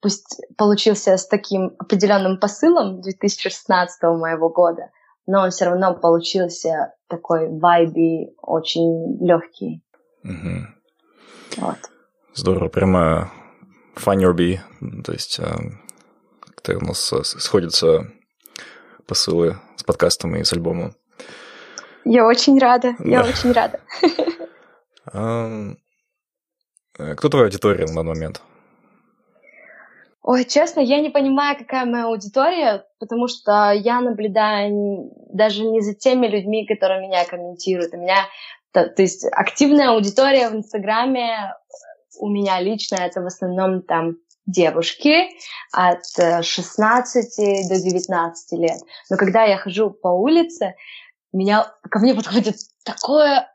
пусть 0.02 0.42
получился 0.58 1.18
с 1.18 1.28
таким 1.28 1.76
определенным 1.80 2.40
посылом 2.40 3.02
2016 3.02 4.04
моего 4.04 4.50
года, 4.50 4.92
но 5.26 5.44
он 5.44 5.52
все 5.52 5.66
равно 5.66 5.96
получился 5.96 6.94
такой 7.08 7.50
вайби, 7.50 8.36
очень 8.42 9.18
легкий. 9.26 9.82
Угу. 10.24 11.66
Вот. 11.66 11.78
Здорово, 12.34 12.70
прямо 12.70 13.32
Find 13.96 14.22
Your 14.22 14.36
Bee, 14.36 14.60
то 15.04 15.14
есть 15.14 15.40
э, 15.40 15.46
как-то 16.66 16.84
у 16.84 16.88
нас 16.88 17.14
сходятся 17.24 18.08
посылы 19.08 19.58
с 19.76 19.84
подкастом 19.84 20.36
и 20.36 20.44
с 20.44 20.54
альбомом. 20.54 20.96
Я 22.04 22.26
очень 22.26 22.58
рада, 22.60 22.96
я 23.00 23.24
очень 23.24 23.52
рада. 23.52 23.80
Э, 26.98 27.14
кто 27.16 27.28
твоя 27.28 27.46
аудитория 27.46 27.86
на 27.88 27.94
данный 27.94 28.14
момент? 28.14 28.42
Ой, 30.24 30.46
честно, 30.46 30.80
я 30.80 31.02
не 31.02 31.10
понимаю, 31.10 31.58
какая 31.58 31.86
моя 31.86 32.06
аудитория, 32.06 32.86
потому 33.00 33.28
что 33.28 33.72
я 33.72 34.00
наблюдаю 34.00 35.12
даже 35.34 35.66
не 35.66 35.82
за 35.82 35.94
теми 35.94 36.28
людьми, 36.28 36.66
которые 36.66 37.02
меня 37.06 37.26
комментируют. 37.26 37.94
У 37.94 37.98
меня, 37.98 38.26
то, 38.72 38.88
то 38.88 39.02
есть 39.02 39.26
активная 39.30 39.90
аудитория 39.90 40.50
в 40.50 40.56
Инстаграме 40.56 41.54
у 42.18 42.30
меня 42.30 42.62
лично 42.62 42.96
это 42.96 43.22
в 43.22 43.26
основном 43.26 43.82
там 43.82 44.16
девушки 44.46 45.30
от 45.72 46.06
16 46.44 47.40
э, 47.40 47.68
до 47.68 47.82
19 47.82 48.60
лет. 48.60 48.80
Но 49.10 49.18
когда 49.18 49.44
я 49.44 49.58
хожу 49.58 49.90
по 49.90 50.10
улице, 50.10 50.76
меня, 51.34 51.72
ко 51.90 52.00
мне 52.00 52.14
подходит 52.14 52.56
такое 52.84 53.50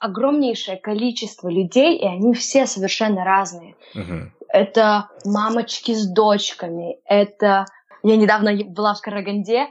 огромнейшее 0.00 0.76
количество 0.76 1.48
людей, 1.48 1.98
и 1.98 2.06
они 2.06 2.34
все 2.34 2.66
совершенно 2.66 3.24
разные. 3.24 3.74
Uh-huh. 3.94 4.28
Это 4.48 5.08
мамочки 5.24 5.94
с 5.94 6.06
дочками, 6.06 6.98
это... 7.04 7.66
Я 8.04 8.16
недавно 8.16 8.52
была 8.64 8.94
в 8.94 9.00
Караганде, 9.00 9.68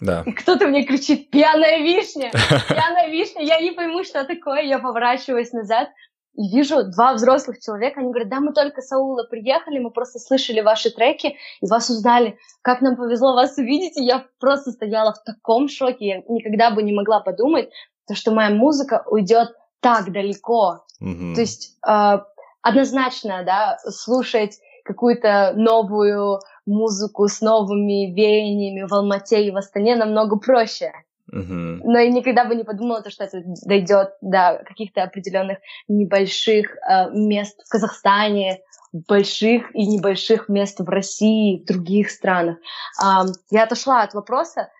да. 0.00 0.22
И 0.26 0.32
кто-то 0.32 0.66
мне 0.66 0.84
кричит 0.84 1.30
«Пьяная 1.30 1.78
вишня! 1.78 2.30
Пьяная 2.68 3.08
вишня!» 3.08 3.42
Я 3.42 3.60
не 3.60 3.70
пойму, 3.70 4.02
что 4.02 4.24
такое. 4.24 4.62
Я 4.62 4.80
поворачиваюсь 4.80 5.52
назад 5.52 5.88
и 6.34 6.48
вижу 6.48 6.84
два 6.84 7.14
взрослых 7.14 7.60
человека. 7.60 8.00
Они 8.00 8.10
говорят, 8.10 8.28
да, 8.28 8.40
мы 8.40 8.52
только 8.52 8.80
с 8.80 8.90
Аула 8.92 9.24
приехали, 9.24 9.78
мы 9.78 9.90
просто 9.90 10.18
слышали 10.18 10.60
ваши 10.60 10.90
треки 10.90 11.36
и 11.60 11.66
вас 11.66 11.90
узнали. 11.90 12.38
Как 12.62 12.80
нам 12.80 12.96
повезло 12.96 13.34
вас 13.34 13.56
увидеть. 13.56 13.96
И 13.96 14.04
я 14.04 14.24
просто 14.40 14.72
стояла 14.72 15.12
в 15.12 15.22
таком 15.22 15.68
шоке. 15.68 16.06
Я 16.06 16.22
никогда 16.28 16.70
бы 16.70 16.82
не 16.82 16.92
могла 16.92 17.20
подумать, 17.20 17.70
то, 18.06 18.14
что 18.14 18.32
моя 18.32 18.50
музыка 18.50 19.04
уйдет 19.06 19.54
так 19.80 20.12
далеко. 20.12 20.84
Mm-hmm. 21.02 21.34
То 21.34 21.40
есть 21.40 21.76
э, 21.86 22.18
однозначно, 22.62 23.42
да, 23.44 23.78
слушать 23.88 24.58
какую-то 24.84 25.52
новую 25.56 26.40
музыку 26.66 27.28
с 27.28 27.40
новыми 27.40 28.12
веяниями 28.12 28.86
в 28.86 28.92
Алмате 28.92 29.46
и 29.46 29.50
в 29.50 29.56
Астане 29.56 29.96
намного 29.96 30.36
проще. 30.36 30.92
Uh-huh. 31.34 31.80
Но 31.82 31.98
я 31.98 32.10
никогда 32.10 32.44
бы 32.44 32.54
не 32.54 32.62
подумала, 32.62 33.02
то, 33.02 33.10
что 33.10 33.24
это 33.24 33.42
дойдет 33.66 34.10
до 34.20 34.62
каких-то 34.66 35.02
определенных 35.02 35.58
небольших 35.88 36.76
э, 36.76 37.10
мест 37.10 37.60
в 37.66 37.68
Казахстане, 37.68 38.60
больших 38.92 39.74
и 39.74 39.84
небольших 39.84 40.48
мест 40.48 40.78
в 40.78 40.88
России, 40.88 41.60
в 41.60 41.66
других 41.66 42.10
странах. 42.10 42.58
Э, 43.02 43.24
я 43.50 43.64
отошла 43.64 44.02
от 44.02 44.14
вопроса, 44.14 44.70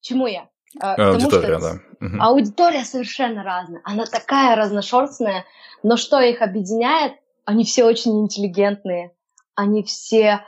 чему 0.00 0.26
я? 0.26 0.48
Э, 0.82 0.94
аудитория, 0.96 1.58
что 1.58 1.80
да. 2.00 2.06
Угу. 2.06 2.16
Аудитория 2.20 2.84
совершенно 2.84 3.44
разная. 3.44 3.82
Она 3.84 4.04
такая 4.06 4.56
разношерстная, 4.56 5.44
но 5.84 5.96
что 5.96 6.20
их 6.20 6.42
объединяет? 6.42 7.14
Они 7.44 7.64
все 7.64 7.84
очень 7.84 8.20
интеллигентные, 8.20 9.12
они 9.54 9.84
все 9.84 10.44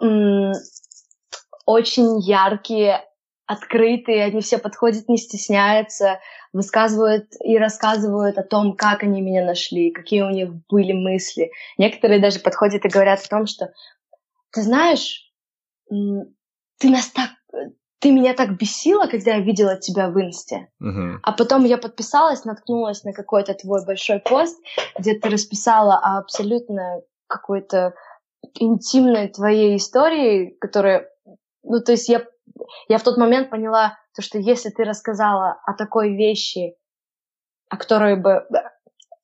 м- 0.00 0.54
очень 1.66 2.18
яркие, 2.20 3.04
открытые, 3.48 4.24
они 4.24 4.42
все 4.42 4.58
подходят, 4.58 5.08
не 5.08 5.16
стесняются, 5.16 6.20
высказывают 6.52 7.28
и 7.42 7.56
рассказывают 7.56 8.36
о 8.36 8.44
том, 8.44 8.76
как 8.76 9.02
они 9.02 9.22
меня 9.22 9.42
нашли, 9.44 9.90
какие 9.90 10.20
у 10.20 10.28
них 10.28 10.50
были 10.68 10.92
мысли. 10.92 11.50
Некоторые 11.78 12.20
даже 12.20 12.40
подходят 12.40 12.84
и 12.84 12.88
говорят 12.88 13.20
о 13.24 13.28
том, 13.28 13.46
что 13.46 13.72
ты 14.52 14.60
знаешь, 14.60 15.32
ты 15.88 16.90
нас 16.90 17.08
так, 17.08 17.30
ты 18.00 18.10
меня 18.10 18.34
так 18.34 18.58
бесила, 18.58 19.06
когда 19.06 19.36
я 19.36 19.40
видела 19.40 19.76
тебя 19.76 20.10
в 20.10 20.20
инсте. 20.20 20.68
Uh-huh. 20.82 21.16
А 21.22 21.32
потом 21.32 21.64
я 21.64 21.78
подписалась, 21.78 22.44
наткнулась 22.44 23.02
на 23.04 23.14
какой-то 23.14 23.54
твой 23.54 23.84
большой 23.86 24.20
пост, 24.20 24.62
где 24.98 25.14
ты 25.14 25.30
расписала 25.30 25.96
о 25.96 26.18
абсолютно 26.18 27.00
какой-то 27.26 27.94
интимной 28.54 29.28
твоей 29.28 29.78
истории, 29.78 30.54
которая, 30.60 31.08
ну, 31.62 31.80
то 31.80 31.92
есть 31.92 32.10
я 32.10 32.26
я 32.88 32.98
в 32.98 33.02
тот 33.02 33.16
момент 33.16 33.50
поняла, 33.50 33.98
то, 34.14 34.22
что 34.22 34.38
если 34.38 34.70
ты 34.70 34.84
рассказала 34.84 35.60
о 35.64 35.74
такой 35.74 36.16
вещи, 36.16 36.74
о 37.68 37.76
которой 37.76 38.16
бы... 38.16 38.46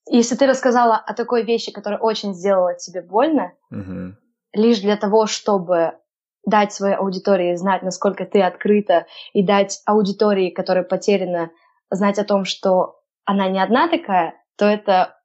Если 0.06 0.36
ты 0.36 0.46
рассказала 0.46 0.96
о 0.96 1.14
такой 1.14 1.44
вещи, 1.44 1.72
которая 1.72 1.98
очень 1.98 2.34
сделала 2.34 2.74
тебе 2.74 3.00
больно, 3.00 3.52
mm-hmm. 3.72 4.12
лишь 4.52 4.80
для 4.80 4.96
того, 4.96 5.26
чтобы 5.26 5.98
дать 6.44 6.72
своей 6.72 6.96
аудитории 6.96 7.54
знать, 7.56 7.82
насколько 7.82 8.26
ты 8.26 8.42
открыта, 8.42 9.06
и 9.32 9.42
дать 9.42 9.80
аудитории, 9.86 10.50
которая 10.50 10.84
потеряна, 10.84 11.50
знать 11.90 12.18
о 12.18 12.24
том, 12.24 12.44
что 12.44 13.00
она 13.24 13.48
не 13.48 13.62
одна 13.62 13.88
такая, 13.88 14.34
то 14.56 14.66
это, 14.66 15.18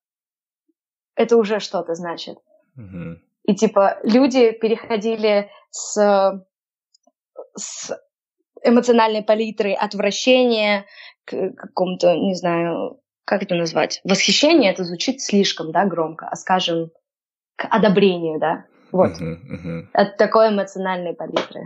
это 1.15 1.36
уже 1.36 1.59
что-то 1.59 1.95
значит. 1.95 2.38
Mm-hmm. 2.78 3.15
И 3.43 3.55
типа 3.55 3.99
люди 4.03 4.51
переходили 4.51 5.49
с 5.72 6.41
с 7.55 7.91
эмоциональной 8.64 9.24
палитрой 9.24 9.74
отвращения 9.74 10.86
к 11.26 11.51
какому-то, 11.55 12.16
не 12.16 12.36
знаю, 12.36 12.99
как 13.26 13.43
это 13.43 13.55
назвать, 13.55 14.01
восхищение, 14.03 14.72
это 14.72 14.84
звучит 14.84 15.22
слишком, 15.22 15.72
да, 15.72 15.86
громко, 15.86 16.28
а 16.28 16.36
скажем, 16.36 16.89
к 17.55 17.66
одобрению, 17.70 18.39
да, 18.39 18.66
вот. 18.91 19.12
От 19.93 20.18
такой 20.18 20.49
эмоциональной 20.49 21.14
палитры. 21.14 21.62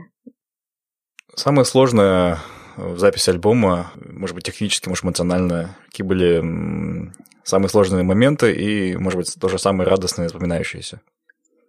Самое 1.36 1.66
сложное 1.66 2.38
в 2.76 2.98
записи 2.98 3.30
альбома, 3.30 3.91
может 3.96 4.36
быть, 4.36 4.46
технически, 4.46 4.89
может, 4.89 5.04
эмоционально, 5.06 5.76
какие 5.86 6.06
были 6.06 7.12
самые 7.44 7.70
сложные 7.70 8.04
моменты 8.04 8.54
и, 8.54 8.96
может 8.98 9.18
быть, 9.18 9.36
тоже 9.39 9.58
самые 9.58 9.88
радостные, 9.88 10.30
запоминающиеся? 10.30 11.02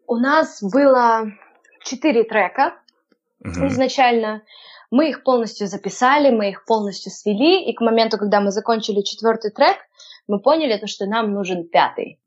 У 0.07 0.17
нас 0.17 0.63
было 0.63 1.33
четыре 1.85 2.25
трека, 2.25 2.75
угу. 3.41 3.67
изначально. 3.69 4.43
Мы 4.91 5.11
их 5.11 5.25
полностью 5.25 5.67
записали, 5.67 6.31
мы 6.31 6.51
их 6.51 6.65
полностью 6.65 7.11
свели, 7.11 7.65
и 7.65 7.75
к 7.75 7.81
моменту, 7.81 8.19
когда 8.19 8.41
мы 8.41 8.51
закончили 8.51 9.03
четвертый 9.03 9.51
трек, 9.51 9.77
мы 10.29 10.41
поняли, 10.41 10.79
то, 10.79 10.87
что 10.87 11.07
нам 11.07 11.33
нужен 11.33 11.69
пятый. 11.69 12.21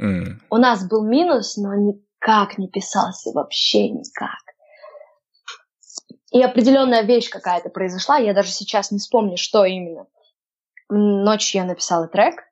Mm. 0.00 0.36
У 0.50 0.56
нас 0.56 0.86
был 0.86 1.04
минус, 1.04 1.56
но 1.56 1.74
никак 1.74 2.58
не 2.58 2.68
писался, 2.68 3.32
вообще 3.32 3.88
никак. 3.88 4.40
И 6.32 6.42
определенная 6.42 7.02
вещь 7.02 7.28
какая-то 7.28 7.68
произошла, 7.68 8.16
я 8.16 8.32
даже 8.32 8.50
сейчас 8.50 8.90
не 8.90 8.98
вспомню, 8.98 9.36
что 9.36 9.64
именно. 9.64 10.06
Ночью 10.88 11.60
я 11.60 11.66
написала 11.66 12.08
трек, 12.08 12.42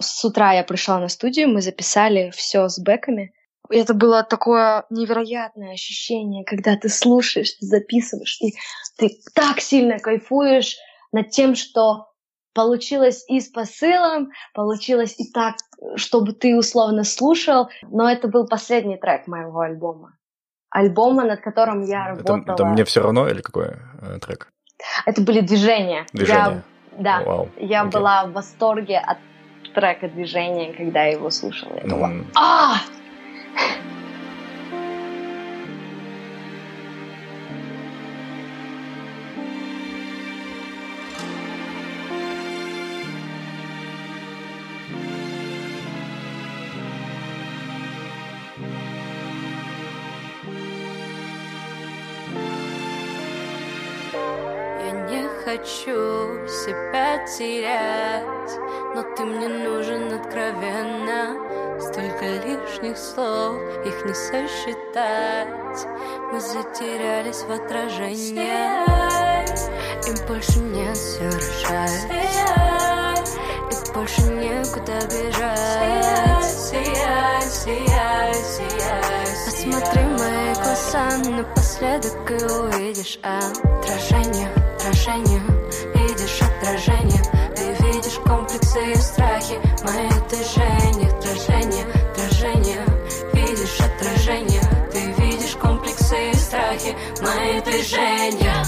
с 0.00 0.24
утра 0.24 0.52
я 0.52 0.64
пришла 0.64 0.98
на 0.98 1.08
студию, 1.08 1.48
мы 1.48 1.60
записали 1.60 2.30
все 2.30 2.68
с 2.68 2.78
бэками, 2.78 3.34
это 3.70 3.94
было 3.94 4.22
такое 4.22 4.84
невероятное 4.90 5.72
ощущение, 5.72 6.44
когда 6.44 6.76
ты 6.76 6.88
слушаешь, 6.88 7.52
ты 7.52 7.66
записываешь, 7.66 8.38
и 8.40 8.54
ты 8.98 9.18
так 9.34 9.60
сильно 9.60 9.98
кайфуешь 9.98 10.76
над 11.12 11.30
тем, 11.30 11.54
что 11.54 12.10
получилось 12.52 13.24
и 13.28 13.40
с 13.40 13.48
посылом, 13.48 14.30
получилось 14.54 15.14
и 15.18 15.30
так, 15.32 15.56
чтобы 15.96 16.32
ты 16.32 16.56
условно 16.56 17.04
слушал, 17.04 17.68
но 17.82 18.10
это 18.10 18.28
был 18.28 18.46
последний 18.46 18.96
трек 18.96 19.26
моего 19.26 19.60
альбома. 19.60 20.16
Альбома, 20.70 21.24
над 21.24 21.40
которым 21.40 21.82
я 21.84 22.08
работала. 22.08 22.38
Это, 22.38 22.52
это 22.52 22.64
мне 22.64 22.84
все 22.84 23.02
равно 23.02 23.28
или 23.28 23.40
какой 23.40 23.76
э, 24.02 24.18
трек? 24.20 24.52
Это 25.04 25.20
были 25.22 25.40
движения. 25.40 26.06
Движения. 26.12 26.62
Я, 26.92 27.02
да. 27.02 27.22
Вау. 27.24 27.48
Я 27.58 27.84
okay. 27.84 27.90
была 27.90 28.26
в 28.26 28.32
восторге 28.32 28.98
от 28.98 29.18
трека 29.74 30.08
движения, 30.08 30.72
когда 30.72 31.04
я 31.04 31.12
его 31.12 31.30
слушала. 31.30 31.74
Я 31.76 31.88
думала, 31.88 32.10
mm. 32.10 32.26
а, 32.36 32.76
хочу 55.50 56.46
себя 56.46 57.26
терять 57.26 58.58
Но 58.94 59.02
ты 59.16 59.24
мне 59.24 59.48
нужен 59.48 60.12
откровенно. 60.12 61.49
Столько 62.00 62.24
лишних 62.46 62.96
слов, 62.96 63.60
их 63.84 64.06
не 64.06 64.14
сосчитать 64.14 65.86
Мы 66.32 66.40
затерялись 66.40 67.42
в 67.42 67.50
отражении 67.50 68.40
И 70.08 70.26
больше 70.26 70.60
нет 70.60 70.96
все 70.96 71.28
И 73.68 73.92
больше 73.92 74.22
некуда 74.22 74.98
бежать. 75.08 76.44
Сияй, 76.44 77.42
сияй, 77.42 78.34
сияй 78.34 79.00
Посмотри 79.44 80.02
мои 80.02 80.54
глаза 80.54 81.18
напоследок 81.18 82.30
и 82.30 82.34
увидишь 82.34 83.18
отражение, 83.22 84.48
отражение. 84.78 85.42
Видишь 85.94 86.40
отражение, 86.40 87.22
комплексы 88.30 88.92
и 88.92 88.96
страхи. 88.96 89.58
Мои 89.82 90.08
движения, 90.28 91.08
отражение, 91.08 91.84
отражение 92.12 92.84
Видишь 93.32 93.80
отражение, 93.80 94.62
ты 94.92 95.12
видишь 95.20 95.56
комплексы 95.56 96.30
и 96.30 96.34
страхи. 96.34 96.94
Мои 97.20 97.60
движения. 97.60 98.64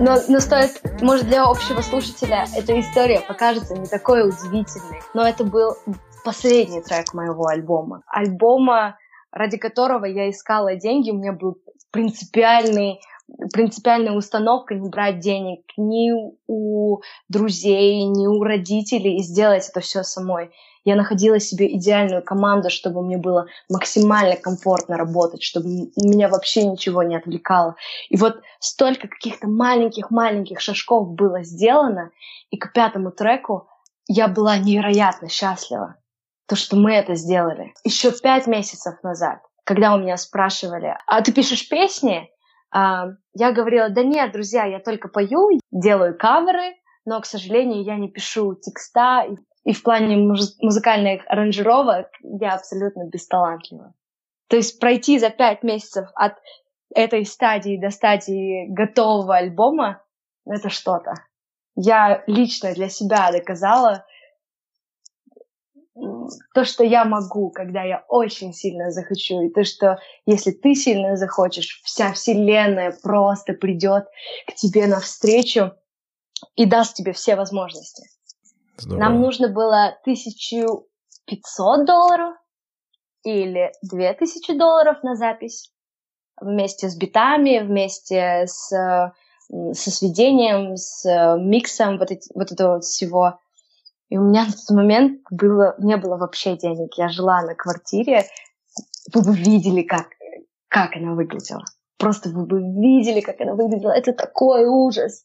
Но, 0.00 0.18
но 0.28 0.40
стоит, 0.40 1.00
может, 1.00 1.28
для 1.28 1.44
общего 1.44 1.80
слушателя 1.80 2.46
эта 2.56 2.78
история 2.80 3.20
покажется 3.20 3.74
не 3.74 3.86
такой 3.86 4.28
удивительной, 4.28 5.00
но 5.14 5.26
это 5.26 5.44
был 5.44 5.78
последний 6.24 6.82
трек 6.82 7.14
моего 7.14 7.46
альбома. 7.46 8.02
Альбома, 8.06 8.98
ради 9.30 9.58
которого 9.58 10.06
я 10.06 10.30
искала 10.30 10.74
деньги, 10.74 11.10
у 11.10 11.16
меня 11.16 11.32
был 11.32 11.58
принципиальный 11.90 13.00
принципиальная 13.52 14.12
установка 14.12 14.74
не 14.74 14.88
брать 14.88 15.20
денег 15.20 15.64
ни 15.76 16.12
у 16.46 17.00
друзей, 17.28 18.04
ни 18.04 18.26
у 18.26 18.42
родителей 18.42 19.16
и 19.16 19.22
сделать 19.22 19.68
это 19.68 19.80
все 19.80 20.02
самой. 20.02 20.50
Я 20.84 20.96
находила 20.96 21.40
себе 21.40 21.74
идеальную 21.74 22.22
команду, 22.22 22.68
чтобы 22.68 23.02
мне 23.02 23.16
было 23.16 23.46
максимально 23.70 24.36
комфортно 24.36 24.98
работать, 24.98 25.42
чтобы 25.42 25.66
меня 25.96 26.28
вообще 26.28 26.64
ничего 26.64 27.02
не 27.02 27.16
отвлекало. 27.16 27.76
И 28.10 28.16
вот 28.18 28.42
столько 28.60 29.08
каких-то 29.08 29.48
маленьких-маленьких 29.48 30.60
шажков 30.60 31.08
было 31.08 31.42
сделано, 31.42 32.10
и 32.50 32.58
к 32.58 32.72
пятому 32.74 33.10
треку 33.10 33.68
я 34.06 34.28
была 34.28 34.58
невероятно 34.58 35.30
счастлива, 35.30 35.96
то, 36.46 36.56
что 36.56 36.76
мы 36.76 36.94
это 36.94 37.14
сделали. 37.14 37.72
Еще 37.84 38.12
пять 38.12 38.46
месяцев 38.46 39.02
назад, 39.02 39.40
когда 39.64 39.94
у 39.94 39.98
меня 39.98 40.16
спрашивали, 40.16 40.96
а 41.06 41.22
ты 41.22 41.32
пишешь 41.32 41.68
песни? 41.68 42.28
А, 42.70 43.06
я 43.34 43.52
говорила, 43.52 43.88
да 43.88 44.02
нет, 44.02 44.32
друзья, 44.32 44.64
я 44.64 44.80
только 44.80 45.08
пою, 45.08 45.50
делаю 45.70 46.16
каверы, 46.18 46.74
но, 47.04 47.20
к 47.20 47.26
сожалению, 47.26 47.84
я 47.84 47.96
не 47.96 48.08
пишу 48.08 48.54
текста, 48.54 49.26
и 49.64 49.72
в 49.72 49.82
плане 49.82 50.16
муз- 50.16 50.56
музыкальных 50.60 51.22
аранжировок 51.26 52.08
я 52.20 52.54
абсолютно 52.54 53.08
бесталантлива. 53.08 53.94
То 54.48 54.56
есть 54.56 54.78
пройти 54.78 55.18
за 55.18 55.30
пять 55.30 55.62
месяцев 55.62 56.08
от 56.14 56.34
этой 56.94 57.24
стадии 57.24 57.80
до 57.80 57.90
стадии 57.90 58.66
готового 58.68 59.36
альбома— 59.36 60.02
это 60.46 60.68
что-то. 60.68 61.14
Я 61.76 62.22
лично 62.26 62.72
для 62.74 62.88
себя 62.88 63.32
доказала 63.32 64.04
то, 66.54 66.64
что 66.64 66.82
я 66.84 67.04
могу, 67.04 67.50
когда 67.50 67.82
я 67.82 68.04
очень 68.08 68.52
сильно 68.52 68.90
захочу, 68.90 69.42
и 69.42 69.48
то, 69.48 69.64
что 69.64 69.98
если 70.26 70.50
ты 70.50 70.74
сильно 70.74 71.16
захочешь, 71.16 71.80
вся 71.84 72.12
вселенная 72.12 72.96
просто 73.02 73.52
придет 73.52 74.06
к 74.46 74.54
тебе 74.54 74.86
навстречу 74.86 75.72
и 76.56 76.66
даст 76.66 76.96
тебе 76.96 77.12
все 77.12 77.36
возможности. 77.36 78.08
Здорово. 78.76 79.00
Нам 79.00 79.20
нужно 79.20 79.48
было 79.48 79.96
1500 80.02 81.86
долларов 81.86 82.34
или 83.22 83.72
2000 83.82 84.58
долларов 84.58 85.02
на 85.02 85.14
запись 85.14 85.72
вместе 86.40 86.88
с 86.88 86.96
битами, 86.96 87.60
вместе 87.60 88.46
с, 88.46 88.68
со 88.68 89.90
сведением, 89.90 90.76
с 90.76 91.36
миксом 91.38 91.98
вот, 91.98 92.10
эти, 92.10 92.30
вот 92.34 92.50
этого 92.50 92.80
всего. 92.80 93.38
И 94.08 94.18
у 94.18 94.22
меня 94.22 94.44
на 94.44 94.52
тот 94.52 94.70
момент 94.70 95.20
было, 95.30 95.74
не 95.78 95.96
было 95.96 96.16
вообще 96.16 96.56
денег. 96.56 96.94
Я 96.96 97.08
жила 97.08 97.42
на 97.42 97.54
квартире. 97.54 98.24
Вы 99.12 99.22
бы 99.22 99.36
видели, 99.36 99.82
как, 99.82 100.08
как 100.68 100.96
она 100.96 101.14
выглядела. 101.14 101.64
Просто 101.98 102.28
вы 102.28 102.46
бы 102.46 102.60
видели, 102.60 103.20
как 103.20 103.40
она 103.40 103.54
выглядела. 103.54 103.92
Это 103.92 104.12
такой 104.12 104.66
ужас. 104.66 105.24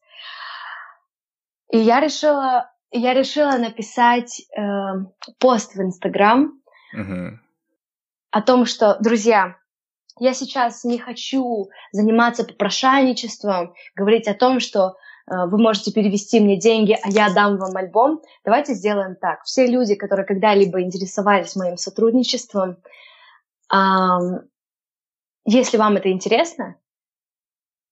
И 1.72 1.78
я 1.78 2.00
решила 2.00 2.70
я 2.92 3.14
решила 3.14 3.52
написать 3.52 4.42
э, 4.42 4.62
пост 5.38 5.76
в 5.76 5.82
Инстаграм 5.82 6.60
uh-huh. 6.96 7.38
о 8.32 8.42
том, 8.42 8.66
что, 8.66 8.98
друзья, 9.00 9.58
я 10.20 10.34
сейчас 10.34 10.84
не 10.84 10.98
хочу 10.98 11.70
заниматься 11.92 12.44
попрошайничеством, 12.44 13.76
говорить 13.96 14.28
о 14.28 14.34
том, 14.34 14.60
что 14.60 14.96
вы 15.30 15.58
можете 15.58 15.92
перевести 15.92 16.40
мне 16.40 16.58
деньги, 16.58 16.98
а 17.02 17.10
я 17.10 17.34
дам 17.34 17.58
вам 17.58 17.76
альбом. 17.76 18.22
Давайте 18.44 18.74
сделаем 18.74 19.16
так. 19.16 19.44
Все 19.44 19.68
люди, 19.68 19.96
которые 19.96 20.26
когда-либо 20.26 20.82
интересовались 20.82 21.56
моим 21.56 21.78
сотрудничеством, 21.78 22.78
э, 23.74 23.78
если 25.46 25.78
вам 25.78 25.98
это 25.98 26.12
интересно, 26.12 26.76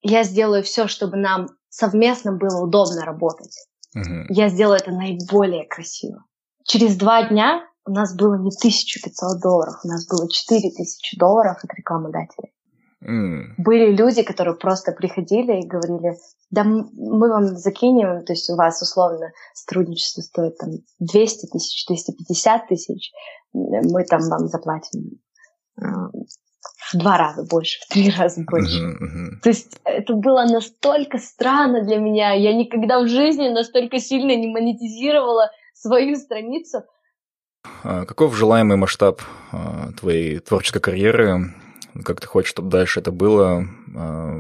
я 0.02 0.24
сделаю 0.24 0.64
все, 0.64 0.88
чтобы 0.88 1.18
нам 1.18 1.48
совместно 1.70 2.32
было 2.32 2.62
удобно 2.62 3.04
работать. 3.06 3.56
Угу. 3.96 4.28
Я 4.30 4.50
сделала 4.50 4.76
это 4.76 4.92
наиболее 4.92 5.66
красиво. 5.66 6.24
Через 6.64 6.98
два 6.98 7.28
дня 7.28 7.64
у 7.86 7.92
нас 7.92 8.16
было 8.16 8.36
не 8.36 8.50
1500 8.50 9.42
долларов, 9.42 9.80
у 9.84 9.88
нас 9.88 10.06
было 10.08 10.30
4000 10.30 11.18
долларов 11.18 11.58
от 11.64 11.74
рекламодателей. 11.74 12.52
Mm. 13.04 13.54
Были 13.58 13.96
люди, 13.96 14.24
которые 14.24 14.56
просто 14.56 14.92
приходили 14.92 15.62
и 15.62 15.68
говорили, 15.68 16.18
да 16.50 16.64
мы 16.64 17.30
вам 17.30 17.46
закинем, 17.46 18.26
то 18.26 18.34
есть 18.34 18.50
у 18.50 18.56
вас 18.56 18.82
условно 18.82 19.32
сотрудничество 19.54 20.22
стоит 20.22 20.58
там 20.58 20.70
200 21.00 21.48
тысяч, 21.48 21.86
250 21.88 22.68
тысяч, 22.68 23.12
мы 23.54 24.04
там 24.04 24.22
вам 24.30 24.48
заплатим 24.48 25.20
а, 25.80 26.10
в 26.92 26.98
два 26.98 27.18
раза 27.18 27.44
больше, 27.44 27.80
в 27.82 27.88
три 27.94 28.10
раза 28.18 28.44
больше. 28.50 28.78
Uh-huh, 28.78 28.94
uh-huh. 28.94 29.42
То 29.44 29.50
есть 29.50 29.80
это 29.84 30.14
было 30.14 30.44
настолько 30.46 31.20
странно 31.20 31.84
для 31.84 31.98
меня. 31.98 32.34
Я 32.34 32.54
никогда 32.54 33.00
в 33.00 33.08
жизни 33.08 33.50
настолько 33.50 34.00
сильно 34.00 34.36
не 34.36 34.48
монетизировала 34.48 35.52
свою 35.74 36.16
страницу. 36.16 36.84
А 37.84 38.06
каков 38.06 38.36
желаемый 38.36 38.78
масштаб 38.78 39.22
а, 39.52 39.92
твоей 40.00 40.40
творческой 40.40 40.80
карьеры? 40.80 41.54
Как 42.04 42.20
ты 42.20 42.28
хочешь, 42.28 42.50
чтобы 42.52 42.70
дальше 42.70 43.00
это 43.00 43.12
было? 43.12 43.66
А, 43.96 44.34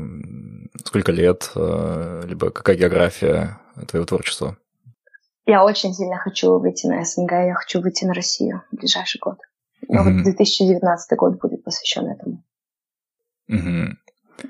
сколько 0.86 1.12
лет? 1.12 1.52
Либо 1.56 2.52
какая 2.52 2.76
география 2.76 3.60
твоего 3.88 4.06
творчества? 4.06 4.58
Я 5.46 5.64
очень 5.64 5.94
сильно 5.94 6.18
хочу 6.18 6.60
выйти 6.60 6.88
на 6.88 7.06
СНГ, 7.06 7.32
я 7.32 7.54
хочу 7.54 7.80
выйти 7.82 8.04
на 8.04 8.14
Россию 8.14 8.64
в 8.72 8.76
ближайший 8.76 9.20
год. 9.20 9.38
Но 9.88 10.02
mm-hmm. 10.02 10.14
вот 10.16 10.24
2019 10.24 11.18
год 11.18 11.40
будет 11.40 11.64
посвящен 11.64 12.08
этому. 12.08 12.44
Mm-hmm. 13.50 13.94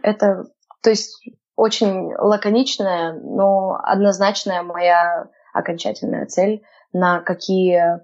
Это, 0.01 0.45
то 0.81 0.89
есть, 0.89 1.23
очень 1.55 2.13
лаконичная, 2.15 3.13
но 3.13 3.79
однозначная 3.83 4.63
моя 4.63 5.27
окончательная 5.53 6.25
цель, 6.25 6.63
на 6.93 7.19
какие, 7.19 7.99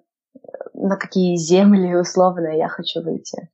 на 0.74 0.96
какие 0.96 1.36
земли 1.36 1.96
условно 1.96 2.56
я 2.56 2.68
хочу 2.68 3.02
выйти. 3.02 3.50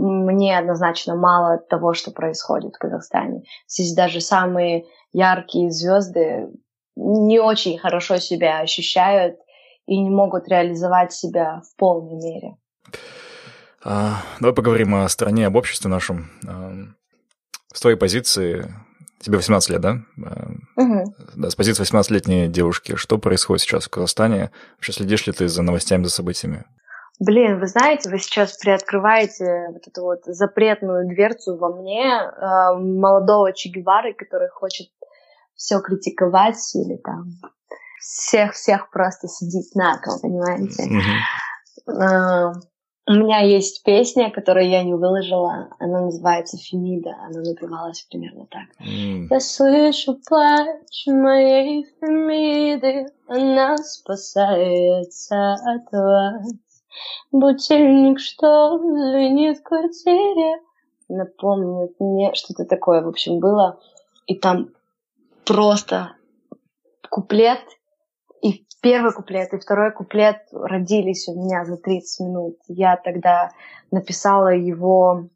Мне 0.00 0.56
однозначно 0.56 1.16
мало 1.16 1.58
того, 1.58 1.92
что 1.92 2.12
происходит 2.12 2.76
в 2.76 2.78
Казахстане. 2.78 3.42
Здесь 3.66 3.94
даже 3.94 4.20
самые 4.20 4.84
яркие 5.12 5.72
звезды 5.72 6.48
не 6.94 7.40
очень 7.40 7.78
хорошо 7.78 8.18
себя 8.18 8.60
ощущают 8.60 9.38
и 9.86 9.98
не 10.00 10.08
могут 10.08 10.46
реализовать 10.46 11.12
себя 11.12 11.62
в 11.68 11.76
полной 11.76 12.14
мере. 12.14 12.56
А, 13.82 14.22
давай 14.38 14.54
поговорим 14.54 14.94
о 14.94 15.08
стране, 15.08 15.48
об 15.48 15.56
обществе 15.56 15.90
нашем. 15.90 16.30
А, 16.46 16.74
с 17.74 17.80
твоей 17.80 17.96
позиции, 17.96 18.72
тебе 19.20 19.38
18 19.38 19.70
лет, 19.70 19.80
да? 19.80 19.98
Угу. 20.76 21.14
Да, 21.34 21.50
с 21.50 21.56
позиции 21.56 21.82
18-летней 21.82 22.46
девушки, 22.46 22.94
что 22.94 23.18
происходит 23.18 23.62
сейчас 23.62 23.86
в 23.86 23.90
Казахстане? 23.90 24.52
Вообще 24.76 24.92
следишь 24.92 25.26
ли 25.26 25.32
ты 25.32 25.48
за 25.48 25.62
новостями, 25.62 26.04
за 26.04 26.10
событиями? 26.10 26.66
Блин, 27.20 27.58
вы 27.58 27.66
знаете, 27.66 28.10
вы 28.10 28.18
сейчас 28.18 28.56
приоткрываете 28.58 29.68
вот 29.72 29.86
эту 29.86 30.02
вот 30.02 30.20
запретную 30.24 31.08
дверцу 31.08 31.56
во 31.56 31.74
мне 31.74 32.04
э, 32.06 32.78
молодого 32.78 33.52
Че 33.52 33.70
Гевары, 33.70 34.14
который 34.14 34.48
хочет 34.48 34.88
все 35.54 35.80
критиковать 35.80 36.74
или 36.74 36.96
там 36.96 37.24
всех-всех 38.00 38.90
просто 38.90 39.26
судить 39.26 39.74
на 39.74 39.98
кого, 39.98 40.18
понимаете? 40.20 40.84
Mm-hmm. 41.86 42.52
У 43.08 43.12
меня 43.12 43.40
есть 43.40 43.84
песня, 43.84 44.30
которую 44.30 44.68
я 44.68 44.82
не 44.84 44.92
выложила. 44.92 45.70
Она 45.78 46.02
называется 46.02 46.58
«Фемида». 46.58 47.16
Она 47.22 47.40
напевалась 47.40 48.02
примерно 48.02 48.46
так. 48.50 48.68
Mm. 48.86 49.28
Я 49.30 49.40
слышу 49.40 50.18
плач 50.28 51.06
моей 51.06 51.86
Фемиды. 52.00 53.06
Она 53.26 53.78
спасается 53.78 55.54
от 55.54 55.90
вас. 55.90 56.52
Будильник, 57.32 58.20
что 58.20 58.78
звенит 58.78 59.58
в 59.58 59.62
квартире, 59.62 60.60
напомнит 61.08 61.92
мне, 61.98 62.34
что-то 62.34 62.64
такое, 62.64 63.02
в 63.02 63.08
общем, 63.08 63.38
было. 63.38 63.80
И 64.26 64.34
там 64.34 64.70
просто 65.44 66.12
куплет 67.08 67.60
и 68.42 68.64
первый 68.82 69.12
куплет, 69.12 69.52
и 69.52 69.58
второй 69.58 69.92
куплет 69.92 70.42
родились 70.52 71.28
у 71.28 71.34
меня 71.34 71.64
за 71.64 71.76
30 71.76 72.20
минут. 72.26 72.58
Я 72.68 72.96
тогда 72.96 73.50
написала 73.90 74.54
его 74.54 75.28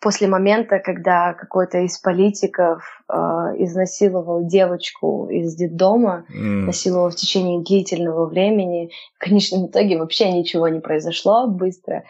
после 0.00 0.28
момента, 0.28 0.78
когда 0.78 1.34
какой-то 1.34 1.78
из 1.78 1.98
политиков 1.98 2.82
э, 3.08 3.14
изнасиловал 3.58 4.46
девочку 4.46 5.28
из 5.30 5.54
детдома, 5.54 6.24
mm. 6.30 6.64
насиловал 6.66 7.10
в 7.10 7.16
течение 7.16 7.62
длительного 7.62 8.26
времени. 8.26 8.90
В 9.16 9.18
конечном 9.18 9.66
итоге 9.66 9.98
вообще 9.98 10.32
ничего 10.32 10.68
не 10.68 10.80
произошло 10.80 11.46
быстро. 11.46 12.04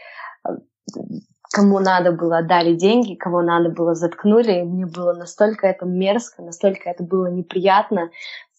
Кому 1.53 1.81
надо 1.81 2.13
было, 2.13 2.43
дали 2.43 2.75
деньги, 2.75 3.17
кого 3.17 3.43
надо 3.43 3.71
было, 3.71 3.95
заткнули. 3.95 4.63
Мне 4.63 4.87
было 4.87 5.13
настолько 5.13 5.67
это 5.67 5.85
мерзко, 5.85 6.43
настолько 6.43 6.89
это 6.89 7.03
было 7.03 7.27
неприятно, 7.27 8.11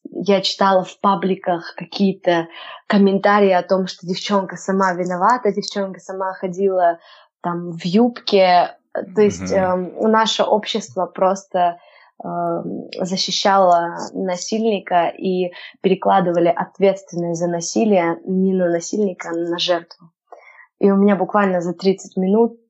я 0.04 0.42
читала 0.42 0.84
в 0.84 1.00
пабликах 1.00 1.76
какие-то 1.76 2.48
комментарии 2.88 3.52
о 3.52 3.64
том, 3.64 3.88
что 3.88 4.06
девчонка 4.06 4.58
сама 4.58 4.94
виновата, 4.94 5.52
девчонка 5.52 6.00
сама 6.00 6.34
ходила 6.34 7.00
там 7.42 7.72
в 7.72 7.86
юбке. 7.86 8.78
То 8.94 9.22
есть 9.22 9.52
mm-hmm. 9.52 10.04
э, 10.04 10.08
наше 10.08 10.44
общество 10.44 11.06
просто 11.06 11.80
э, 12.24 12.28
защищало 13.00 13.98
насильника 14.14 15.08
и 15.08 15.54
перекладывали 15.82 16.50
ответственность 16.50 17.40
за 17.40 17.48
насилие 17.48 18.20
не 18.26 18.54
на 18.54 18.70
насильника, 18.70 19.30
а 19.30 19.34
на 19.34 19.58
жертву. 19.58 20.12
И 20.80 20.90
у 20.90 20.98
меня 20.98 21.16
буквально 21.16 21.62
за 21.62 21.74
30 21.74 22.18
минут 22.18 22.62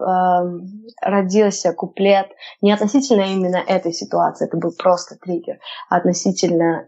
Эм, 0.00 0.86
родился 1.02 1.72
куплет 1.74 2.30
не 2.62 2.72
относительно 2.72 3.22
именно 3.22 3.58
этой 3.58 3.92
ситуации, 3.92 4.46
это 4.46 4.56
был 4.56 4.72
просто 4.72 5.16
триггер, 5.16 5.58
а 5.90 5.96
относительно 5.96 6.86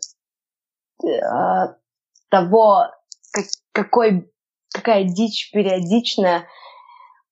э, 1.04 1.08
того, 2.30 2.86
как, 3.32 3.44
какой, 3.72 4.32
какая 4.72 5.04
дичь 5.04 5.50
периодично 5.52 6.44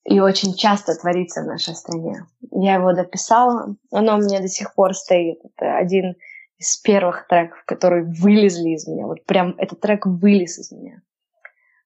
и 0.05 0.21
очень 0.21 0.55
часто 0.55 0.95
творится 0.95 1.43
в 1.43 1.47
нашей 1.47 1.75
стране. 1.75 2.27
Я 2.51 2.75
его 2.75 2.93
дописала, 2.93 3.77
оно 3.91 4.17
у 4.17 4.21
меня 4.21 4.41
до 4.41 4.49
сих 4.49 4.75
пор 4.75 4.95
стоит. 4.95 5.41
Это 5.45 5.77
один 5.77 6.17
из 6.57 6.77
первых 6.79 7.27
треков, 7.27 7.63
которые 7.65 8.05
вылезли 8.05 8.71
из 8.71 8.87
меня. 8.87 9.07
Вот 9.07 9.25
прям 9.25 9.55
этот 9.59 9.81
трек 9.81 10.07
вылез 10.07 10.59
из 10.59 10.73
меня. 10.73 11.03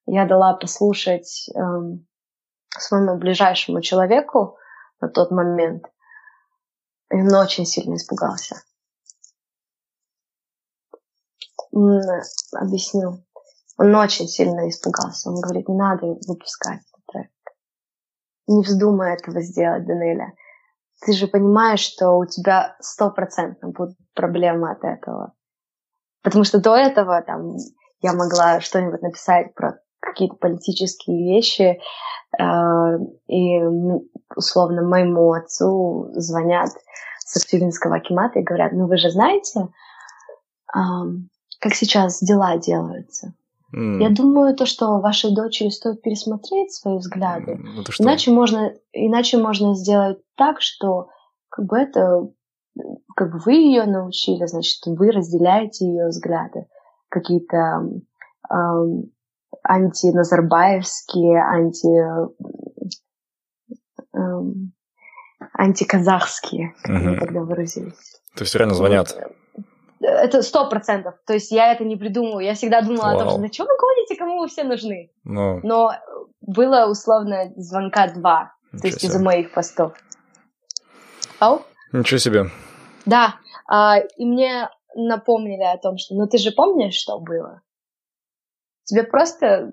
Я 0.06 0.26
дала 0.26 0.54
послушать 0.54 1.48
эм, 1.54 2.06
своему 2.70 3.16
ближайшему 3.16 3.80
человеку 3.80 4.58
на 5.00 5.08
тот 5.08 5.30
момент, 5.30 5.84
и 7.10 7.16
он 7.16 7.34
очень 7.34 7.66
сильно 7.66 7.94
испугался. 7.94 8.62
Объясню. 12.52 13.24
Он 13.76 13.94
очень 13.94 14.28
сильно 14.28 14.68
испугался. 14.68 15.30
Он 15.30 15.40
говорит, 15.40 15.68
не 15.68 15.74
надо 15.74 16.06
выпускать. 16.26 16.82
Не 18.46 18.62
вздумай 18.62 19.14
этого 19.14 19.40
сделать, 19.40 19.86
Данеля. 19.86 20.32
Ты 21.04 21.12
же 21.12 21.26
понимаешь, 21.26 21.80
что 21.80 22.16
у 22.16 22.26
тебя 22.26 22.76
стопроцентно 22.80 23.68
будут 23.68 23.96
проблемы 24.14 24.70
от 24.70 24.84
этого. 24.84 25.32
Потому 26.22 26.44
что 26.44 26.60
до 26.60 26.76
этого 26.76 27.20
там 27.22 27.56
я 28.00 28.12
могла 28.12 28.60
что-нибудь 28.60 29.02
написать 29.02 29.54
про 29.54 29.78
какие-то 30.00 30.36
политические 30.36 31.34
вещи, 31.34 31.80
э, 32.38 32.98
и 33.28 33.62
условно 34.36 34.82
моему 34.82 35.32
отцу 35.32 36.10
звонят 36.12 36.70
с 37.20 37.36
Актюбинского 37.36 37.96
Акимата 37.96 38.38
и 38.38 38.42
говорят, 38.42 38.72
ну 38.72 38.86
вы 38.86 38.98
же 38.98 39.10
знаете, 39.10 39.68
как 41.60 41.74
сейчас 41.74 42.20
дела 42.20 42.56
делаются. 42.58 43.32
Mm. 43.74 44.02
Я 44.02 44.10
думаю, 44.10 44.54
то, 44.54 44.66
что 44.66 45.00
вашей 45.00 45.34
дочери 45.34 45.68
стоит 45.68 46.00
пересмотреть 46.02 46.72
свои 46.72 46.98
взгляды. 46.98 47.52
Mm, 47.52 47.84
иначе, 47.98 48.30
можно, 48.30 48.72
иначе 48.92 49.38
можно 49.38 49.74
сделать 49.74 50.18
так, 50.36 50.60
что 50.60 51.08
как 51.48 51.66
бы 51.66 51.78
это 51.78 52.28
как 53.14 53.32
бы 53.32 53.38
вы 53.44 53.54
ее 53.54 53.84
научили, 53.84 54.46
значит, 54.46 54.80
вы 54.86 55.10
разделяете 55.10 55.86
ее 55.86 56.08
взгляды, 56.08 56.66
какие-то 57.08 57.88
эм, 58.50 59.12
антиназарбаевские, 59.62 61.40
анти, 61.40 61.86
эм, 64.12 64.72
антиказахские, 65.56 66.74
как 66.82 66.96
угу. 66.96 67.10
мы 67.10 67.18
тогда 67.18 67.40
выразились. 67.40 68.20
То 68.34 68.42
есть 68.42 68.54
реально 68.54 68.74
звонят? 68.74 69.16
Это 70.06 70.42
сто 70.42 70.68
процентов. 70.68 71.14
То 71.26 71.34
есть 71.34 71.50
я 71.50 71.72
это 71.72 71.84
не 71.84 71.96
придумываю. 71.96 72.44
Я 72.44 72.54
всегда 72.54 72.82
думала 72.82 73.06
Вау. 73.06 73.16
о 73.16 73.18
том, 73.18 73.30
что 73.30 73.40
зачем 73.40 73.66
вы 73.66 73.76
гоните, 73.78 74.16
кому 74.16 74.40
вы 74.40 74.48
все 74.48 74.64
нужны. 74.64 75.10
Ну. 75.24 75.60
Но 75.62 75.92
было 76.40 76.86
условно 76.86 77.52
звонка 77.56 78.08
два. 78.12 78.52
Ничего 78.72 78.82
то 78.82 78.86
есть 78.88 79.04
из-за 79.04 79.22
моих 79.22 79.52
постов. 79.52 79.92
Ау? 81.40 81.62
Ничего 81.92 82.18
себе. 82.18 82.46
Да. 83.06 83.36
А, 83.66 83.98
и 83.98 84.24
мне 84.24 84.68
напомнили 84.94 85.62
о 85.62 85.78
том, 85.78 85.96
что 85.96 86.14
ну 86.14 86.26
ты 86.26 86.38
же 86.38 86.52
помнишь, 86.52 86.94
что 86.94 87.18
было? 87.18 87.62
тебе 88.84 89.04
просто 89.04 89.72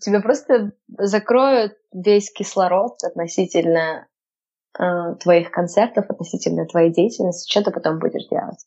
тебе 0.00 0.20
просто 0.20 0.72
закроют 0.88 1.74
весь 1.92 2.32
кислород 2.32 3.02
относительно 3.04 4.08
э, 4.78 5.14
твоих 5.20 5.52
концертов, 5.52 6.06
относительно 6.08 6.66
твоей 6.66 6.92
деятельности, 6.92 7.50
что 7.50 7.64
ты 7.64 7.70
потом 7.70 7.98
будешь 8.00 8.26
делать. 8.28 8.58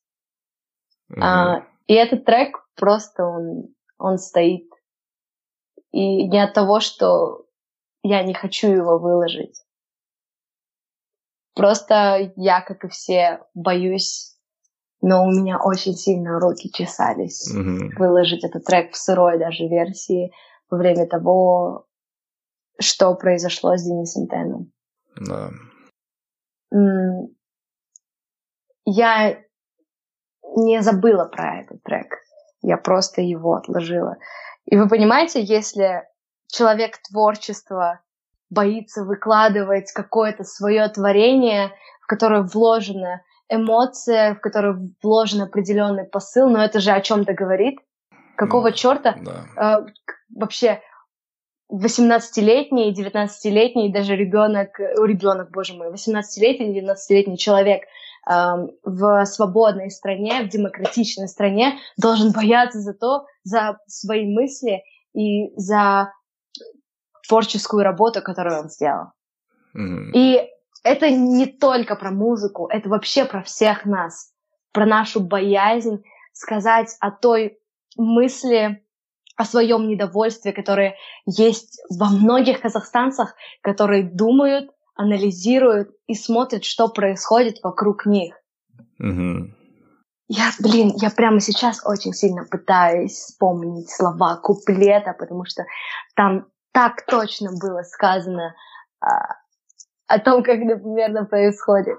Mm-hmm. 1.11 1.21
А, 1.21 1.65
и 1.87 1.93
этот 1.93 2.25
трек 2.25 2.57
просто 2.75 3.23
он, 3.23 3.75
он 3.97 4.17
стоит. 4.17 4.69
И 5.91 6.27
не 6.27 6.43
от 6.43 6.53
того, 6.53 6.79
что 6.79 7.45
я 8.03 8.23
не 8.23 8.33
хочу 8.33 8.67
его 8.67 8.97
выложить. 8.97 9.61
Просто 11.53 12.33
я, 12.37 12.61
как 12.61 12.85
и 12.85 12.87
все, 12.87 13.41
боюсь 13.53 14.31
но 15.01 15.23
у 15.25 15.31
меня 15.31 15.59
очень 15.59 15.93
сильно 15.93 16.39
руки 16.39 16.71
чесались 16.71 17.53
mm-hmm. 17.53 17.97
выложить 17.97 18.43
этот 18.43 18.63
трек 18.63 18.93
в 18.93 18.97
сырой 18.97 19.39
даже 19.39 19.67
версии 19.67 20.31
во 20.69 20.77
время 20.77 21.07
того, 21.07 21.87
что 22.79 23.15
произошло 23.15 23.75
с 23.75 23.83
Денисом 23.83 24.27
Теном. 24.27 24.71
Да. 25.15 25.49
Я 28.85 29.43
не 30.55 30.81
забыла 30.81 31.25
про 31.25 31.61
этот 31.61 31.83
трек. 31.83 32.17
Я 32.61 32.77
просто 32.77 33.21
его 33.21 33.55
отложила. 33.55 34.17
И 34.65 34.77
вы 34.77 34.87
понимаете, 34.87 35.41
если 35.41 36.03
человек 36.47 36.97
творчества 37.09 38.01
боится 38.49 39.03
выкладывать 39.03 39.91
какое-то 39.91 40.43
свое 40.43 40.87
творение, 40.89 41.71
в 42.01 42.07
которое 42.07 42.43
вложено 42.43 43.21
эмоция, 43.49 44.35
в 44.35 44.39
которую 44.39 44.93
вложен 45.01 45.41
определенный 45.41 46.05
посыл, 46.05 46.49
но 46.49 46.63
это 46.63 46.79
же 46.79 46.91
о 46.91 47.01
чем-то 47.01 47.33
говорит. 47.33 47.79
Какого 48.35 48.69
ну, 48.69 48.73
черта 48.73 49.15
да. 49.55 49.81
э, 49.81 49.85
вообще 50.35 50.81
18-летний, 51.71 52.93
19-летний, 52.93 53.91
даже 53.91 54.15
ребенок, 54.15 54.79
ребенок, 54.79 55.51
боже 55.51 55.73
мой, 55.73 55.91
18-летний, 55.91 56.81
19-летний 56.81 57.37
человек 57.37 57.83
в 58.25 59.25
свободной 59.25 59.89
стране, 59.89 60.43
в 60.43 60.49
демократичной 60.49 61.27
стране 61.27 61.79
должен 61.97 62.31
бояться 62.31 62.79
за 62.79 62.93
то, 62.93 63.25
за 63.43 63.77
свои 63.87 64.25
мысли 64.25 64.83
и 65.13 65.51
за 65.55 66.11
творческую 67.27 67.83
работу, 67.83 68.21
которую 68.21 68.61
он 68.61 68.69
сделал. 68.69 69.07
Mm-hmm. 69.75 70.11
И 70.13 70.49
это 70.83 71.09
не 71.09 71.45
только 71.45 71.95
про 71.95 72.11
музыку, 72.11 72.67
это 72.67 72.89
вообще 72.89 73.25
про 73.25 73.41
всех 73.43 73.85
нас, 73.85 74.31
про 74.71 74.85
нашу 74.85 75.19
боязнь 75.21 76.03
сказать 76.33 76.95
о 76.99 77.11
той 77.11 77.59
мысли, 77.97 78.83
о 79.35 79.45
своем 79.45 79.87
недовольстве, 79.87 80.53
которое 80.53 80.95
есть 81.25 81.81
во 81.89 82.09
многих 82.09 82.61
казахстанцах, 82.61 83.35
которые 83.61 84.03
думают, 84.03 84.71
анализируют 85.01 85.89
и 86.07 86.13
смотрят, 86.13 86.63
что 86.63 86.87
происходит 86.87 87.59
вокруг 87.63 88.05
них. 88.05 88.35
Mm-hmm. 89.01 89.49
Я, 90.27 90.51
блин, 90.59 90.93
я 90.95 91.09
прямо 91.09 91.39
сейчас 91.41 91.85
очень 91.85 92.13
сильно 92.13 92.45
пытаюсь 92.45 93.13
вспомнить 93.13 93.89
слова 93.89 94.37
куплета, 94.37 95.13
потому 95.17 95.43
что 95.45 95.65
там 96.15 96.45
так 96.71 97.05
точно 97.05 97.51
было 97.51 97.81
сказано 97.81 98.55
а, 99.01 99.35
о 100.07 100.19
том, 100.19 100.43
как 100.43 100.59
это 100.59 100.77
примерно 100.77 101.25
происходит. 101.25 101.97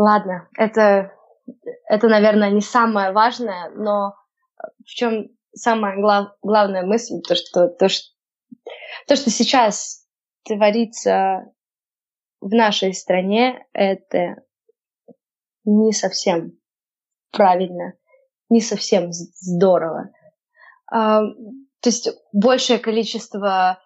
Ладно, 0.00 0.48
это, 0.56 1.12
это, 1.86 2.08
наверное, 2.08 2.50
не 2.50 2.62
самое 2.62 3.12
важное, 3.12 3.68
но 3.76 4.14
в 4.78 4.86
чем 4.86 5.28
самая 5.52 6.00
глав, 6.00 6.30
главная 6.40 6.86
мысль, 6.86 7.20
то 7.20 7.34
что, 7.34 7.68
то, 7.68 7.90
что, 7.90 8.06
то, 9.06 9.14
что 9.14 9.28
сейчас 9.28 10.06
творится 10.44 11.52
в 12.40 12.48
нашей 12.48 12.94
стране, 12.94 13.66
это 13.74 14.36
не 15.66 15.92
совсем 15.92 16.58
правильно, 17.30 17.92
не 18.48 18.62
совсем 18.62 19.12
здорово. 19.12 20.12
А, 20.90 21.20
то 21.20 21.90
есть 21.90 22.08
большее 22.32 22.78
количество 22.78 23.78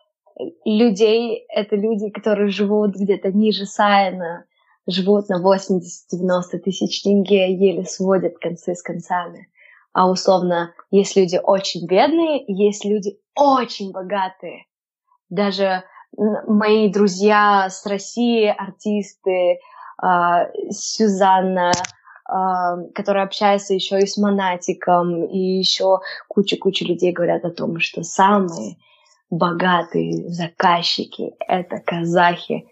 людей— 0.65 1.45
это 1.49 1.75
люди, 1.75 2.11
которые 2.11 2.51
живут 2.51 2.95
где-то 2.95 3.33
ниже 3.33 3.67
Сайна, 3.67 4.47
живут 4.87 5.29
на 5.29 5.41
80-90 5.41 6.59
тысяч 6.59 7.03
тенге, 7.03 7.55
еле 7.55 7.85
сводят 7.85 8.39
концы 8.39 8.75
с 8.75 8.83
концами. 8.83 9.49
А 9.93 10.11
условно, 10.11 10.75
есть 10.91 11.17
люди 11.17 11.41
очень 11.43 11.87
бедные, 11.87 12.45
есть 12.49 12.85
люди 12.85 13.19
очень 13.35 13.93
богатые. 13.93 14.67
Даже 15.31 15.85
мои 16.17 16.91
друзья 16.91 17.69
с 17.71 17.87
России, 17.87 18.47
артисты, 18.47 19.59
э, 20.03 20.07
Сюзанна, 20.71 21.73
э, 21.73 22.93
которая 22.95 23.25
общается 23.25 23.75
еще 23.75 24.01
и 24.01 24.07
с 24.07 24.17
Монатиком, 24.17 25.25
и 25.25 25.39
еще 25.39 26.01
куча-куча 26.29 26.85
людей 26.85 27.13
говорят 27.13 27.45
о 27.45 27.51
том, 27.51 27.79
что 27.79 28.03
самые 28.03 28.77
богатые 29.31 30.29
заказчики— 30.29 31.35
это 31.49 31.79
казахи. 31.79 32.67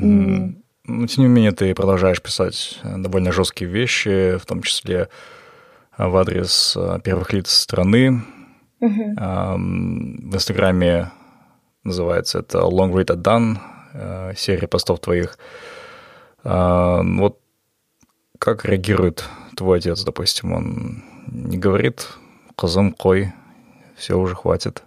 Mm. 0.00 0.62
Но, 0.88 1.06
тем 1.06 1.24
не 1.24 1.28
менее, 1.28 1.52
ты 1.52 1.74
продолжаешь 1.74 2.22
писать 2.22 2.80
довольно 2.82 3.30
жесткие 3.30 3.70
вещи, 3.70 4.38
в 4.38 4.46
том 4.46 4.62
числе 4.62 5.08
в 5.98 6.16
адрес 6.16 6.76
э, 6.76 6.98
первых 7.04 7.32
лиц 7.34 7.50
страны. 7.50 8.22
Mm-hmm. 8.80 10.30
В 10.30 10.34
Инстаграме 10.34 11.10
называется 11.84 12.38
это 12.38 12.58
Long 12.60 12.92
Read 12.92 13.14
Done, 13.16 13.58
э, 13.92 14.32
серия 14.36 14.66
постов 14.66 15.00
твоих. 15.00 15.38
Вот 16.42 17.40
как 18.38 18.64
реагирует 18.64 19.24
твой 19.56 19.78
отец, 19.78 20.02
допустим? 20.04 20.52
Он 20.52 21.04
не 21.26 21.58
говорит, 21.58 22.08
козом 22.56 22.92
кой, 22.92 23.32
все 23.96 24.16
уже 24.16 24.34
хватит. 24.34 24.84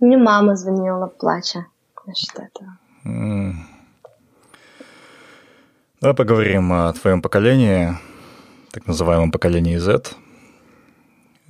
Мне 0.00 0.18
мама 0.18 0.56
звонила, 0.56 1.06
плача 1.06 1.66
насчет 2.04 2.34
этого. 2.34 2.78
Mm. 3.04 3.52
Давай 6.00 6.14
поговорим 6.14 6.72
о 6.72 6.92
твоем 6.92 7.20
поколении, 7.20 7.88
так 8.70 8.86
называемом 8.86 9.32
поколении 9.32 9.78
Z. 9.78 10.14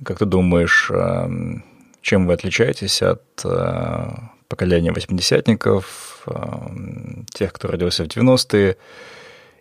Как 0.03 0.17
ты 0.17 0.25
думаешь, 0.25 0.89
эм, 0.89 1.63
чем 2.01 2.25
вы 2.25 2.33
отличаетесь 2.33 3.03
от 3.03 3.45
э, 3.45 4.07
поколения 4.47 4.91
восьмидесятников, 4.91 6.23
эм, 6.25 7.27
тех, 7.31 7.53
кто 7.53 7.67
родился 7.67 8.03
в 8.03 8.07
90-е, 8.07 8.77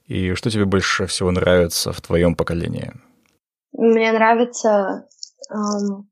и 0.06 0.32
что 0.32 0.48
тебе 0.48 0.64
больше 0.64 1.04
всего 1.04 1.30
нравится 1.32 1.92
в 1.92 2.00
твоем 2.00 2.34
поколении? 2.34 2.90
Мне 3.72 4.10
нравится 4.10 5.06
эм, 5.50 6.08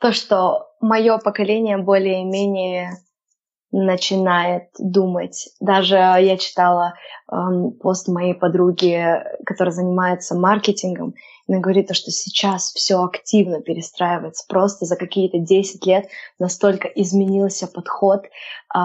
то, 0.00 0.10
что 0.10 0.66
мое 0.80 1.18
поколение 1.18 1.78
более-менее 1.78 2.90
начинает 3.70 4.70
думать. 4.80 5.48
Даже 5.60 5.94
я 5.94 6.36
читала 6.38 6.94
пост 7.28 8.08
моей 8.08 8.34
подруги, 8.34 9.22
которая 9.44 9.72
занимается 9.72 10.36
маркетингом, 10.36 11.14
она 11.48 11.60
говорит, 11.60 11.94
что 11.94 12.10
сейчас 12.10 12.72
все 12.72 13.02
активно 13.02 13.60
перестраивается. 13.60 14.44
Просто 14.48 14.84
за 14.84 14.96
какие-то 14.96 15.38
10 15.38 15.86
лет 15.86 16.08
настолько 16.38 16.88
изменился 16.88 17.68
подход 17.68 18.24
э, 18.74 18.78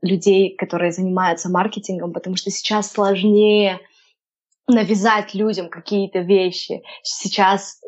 людей, 0.00 0.56
которые 0.56 0.92
занимаются 0.92 1.50
маркетингом, 1.50 2.12
потому 2.12 2.36
что 2.36 2.50
сейчас 2.50 2.90
сложнее 2.90 3.80
навязать 4.66 5.34
людям 5.34 5.68
какие-то 5.68 6.20
вещи. 6.20 6.82
Сейчас 7.02 7.80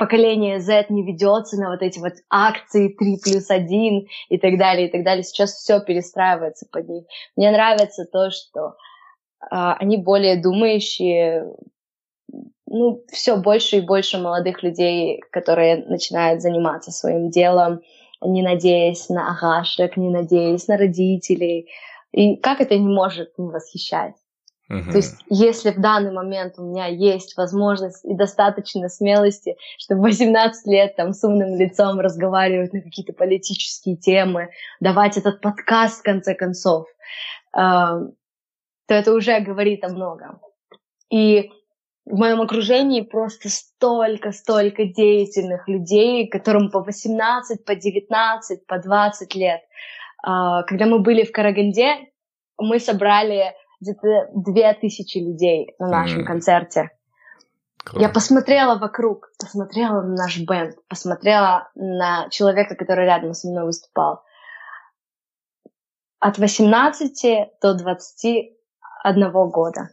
поколение 0.00 0.60
Z 0.60 0.86
не 0.88 1.04
ведется 1.04 1.60
на 1.60 1.68
вот 1.68 1.82
эти 1.82 1.98
вот 1.98 2.14
акции 2.30 2.88
3 2.88 3.18
плюс 3.22 3.50
1 3.50 4.08
и 4.30 4.38
так 4.38 4.58
далее, 4.58 4.88
и 4.88 4.90
так 4.90 5.04
далее. 5.04 5.22
Сейчас 5.22 5.52
все 5.52 5.78
перестраивается 5.80 6.66
под 6.72 6.88
них. 6.88 7.04
Мне 7.36 7.50
нравится 7.50 8.06
то, 8.10 8.30
что 8.30 8.68
э, 8.68 9.46
они 9.50 9.98
более 9.98 10.40
думающие, 10.42 11.54
ну, 12.66 13.04
все 13.12 13.36
больше 13.36 13.76
и 13.76 13.86
больше 13.86 14.16
молодых 14.16 14.62
людей, 14.62 15.20
которые 15.30 15.84
начинают 15.84 16.40
заниматься 16.40 16.92
своим 16.92 17.28
делом, 17.28 17.82
не 18.22 18.42
надеясь 18.42 19.10
на 19.10 19.32
агашек, 19.32 19.98
не 19.98 20.08
надеясь 20.08 20.66
на 20.66 20.78
родителей. 20.78 21.68
И 22.12 22.36
как 22.36 22.62
это 22.62 22.74
не 22.78 22.88
может 22.88 23.36
не 23.36 23.50
восхищать? 23.50 24.14
То 24.70 24.98
есть, 24.98 25.24
если 25.28 25.72
в 25.72 25.80
данный 25.80 26.12
момент 26.12 26.54
у 26.56 26.62
меня 26.62 26.86
есть 26.86 27.36
возможность 27.36 28.04
и 28.04 28.14
достаточно 28.14 28.88
смелости, 28.88 29.56
чтобы 29.78 30.02
18 30.02 30.66
лет 30.68 30.94
там 30.94 31.12
с 31.12 31.24
умным 31.24 31.58
лицом 31.58 31.98
разговаривать 31.98 32.72
на 32.72 32.80
какие-то 32.80 33.12
политические 33.12 33.96
темы, 33.96 34.50
давать 34.78 35.16
этот 35.16 35.40
подкаст 35.40 36.00
в 36.00 36.02
конце 36.04 36.36
концов, 36.36 36.86
э, 37.52 37.58
то 37.58 38.14
это 38.94 39.12
уже 39.12 39.40
говорит 39.40 39.82
о 39.82 39.88
многом. 39.88 40.38
И 41.10 41.50
в 42.04 42.16
моем 42.16 42.40
окружении 42.40 43.00
просто 43.00 43.48
столько-столько 43.48 44.84
деятельных 44.84 45.66
людей, 45.66 46.28
которым 46.28 46.70
по 46.70 46.80
18, 46.80 47.64
по 47.64 47.74
19, 47.74 48.66
по 48.66 48.78
20 48.78 49.34
лет. 49.34 49.62
Э, 50.24 50.62
когда 50.68 50.86
мы 50.86 51.00
были 51.00 51.24
в 51.24 51.32
Караганде, 51.32 52.06
мы 52.56 52.78
собрали 52.78 53.54
где-то 53.80 54.30
две 54.34 54.72
тысячи 54.74 55.18
людей 55.18 55.74
на 55.78 55.88
нашем 55.88 56.22
mm. 56.22 56.24
концерте. 56.24 56.90
Круто. 57.84 58.00
Я 58.00 58.10
посмотрела 58.10 58.78
вокруг, 58.78 59.30
посмотрела 59.38 60.02
на 60.02 60.14
наш 60.14 60.38
бенд, 60.38 60.76
посмотрела 60.88 61.70
на 61.74 62.28
человека, 62.28 62.74
который 62.74 63.06
рядом 63.06 63.32
со 63.32 63.48
мной 63.48 63.64
выступал. 63.64 64.22
От 66.18 66.36
18 66.36 67.50
до 67.62 67.74
21 67.74 69.30
года. 69.30 69.88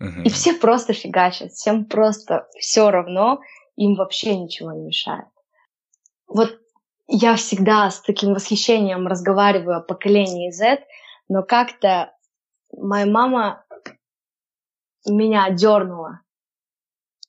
Mm-hmm. 0.00 0.22
И 0.24 0.28
все 0.28 0.54
просто 0.54 0.92
фигачат, 0.92 1.52
всем 1.52 1.86
просто 1.86 2.46
все 2.58 2.90
равно, 2.90 3.40
им 3.74 3.96
вообще 3.96 4.36
ничего 4.36 4.72
не 4.72 4.84
мешает. 4.84 5.26
Вот 6.28 6.56
я 7.08 7.34
всегда 7.36 7.90
с 7.90 8.00
таким 8.00 8.34
восхищением 8.34 9.06
разговариваю 9.06 9.78
о 9.78 9.82
поколении 9.82 10.50
Z, 10.50 10.84
но 11.28 11.42
как-то 11.42 12.12
моя 12.76 13.06
мама 13.06 13.64
меня 15.06 15.50
дернула 15.50 16.20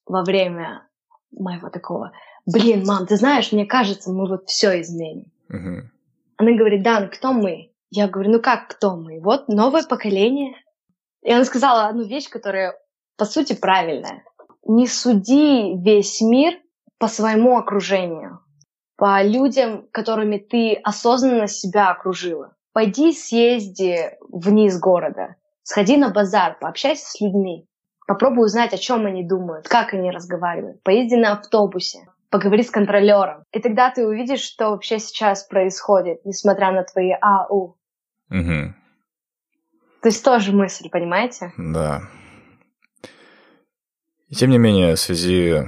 во 0.05 0.23
время 0.23 0.87
моего 1.31 1.69
такого. 1.69 2.11
Блин, 2.45 2.85
мам, 2.85 3.05
ты 3.05 3.17
знаешь, 3.17 3.51
мне 3.51 3.65
кажется, 3.65 4.11
мы 4.11 4.27
вот 4.27 4.47
все 4.47 4.81
изменим. 4.81 5.31
Uh-huh. 5.51 5.81
Она 6.37 6.51
говорит, 6.53 6.83
да, 6.83 6.99
ну 7.01 7.09
кто 7.09 7.33
мы? 7.33 7.71
Я 7.89 8.07
говорю, 8.07 8.31
ну 8.31 8.41
как 8.41 8.69
кто 8.69 8.95
мы? 8.95 9.19
Вот 9.19 9.47
новое 9.47 9.83
поколение. 9.83 10.55
И 11.23 11.31
она 11.31 11.43
сказала 11.45 11.87
одну 11.87 12.03
вещь, 12.03 12.29
которая 12.29 12.77
по 13.17 13.25
сути 13.25 13.53
правильная. 13.53 14.23
Не 14.65 14.87
суди 14.87 15.75
весь 15.77 16.21
мир 16.21 16.53
по 16.97 17.07
своему 17.07 17.57
окружению, 17.57 18.39
по 18.95 19.21
людям, 19.23 19.87
которыми 19.91 20.37
ты 20.37 20.73
осознанно 20.73 21.47
себя 21.47 21.91
окружила. 21.91 22.55
Пойди 22.77 23.11
съезди 23.11 24.11
вниз 24.29 24.79
города, 24.79 25.35
сходи 25.63 25.97
на 25.97 26.11
базар, 26.11 26.59
пообщайся 26.61 27.07
с 27.07 27.19
людьми, 27.19 27.67
попробуй 28.05 28.45
узнать, 28.45 28.71
о 28.71 28.77
чем 28.77 29.07
они 29.07 29.27
думают, 29.27 29.67
как 29.67 29.95
они 29.95 30.11
разговаривают, 30.11 30.83
поезди 30.83 31.15
на 31.15 31.31
автобусе, 31.31 32.05
поговори 32.29 32.61
с 32.61 32.69
контролером. 32.69 33.45
И 33.51 33.59
тогда 33.59 33.89
ты 33.89 34.05
увидишь, 34.05 34.41
что 34.41 34.69
вообще 34.69 34.99
сейчас 34.99 35.43
происходит, 35.45 36.23
несмотря 36.23 36.71
на 36.71 36.83
твои 36.83 37.13
АУ. 37.19 37.79
Угу. 38.29 38.75
То 40.03 40.09
есть 40.09 40.23
тоже 40.23 40.51
мысль, 40.51 40.87
понимаете? 40.91 41.53
Да. 41.57 42.03
И 44.29 44.35
тем 44.35 44.51
не 44.51 44.59
менее, 44.59 44.93
в 44.93 44.99
связи 44.99 45.63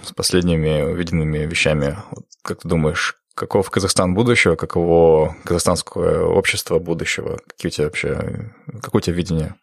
с 0.00 0.14
последними 0.14 0.80
увиденными 0.80 1.40
вещами. 1.40 1.98
Как 2.40 2.62
ты 2.62 2.68
думаешь, 2.70 3.22
каков 3.34 3.70
Казахстан 3.70 4.14
будущего, 4.14 4.56
каково 4.56 5.34
казахстанское 5.44 6.24
общество 6.24 6.78
будущего? 6.78 7.38
Какие 7.46 7.68
у 7.68 7.72
тебя 7.72 7.84
вообще, 7.86 8.52
какое 8.82 9.00
у 9.00 9.02
тебя 9.02 9.16
видение? 9.16 9.54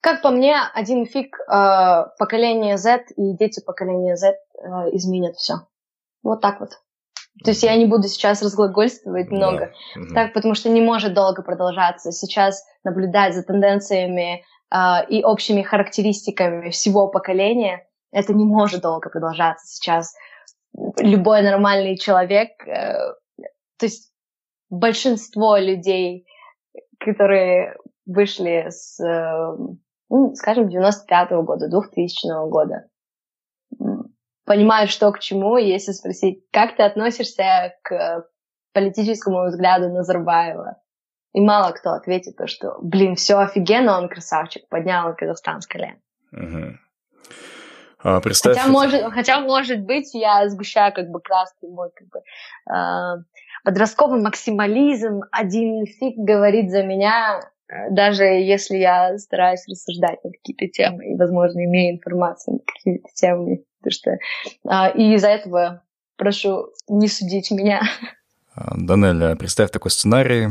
Как 0.00 0.20
по 0.20 0.30
мне, 0.30 0.56
один 0.74 1.06
фиг 1.06 1.38
э, 1.40 2.04
поколение 2.18 2.76
Z 2.76 3.04
и 3.16 3.36
дети 3.36 3.62
поколения 3.64 4.16
Z 4.16 4.28
э, 4.28 4.34
изменят 4.92 5.36
все. 5.36 5.66
Вот 6.22 6.42
так 6.42 6.60
вот. 6.60 6.80
То 7.42 7.50
есть 7.50 7.62
я 7.62 7.74
не 7.76 7.86
буду 7.86 8.06
сейчас 8.08 8.42
разглагольствовать 8.42 9.30
много, 9.30 9.72
да. 9.96 10.14
так, 10.14 10.34
потому 10.34 10.54
что 10.54 10.68
не 10.68 10.80
может 10.80 11.14
долго 11.14 11.42
продолжаться. 11.42 12.12
Сейчас 12.12 12.62
наблюдать 12.84 13.34
за 13.34 13.42
тенденциями 13.42 14.44
э, 14.70 15.06
и 15.08 15.24
общими 15.24 15.62
характеристиками 15.62 16.68
всего 16.68 17.08
поколения, 17.08 17.86
это 18.12 18.34
не 18.34 18.44
может 18.44 18.82
долго 18.82 19.08
продолжаться 19.08 19.66
сейчас. 19.66 20.14
Любой 20.98 21.42
нормальный 21.42 21.96
человек, 21.96 22.50
э, 22.66 23.14
то 23.78 23.86
есть 23.86 24.12
большинство 24.70 25.56
людей, 25.56 26.26
которые 26.98 27.76
вышли 28.06 28.66
с, 28.68 29.00
э, 29.00 29.56
ну, 30.10 30.34
скажем, 30.34 30.68
95-го 30.68 31.42
года, 31.42 31.68
2000 31.68 32.48
года, 32.48 32.88
понимают, 34.44 34.90
что 34.90 35.10
к 35.12 35.20
чему, 35.20 35.56
если 35.56 35.92
спросить, 35.92 36.44
как 36.52 36.76
ты 36.76 36.82
относишься 36.82 37.74
к 37.82 38.26
политическому 38.72 39.46
взгляду 39.46 39.88
Назарбаева, 39.90 40.76
и 41.32 41.40
мало 41.40 41.72
кто 41.72 41.92
ответит 41.92 42.36
то, 42.36 42.46
что, 42.46 42.78
блин, 42.80 43.16
все 43.16 43.38
офигенно, 43.38 43.98
он 43.98 44.08
красавчик, 44.08 44.68
поднял 44.68 45.14
Казахстан 45.16 45.60
с 45.60 45.66
колен. 45.66 46.00
Угу. 46.32 46.78
А, 48.04 48.20
представь... 48.20 48.56
хотя, 48.58 48.70
может, 48.70 49.12
хотя, 49.12 49.40
может 49.40 49.80
быть, 49.80 50.12
я 50.12 50.46
сгущаю 50.50 50.92
как 50.92 51.08
бы 51.08 51.20
краски, 51.20 51.64
мой 51.64 51.88
как 51.94 52.08
бы 52.08 52.20
э, 52.70 53.22
подростковый 53.64 54.20
максимализм, 54.20 55.22
один 55.32 55.86
фиг 55.86 56.14
говорит 56.18 56.70
за 56.70 56.82
меня, 56.82 57.40
даже 57.90 58.24
если 58.24 58.76
я 58.76 59.16
стараюсь 59.16 59.66
рассуждать 59.66 60.22
на 60.22 60.30
какие-то 60.30 60.68
темы 60.68 61.12
и, 61.12 61.16
возможно, 61.16 61.64
имею 61.64 61.96
информацию 61.96 62.56
на 62.56 62.60
какие-то 62.60 63.08
темы. 63.14 63.64
Потому 63.78 63.92
что 63.92 64.18
а, 64.68 64.88
и 64.90 65.14
из-за 65.14 65.28
этого 65.28 65.82
прошу 66.16 66.68
не 66.88 67.08
судить 67.08 67.50
меня. 67.50 67.82
Данель, 68.54 69.34
представь 69.36 69.70
такой 69.70 69.90
сценарий, 69.90 70.48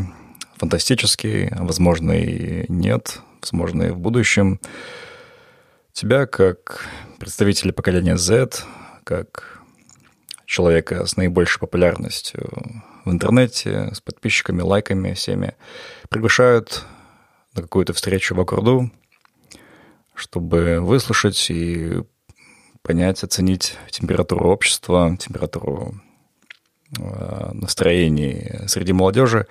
фантастический, 0.57 1.49
возможно, 1.51 2.13
и 2.13 2.65
нет, 2.67 3.19
возможно, 3.41 3.83
и 3.83 3.89
в 3.91 3.99
будущем. 3.99 4.59
Тебя, 5.93 6.25
как 6.25 6.87
представителя 7.19 7.71
поколения 7.71 8.17
Z, 8.17 8.63
как 9.03 9.61
человека 10.47 11.05
с 11.05 11.17
наибольшей 11.17 11.59
популярностью 11.59 12.49
в 13.05 13.11
интернете, 13.11 13.91
с 13.93 14.01
подписчиками, 14.01 14.61
лайками 14.61 15.13
всеми, 15.13 15.53
приглашают 16.09 16.83
на 17.53 17.61
какую-то 17.61 17.93
встречу 17.93 18.33
в 18.33 18.41
Аккорду, 18.41 18.89
чтобы 20.15 20.79
выслушать 20.79 21.51
и 21.51 22.01
понять, 22.81 23.23
оценить 23.23 23.77
температуру 23.91 24.49
общества, 24.49 25.15
температуру 25.19 25.93
э, 26.99 27.51
настроений 27.53 28.61
среди 28.65 28.93
молодежи. 28.93 29.45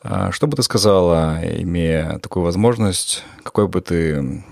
А 0.00 0.30
что 0.30 0.46
бы 0.46 0.56
ты 0.56 0.62
сказала, 0.62 1.40
имея 1.42 2.20
такую 2.20 2.44
возможность, 2.44 3.24
какой 3.42 3.66
бы 3.66 3.80
ты 3.80 4.44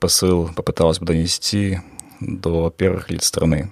посыл 0.00 0.48
попыталась 0.54 0.98
бы 0.98 1.06
донести 1.06 1.78
до 2.20 2.70
первых 2.70 3.10
лиц 3.10 3.26
страны? 3.26 3.70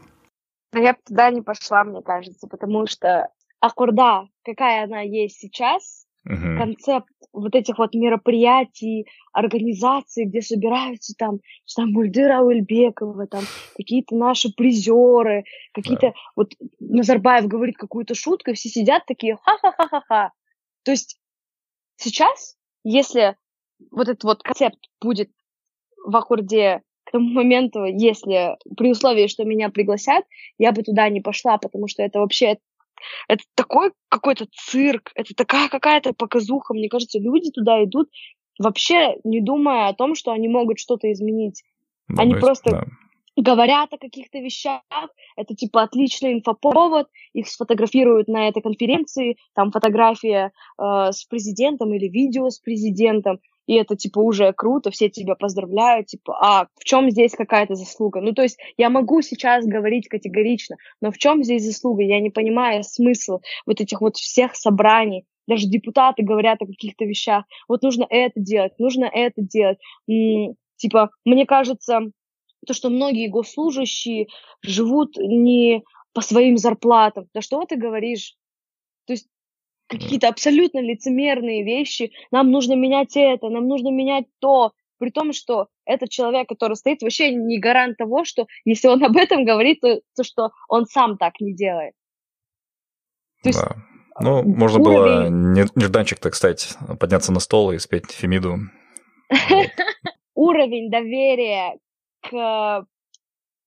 Я 0.74 0.92
бы 0.92 0.98
туда 1.06 1.30
не 1.30 1.42
пошла, 1.42 1.84
мне 1.84 2.02
кажется, 2.02 2.46
потому 2.46 2.86
что 2.86 3.30
Аккорда, 3.60 4.28
какая 4.44 4.84
она 4.84 5.00
есть 5.00 5.38
сейчас, 5.38 6.06
угу. 6.24 6.59
концепт 6.59 7.09
вот 7.32 7.55
этих 7.55 7.78
вот 7.78 7.94
мероприятий, 7.94 9.06
организаций, 9.32 10.24
где 10.24 10.42
собираются 10.42 11.14
там, 11.16 11.40
там 11.74 11.92
Мульдыра 11.92 12.40
Уэльбекова, 12.40 13.26
там 13.26 13.44
какие-то 13.76 14.16
наши 14.16 14.52
призеры, 14.52 15.44
какие-то... 15.72 16.09
Да. 16.09 16.12
Вот 16.36 16.52
Назарбаев 16.80 17.46
говорит 17.46 17.76
какую-то 17.76 18.14
шутку, 18.14 18.50
и 18.50 18.55
все 18.55 18.68
сидят 18.68 19.05
такие 19.06 19.36
ха-ха-ха-ха-ха. 19.42 20.32
То 20.84 20.90
есть 20.90 21.18
сейчас, 21.96 22.56
если 22.84 23.36
вот 23.90 24.09
этот 24.09 24.24
вот 24.24 24.42
концепт 24.42 24.78
будет 25.00 25.30
в 26.04 26.16
аккорде 26.16 26.82
к 27.04 27.12
тому 27.12 27.30
моменту, 27.30 27.84
если 27.84 28.56
при 28.76 28.90
условии, 28.90 29.28
что 29.28 29.44
меня 29.44 29.70
пригласят, 29.70 30.24
я 30.58 30.72
бы 30.72 30.82
туда 30.82 31.08
не 31.08 31.20
пошла, 31.20 31.56
потому 31.56 31.88
что 31.88 32.02
это 32.02 32.20
вообще 32.20 32.58
это 33.28 33.44
такой 33.54 33.92
какой-то 34.08 34.46
цирк, 34.52 35.12
это 35.14 35.34
такая 35.34 35.68
какая-то 35.68 36.12
показуха. 36.12 36.74
Мне 36.74 36.88
кажется, 36.88 37.18
люди 37.18 37.50
туда 37.50 37.82
идут 37.84 38.08
вообще 38.58 39.16
не 39.24 39.40
думая 39.40 39.88
о 39.88 39.94
том, 39.94 40.14
что 40.14 40.32
они 40.32 40.48
могут 40.48 40.78
что-то 40.78 41.10
изменить. 41.12 41.62
Да, 42.08 42.22
они 42.22 42.34
просто 42.34 42.70
да. 42.70 42.84
говорят 43.36 43.92
о 43.92 43.98
каких-то 43.98 44.38
вещах, 44.38 44.82
это 45.36 45.54
типа 45.54 45.82
отличный 45.82 46.32
инфоповод, 46.32 47.08
их 47.34 47.48
сфотографируют 47.48 48.28
на 48.28 48.48
этой 48.48 48.62
конференции, 48.62 49.36
там 49.54 49.70
фотография 49.70 50.52
э, 50.78 51.12
с 51.12 51.24
президентом 51.24 51.94
или 51.94 52.08
видео 52.08 52.50
с 52.50 52.58
президентом, 52.58 53.40
и 53.69 53.74
это, 53.74 53.97
типа, 53.97 54.19
уже 54.19 54.53
круто, 54.55 54.90
все 54.90 55.11
тебя 55.11 55.35
поздравляют, 55.35 56.07
типа, 56.07 56.39
а 56.40 56.69
в 56.81 56.85
чем 56.85 57.11
здесь 57.11 57.32
какая-то 57.32 57.74
заслуга? 57.74 58.23
Ну, 58.23 58.32
то 58.32 58.43
есть 58.43 58.59
я 58.78 58.89
могу 58.89 59.20
сейчас 59.20 59.66
говорить 59.66 60.09
категорично, 60.09 60.77
но 61.03 61.12
в 61.12 61.19
чем 61.19 61.45
здесь 61.45 61.65
заслуга? 61.65 62.03
Я 62.03 62.19
не 62.20 62.31
понимаю 62.31 62.82
смысл 62.82 63.40
вот 63.66 63.82
этих 63.82 64.01
вот 64.01 64.16
всех 64.16 64.57
собраний, 64.57 65.27
даже 65.47 65.66
депутаты 65.66 66.23
говорят 66.23 66.62
о 66.62 66.66
каких-то 66.66 67.05
вещах, 67.05 67.45
вот 67.69 67.82
нужно 67.82 68.07
это 68.09 68.40
делать, 68.40 68.73
нужно 68.78 69.05
это 69.05 69.43
делать. 69.43 69.78
М-м, 70.09 70.55
типа, 70.77 71.11
мне 71.27 71.45
кажется, 71.45 72.01
то, 72.66 72.73
что 72.73 72.89
многие 72.89 73.28
госслужащие 73.28 74.28
живут 74.62 75.19
не 75.19 75.82
по 76.15 76.23
своим 76.23 76.57
зарплатам. 76.57 77.27
Да 77.35 77.43
что 77.43 77.62
ты 77.65 77.77
говоришь? 77.77 78.35
То 79.07 79.12
есть 79.12 79.28
какие-то 79.89 80.28
абсолютно 80.28 80.81
лицемерные 80.81 81.65
вещи. 81.65 82.12
Нам 82.31 82.51
нужно 82.51 82.74
менять 82.74 83.16
это, 83.16 83.48
нам 83.48 83.66
нужно 83.66 83.89
менять 83.89 84.27
то. 84.39 84.73
При 84.98 85.10
том, 85.10 85.32
что 85.32 85.69
этот 85.85 86.10
человек, 86.10 86.48
который 86.48 86.74
стоит, 86.74 87.02
вообще 87.02 87.32
не 87.32 87.59
гарант 87.59 87.97
того, 87.97 88.24
что 88.24 88.47
если 88.65 88.89
он 88.89 89.02
об 89.05 89.16
этом 89.16 89.44
говорит, 89.44 89.81
то, 89.81 90.01
то 90.15 90.24
что 90.24 90.51
он 90.69 90.86
сам 90.86 91.16
так 91.16 91.40
не 91.40 91.55
делает. 91.55 91.94
То 93.43 93.48
есть, 93.48 93.60
да. 93.60 93.77
Ну, 94.20 94.43
можно 94.43 94.81
уровень... 94.81 95.31
было 95.31 95.70
нежданчик, 95.77 96.19
так 96.19 96.35
сказать, 96.35 96.77
подняться 96.98 97.32
на 97.32 97.39
стол 97.39 97.70
и 97.70 97.78
спеть 97.78 98.10
Фемиду. 98.10 98.56
Уровень 100.35 100.90
доверия 100.90 101.78
к 102.20 102.85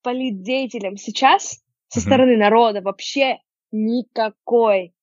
политдеятелям 0.02 0.96
сейчас 0.98 1.62
со 1.88 2.00
стороны 2.00 2.36
народа 2.36 2.82
вообще 2.82 3.38
никакой. 3.70 4.94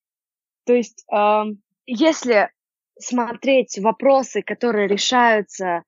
То 0.69 0.75
есть, 0.75 1.03
э, 1.11 1.43
если 1.87 2.51
смотреть 2.99 3.79
вопросы, 3.79 4.43
которые 4.43 4.87
решаются 4.87 5.81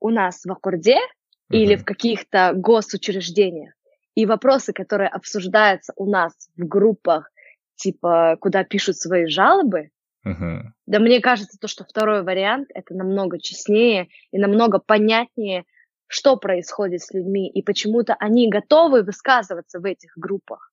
у 0.00 0.08
нас 0.08 0.40
в 0.42 0.50
Аккорде 0.50 0.94
uh-huh. 0.94 1.54
или 1.54 1.76
в 1.76 1.84
каких-то 1.84 2.54
госучреждениях, 2.54 3.74
и 4.14 4.24
вопросы, 4.24 4.72
которые 4.72 5.10
обсуждаются 5.10 5.92
у 5.96 6.08
нас 6.08 6.32
в 6.56 6.66
группах, 6.66 7.30
типа, 7.74 8.38
куда 8.40 8.64
пишут 8.64 8.96
свои 8.96 9.26
жалобы, 9.26 9.90
uh-huh. 10.26 10.62
да 10.86 10.98
мне 10.98 11.20
кажется, 11.20 11.58
то, 11.60 11.68
что 11.68 11.84
второй 11.84 12.22
вариант, 12.22 12.68
это 12.72 12.94
намного 12.94 13.38
честнее 13.38 14.08
и 14.32 14.38
намного 14.38 14.78
понятнее, 14.78 15.64
что 16.06 16.38
происходит 16.38 17.02
с 17.02 17.12
людьми, 17.12 17.50
и 17.50 17.60
почему-то 17.60 18.14
они 18.14 18.48
готовы 18.48 19.02
высказываться 19.02 19.78
в 19.78 19.84
этих 19.84 20.12
группах. 20.16 20.72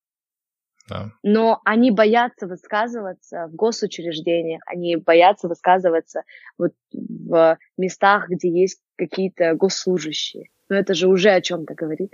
Да. 0.89 1.11
Но 1.23 1.61
они 1.64 1.91
боятся 1.91 2.45
высказываться 2.45 3.47
в 3.47 3.55
госучреждениях, 3.55 4.61
они 4.65 4.97
боятся 4.97 5.47
высказываться 5.47 6.23
вот 6.57 6.73
в 6.91 7.57
местах, 7.77 8.30
где 8.30 8.49
есть 8.49 8.81
какие-то 8.97 9.53
госслужащие. 9.55 10.49
Но 10.69 10.76
это 10.76 10.93
же 10.93 11.07
уже 11.07 11.30
о 11.30 11.41
чем-то 11.41 11.73
говорит. 11.73 12.14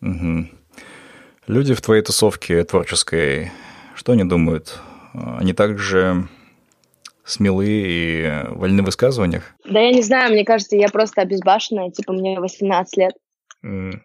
Угу. 0.00 0.48
Люди 1.48 1.74
в 1.74 1.82
твоей 1.82 2.02
тусовке 2.02 2.64
творческой, 2.64 3.50
что 3.94 4.12
они 4.12 4.24
думают? 4.24 4.80
Они 5.12 5.52
также 5.52 6.28
смелы 7.24 7.66
и 7.66 8.30
вольны 8.50 8.82
в 8.82 8.86
высказываниях? 8.86 9.54
Да 9.64 9.80
я 9.80 9.90
не 9.92 10.02
знаю, 10.02 10.32
мне 10.32 10.44
кажется, 10.44 10.76
я 10.76 10.88
просто 10.88 11.22
обезбашенная, 11.22 11.90
типа 11.90 12.12
мне 12.12 12.40
18 12.40 12.96
лет. 12.96 13.12
Mm. 13.64 14.00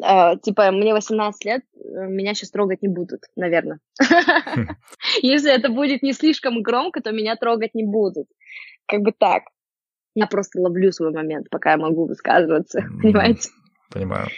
Uh, 0.00 0.36
типа, 0.40 0.72
мне 0.72 0.92
18 0.92 1.44
лет, 1.44 1.62
э, 1.76 2.08
меня 2.08 2.34
сейчас 2.34 2.50
трогать 2.50 2.82
не 2.82 2.88
будут, 2.88 3.20
наверное. 3.36 3.78
Хм. 4.00 4.66
Если 5.22 5.52
это 5.52 5.68
будет 5.68 6.02
не 6.02 6.12
слишком 6.12 6.62
громко, 6.62 7.00
то 7.00 7.12
меня 7.12 7.36
трогать 7.36 7.74
не 7.74 7.84
будут. 7.84 8.26
Как 8.86 9.02
бы 9.02 9.12
так. 9.12 9.44
Я 10.16 10.26
просто 10.26 10.60
ловлю 10.60 10.90
свой 10.90 11.12
момент, 11.12 11.48
пока 11.48 11.72
я 11.72 11.76
могу 11.76 12.06
высказываться, 12.06 12.80
понимаете? 13.02 13.50
Понимаю. 13.92 14.28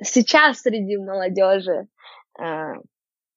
Сейчас 0.00 0.60
среди 0.60 0.96
молодежи 0.96 1.86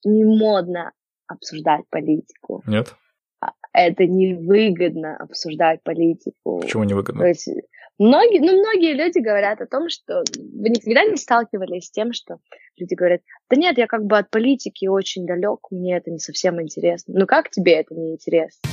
не 0.03 0.25
модно 0.25 0.91
обсуждать 1.27 1.83
политику. 1.89 2.63
Нет? 2.65 2.95
А, 3.41 3.51
это 3.73 4.05
невыгодно 4.05 5.17
обсуждать 5.17 5.83
политику. 5.83 6.61
Почему 6.61 6.83
невыгодно? 6.83 7.21
То 7.21 7.27
есть 7.27 7.49
многие, 7.97 8.39
ну, 8.39 8.57
многие 8.57 8.93
люди 8.93 9.19
говорят 9.19 9.61
о 9.61 9.67
том, 9.67 9.89
что 9.89 10.23
вы 10.37 10.69
никогда 10.69 11.03
не 11.05 11.17
сталкивались 11.17 11.85
с 11.85 11.91
тем, 11.91 12.13
что 12.13 12.37
люди 12.77 12.93
говорят, 12.93 13.21
да 13.49 13.55
нет, 13.55 13.77
я 13.77 13.87
как 13.87 14.05
бы 14.05 14.17
от 14.17 14.29
политики 14.29 14.87
очень 14.87 15.25
далек, 15.25 15.67
мне 15.71 15.97
это 15.97 16.11
не 16.11 16.19
совсем 16.19 16.61
интересно. 16.61 17.13
Ну 17.17 17.25
как 17.25 17.49
тебе 17.49 17.73
это 17.73 17.93
не 17.95 18.13
интересно? 18.13 18.69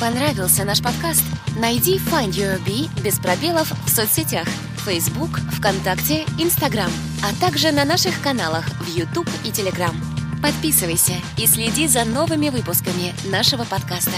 Понравился 0.00 0.64
наш 0.64 0.82
подкаст? 0.82 1.24
Найди 1.60 1.98
Find 1.98 2.30
Your 2.30 2.56
Bee 2.66 2.88
без 3.04 3.18
пробелов 3.18 3.70
в 3.84 3.90
соцсетях 3.90 4.46
Facebook, 4.86 5.40
ВКонтакте, 5.58 6.24
Instagram, 6.38 6.90
а 7.22 7.38
также 7.38 7.70
на 7.70 7.84
наших 7.84 8.22
каналах 8.22 8.64
в 8.80 8.96
YouTube 8.96 9.28
и 9.44 9.48
Telegram. 9.48 9.94
Подписывайся 10.42 11.12
и 11.36 11.46
следи 11.46 11.86
за 11.86 12.06
новыми 12.06 12.48
выпусками 12.48 13.12
нашего 13.30 13.64
подкаста. 13.64 14.16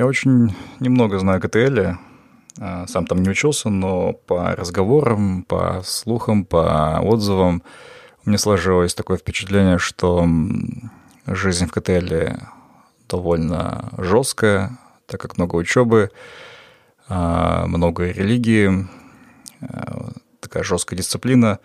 Я 0.00 0.06
очень 0.06 0.56
немного 0.78 1.18
знаю 1.18 1.42
КТЛ, 1.42 1.98
а, 2.58 2.86
сам 2.86 3.06
там 3.06 3.22
не 3.22 3.28
учился, 3.28 3.68
но 3.68 4.14
по 4.14 4.56
разговорам, 4.56 5.42
по 5.42 5.82
слухам, 5.84 6.46
по 6.46 7.00
отзывам 7.02 7.62
меня 8.24 8.38
сложилось 8.38 8.94
такое 8.94 9.18
впечатление, 9.18 9.76
что 9.76 10.26
жизнь 11.26 11.66
в 11.66 11.72
КТЛ 11.72 12.14
довольно 13.10 13.92
жесткая, 13.98 14.78
так 15.04 15.20
как 15.20 15.36
много 15.36 15.56
учебы, 15.56 16.10
а, 17.06 17.66
много 17.66 18.10
религии, 18.10 18.88
а, 19.60 20.12
такая 20.40 20.62
жесткая 20.62 20.96
дисциплина. 20.96 21.58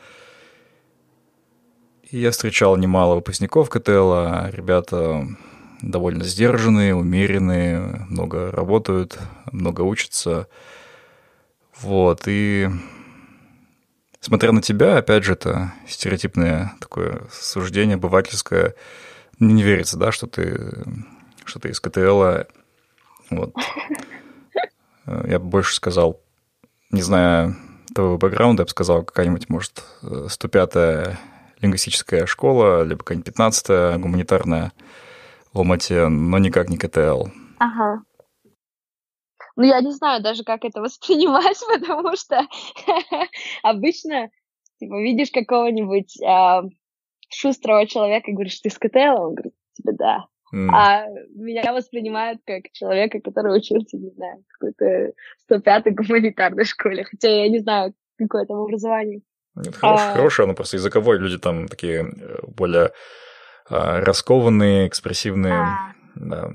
И 2.12 2.20
я 2.20 2.32
встречал 2.32 2.76
немало 2.76 3.16
выпускников 3.16 3.70
КТЛ, 3.70 4.50
ребята 4.52 5.26
довольно 5.82 6.24
сдержанные, 6.24 6.96
умеренные, 6.96 8.06
много 8.10 8.52
работают, 8.52 9.20
много 9.52 9.82
учатся. 9.82 10.48
Вот, 11.80 12.24
и 12.28 12.70
смотря 14.22 14.52
на 14.52 14.62
тебя, 14.62 14.98
опять 14.98 15.24
же, 15.24 15.34
это 15.34 15.74
стереотипное 15.88 16.74
такое 16.80 17.22
суждение, 17.32 17.96
обывательское, 17.96 18.76
не 19.40 19.64
верится, 19.64 19.98
да, 19.98 20.12
что 20.12 20.28
ты, 20.28 20.84
что 21.44 21.60
ты 21.60 21.70
из 21.70 21.80
КТЛ. 21.80 22.46
Вот. 23.30 23.54
Я 25.06 25.40
бы 25.40 25.46
больше 25.46 25.76
сказал, 25.76 26.22
не 26.92 27.02
зная 27.02 27.56
твоего 27.94 28.18
бэкграунда, 28.18 28.62
я 28.62 28.66
бы 28.66 28.70
сказал, 28.70 29.04
какая-нибудь, 29.04 29.50
может, 29.50 29.84
105-я 30.02 31.20
лингвистическая 31.62 32.26
школа, 32.26 32.84
либо 32.84 33.04
какая-нибудь 33.04 33.34
15-я 33.34 33.98
гуманитарная 33.98 34.74
в 35.56 35.60
Алмате, 35.60 36.10
но 36.10 36.38
никак 36.38 36.70
не 36.70 36.78
КТЛ. 36.78 37.28
Ага. 37.60 38.04
Ну, 39.56 39.64
я 39.64 39.80
не 39.80 39.92
знаю 39.92 40.22
даже, 40.22 40.44
как 40.44 40.66
это 40.66 40.82
воспринимать, 40.82 41.58
потому 41.68 42.16
что 42.18 42.46
обычно, 43.64 44.30
типа, 44.80 45.02
видишь 45.02 45.32
какого-нибудь 45.32 46.22
э, 46.22 46.62
шустрого 47.30 47.88
человека 47.88 48.30
и 48.30 48.34
говоришь, 48.34 48.60
ты 48.60 48.70
с 48.70 48.78
КТЛ? 48.78 49.22
Он 49.22 49.34
говорит, 49.34 49.54
тебе 49.74 49.94
да. 49.94 50.26
Mm. 50.54 50.70
А 50.72 51.08
меня 51.34 51.74
воспринимают 51.74 52.42
как 52.46 52.64
человека, 52.74 53.20
который 53.22 53.58
учился, 53.58 53.98
не 53.98 54.10
знаю, 54.12 54.44
в 54.48 54.58
какой-то 54.58 55.14
105-й 55.50 55.92
гуманитарной 55.92 56.66
школе, 56.66 57.06
хотя 57.06 57.30
я 57.30 57.50
не 57.50 57.60
знаю, 57.60 57.94
какое 58.18 58.46
там 58.46 58.58
образование. 58.58 59.22
Нет, 59.56 59.76
хорош, 59.76 60.02
а... 60.02 60.14
хорошее, 60.14 60.48
но 60.50 60.54
просто 60.54 60.76
языковое 60.76 61.18
люди 61.18 61.38
там 61.38 61.68
такие 61.70 62.04
э, 62.04 62.40
более 62.46 62.92
раскованные, 63.70 64.88
экспрессивные. 64.88 65.54
А... 65.54 65.94
Да. 66.16 66.50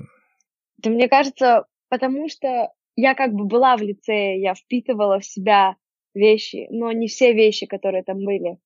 да, 0.77 0.89
мне 0.89 1.07
кажется, 1.07 1.65
потому 1.89 2.29
что 2.29 2.71
я 2.95 3.15
как 3.15 3.33
бы 3.33 3.45
была 3.45 3.77
в 3.77 3.81
лицее, 3.81 4.41
я 4.41 4.53
впитывала 4.53 5.19
в 5.19 5.25
себя 5.25 5.75
вещи, 6.13 6.67
но 6.71 6.91
не 6.91 7.07
все 7.07 7.33
вещи, 7.33 7.65
которые 7.65 8.03
там 8.03 8.17
были. 8.23 8.57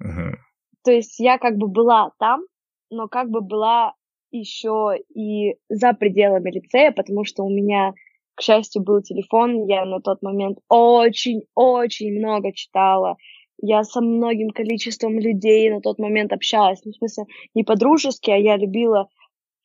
Угу. 0.00 0.36
То 0.84 0.92
есть 0.92 1.18
я 1.18 1.38
как 1.38 1.56
бы 1.56 1.68
была 1.68 2.12
там, 2.18 2.42
но 2.90 3.08
как 3.08 3.30
бы 3.30 3.40
была 3.40 3.94
еще 4.30 4.98
и 5.14 5.56
за 5.68 5.92
пределами 5.92 6.50
лицея, 6.50 6.92
потому 6.92 7.24
что 7.24 7.44
у 7.44 7.50
меня, 7.50 7.92
к 8.34 8.42
счастью, 8.42 8.82
был 8.82 9.02
телефон, 9.02 9.66
я 9.66 9.84
на 9.84 10.00
тот 10.00 10.22
момент 10.22 10.58
очень-очень 10.68 12.18
много 12.18 12.52
читала, 12.52 13.16
я 13.62 13.84
со 13.84 14.00
многим 14.00 14.50
количеством 14.50 15.18
людей 15.18 15.70
на 15.70 15.80
тот 15.80 15.98
момент 15.98 16.32
общалась, 16.32 16.80
ну, 16.84 16.90
в 16.92 16.96
смысле, 16.96 17.24
не 17.54 17.62
по-дружески, 17.62 18.30
а 18.30 18.36
я 18.36 18.56
любила 18.56 19.08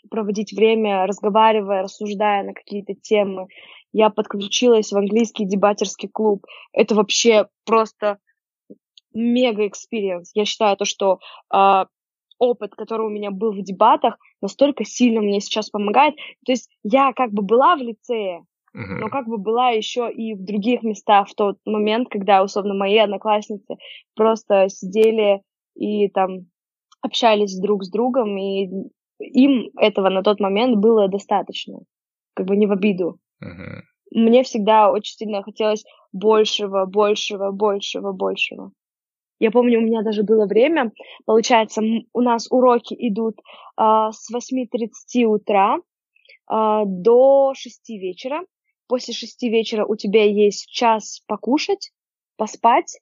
проводить 0.09 0.53
время, 0.53 1.05
разговаривая, 1.07 1.81
рассуждая 1.81 2.43
на 2.43 2.53
какие-то 2.53 2.93
темы. 2.93 3.47
Я 3.91 4.09
подключилась 4.11 4.91
в 4.91 4.97
английский 4.97 5.45
дебатерский 5.45 6.07
клуб. 6.07 6.45
Это 6.71 6.93
вообще 6.93 7.47
просто 7.65 8.19
мега 9.13 9.67
experience. 9.67 10.31
Я 10.35 10.45
считаю 10.45 10.77
то, 10.77 10.85
что 10.85 11.19
э, 11.53 11.85
опыт, 12.37 12.75
который 12.75 13.07
у 13.07 13.09
меня 13.09 13.31
был 13.31 13.51
в 13.51 13.63
дебатах, 13.63 14.17
настолько 14.41 14.85
сильно 14.85 15.21
мне 15.21 15.41
сейчас 15.41 15.71
помогает. 15.71 16.15
То 16.45 16.51
есть 16.51 16.69
я 16.83 17.13
как 17.13 17.31
бы 17.31 17.41
была 17.41 17.75
в 17.75 17.79
лицее, 17.79 18.45
uh-huh. 18.77 18.99
но 18.99 19.09
как 19.09 19.27
бы 19.27 19.37
была 19.37 19.69
еще 19.69 20.11
и 20.11 20.33
в 20.35 20.43
других 20.43 20.83
местах 20.83 21.29
в 21.29 21.35
тот 21.35 21.57
момент, 21.65 22.09
когда, 22.09 22.43
условно, 22.43 22.73
мои 22.73 22.97
одноклассницы 22.97 23.75
просто 24.15 24.69
сидели 24.69 25.41
и 25.75 26.09
там 26.09 26.47
общались 27.01 27.59
друг 27.59 27.83
с 27.83 27.89
другом, 27.89 28.37
и 28.37 28.69
им 29.19 29.71
этого 29.77 30.09
на 30.09 30.21
тот 30.21 30.39
момент 30.39 30.77
было 30.77 31.07
достаточно, 31.07 31.79
как 32.33 32.45
бы 32.45 32.55
не 32.55 32.67
в 32.67 32.71
обиду. 32.71 33.19
Uh-huh. 33.43 33.81
Мне 34.11 34.43
всегда 34.43 34.91
очень 34.91 35.15
сильно 35.15 35.43
хотелось 35.43 35.83
большего, 36.13 36.85
большего, 36.85 37.51
большего, 37.51 38.11
большего. 38.11 38.71
Я 39.39 39.51
помню, 39.51 39.79
у 39.79 39.83
меня 39.83 40.01
даже 40.01 40.23
было 40.23 40.47
время, 40.47 40.91
получается, 41.25 41.81
у 42.13 42.21
нас 42.21 42.47
уроки 42.49 42.95
идут 42.97 43.39
э, 43.79 44.09
с 44.11 44.33
8.30 44.33 45.25
утра 45.25 45.77
э, 45.77 46.81
до 46.85 47.53
6 47.55 47.89
вечера. 47.89 48.41
После 48.87 49.13
6 49.13 49.43
вечера 49.43 49.85
у 49.85 49.95
тебя 49.95 50.23
есть 50.23 50.69
час 50.69 51.21
покушать, 51.27 51.91
поспать, 52.37 52.99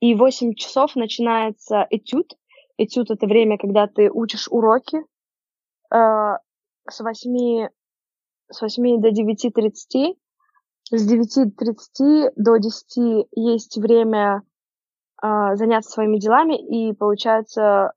и 0.00 0.14
в 0.14 0.18
8 0.18 0.54
часов 0.54 0.94
начинается 0.96 1.86
этюд. 1.90 2.36
Этюд— 2.78 3.10
это 3.12 3.26
время, 3.26 3.58
когда 3.58 3.86
ты 3.86 4.10
учишь 4.10 4.48
уроки 4.48 4.98
э, 5.90 6.38
с 6.88 7.00
8, 7.00 7.68
с 8.50 8.60
8 8.60 9.00
до 9.00 9.08
9.30. 9.08 10.16
С 10.90 11.12
9.30 11.12 12.32
до 12.36 12.58
10 12.58 13.26
есть 13.32 13.76
время 13.76 14.42
а, 15.16 15.56
заняться 15.56 15.90
своими 15.90 16.18
делами, 16.18 16.54
и 16.54 16.92
получается 16.92 17.92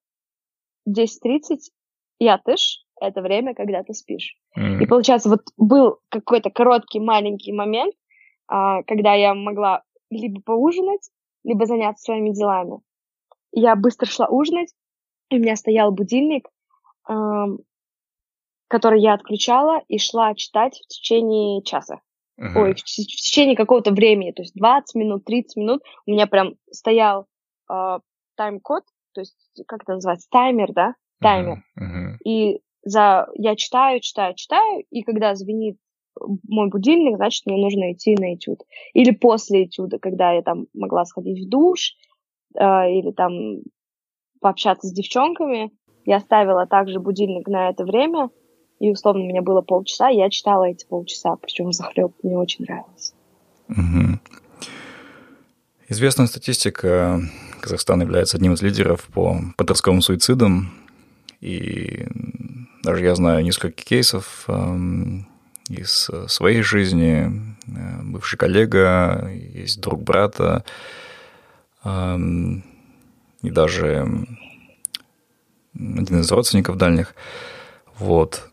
10.30 0.88 1.72
я 2.20 2.38
тыш, 2.38 2.86
это 3.00 3.22
время, 3.22 3.54
когда 3.56 3.84
ты 3.84 3.94
спишь. 3.94 4.36
Mm. 4.58 4.82
И 4.82 4.86
получается, 4.86 5.30
вот 5.30 5.42
был 5.58 6.00
какой-то 6.10 6.50
короткий 6.50 7.00
маленький 7.00 7.52
момент, 7.52 7.94
а, 8.48 8.84
когда 8.84 9.14
я 9.14 9.34
могла 9.34 9.84
либо 10.10 10.42
поужинать, 10.42 11.10
либо 11.44 11.66
заняться 11.66 12.04
своими 12.04 12.32
делами. 12.32 12.80
Я 13.52 13.76
быстро 13.76 14.08
шла 14.08 14.28
ужинать, 14.28 14.74
и 15.30 15.38
у 15.38 15.40
меня 15.40 15.56
стоял 15.56 15.92
будильник, 15.92 16.48
который 18.70 19.02
я 19.02 19.14
отключала 19.14 19.82
и 19.88 19.98
шла 19.98 20.36
читать 20.36 20.80
в 20.80 20.88
течение 20.88 21.64
часа. 21.64 22.02
Uh-huh. 22.40 22.56
Ой, 22.56 22.76
в, 22.76 22.80
в 22.80 22.84
течение 22.84 23.58
какого-то 23.58 23.92
времени, 23.92 24.32
то 24.32 24.44
есть 24.44 24.54
20 24.56 24.96
минут, 24.96 25.26
30 25.26 25.58
минут 25.58 25.82
у 26.06 26.12
меня 26.12 26.28
прям 26.28 26.54
стоял 26.72 27.26
э, 27.70 28.00
тайм-код, 28.38 28.84
то 29.14 29.22
есть 29.22 29.36
как 29.68 29.84
это 29.84 29.96
называется, 29.96 30.28
таймер, 30.32 30.72
да, 30.72 30.96
таймер. 31.20 31.64
Uh-huh. 31.78 31.84
Uh-huh. 31.84 32.18
И 32.24 32.62
за 32.90 33.28
я 33.36 33.56
читаю, 33.56 34.00
читаю, 34.00 34.36
читаю, 34.36 34.84
и 34.90 35.04
когда 35.04 35.36
звенит 35.36 35.78
мой 36.48 36.70
будильник, 36.70 37.18
значит, 37.18 37.46
мне 37.46 37.58
нужно 37.58 37.94
идти 37.94 38.16
на 38.16 38.36
этюд. 38.36 38.60
Или 38.94 39.12
после 39.12 39.66
этюда, 39.66 40.00
когда 40.00 40.32
я 40.34 40.42
там 40.42 40.68
могла 40.74 41.06
сходить 41.06 41.46
в 41.46 41.50
душ, 41.50 41.96
э, 42.56 42.64
или 42.92 43.12
там 43.12 43.62
пообщаться 44.42 44.88
с 44.88 44.92
девчонками, 44.92 45.72
я 46.06 46.20
ставила 46.20 46.66
также 46.66 47.00
будильник 47.00 47.48
на 47.48 47.70
это 47.70 47.86
время, 47.86 48.30
и 48.80 48.92
условно 48.92 49.24
у 49.24 49.28
меня 49.28 49.42
было 49.42 49.62
полчаса, 49.62 50.10
я 50.10 50.30
читала 50.30 50.66
эти 50.66 50.86
полчаса, 50.88 51.36
причем 51.36 51.72
захлеб 51.72 52.14
мне 52.24 52.38
очень 52.38 52.66
нравилось. 52.66 53.14
Известная 55.88 56.28
статистика. 56.28 57.20
Казахстан 57.62 58.02
является 58.02 58.38
одним 58.38 58.54
из 58.54 58.62
лидеров 58.62 59.08
по 59.14 59.38
подростковым 59.58 60.02
суицидам. 60.02 60.72
И 61.42 62.06
даже 62.84 63.04
я 63.04 63.16
знаю 63.16 63.44
несколько 63.44 63.84
кейсов, 63.84 64.46
эм, 64.48 65.28
из 65.70 66.10
своей 66.28 66.62
жизни, 66.64 67.56
бывший 68.04 68.38
коллега, 68.38 69.30
есть 69.32 69.80
друг 69.80 70.02
брата, 70.04 70.64
и 71.86 73.52
даже 73.52 74.26
один 75.76 76.22
из 76.22 76.32
родственников 76.32 76.78
дальних. 76.78 77.14
Вот. 77.96 78.50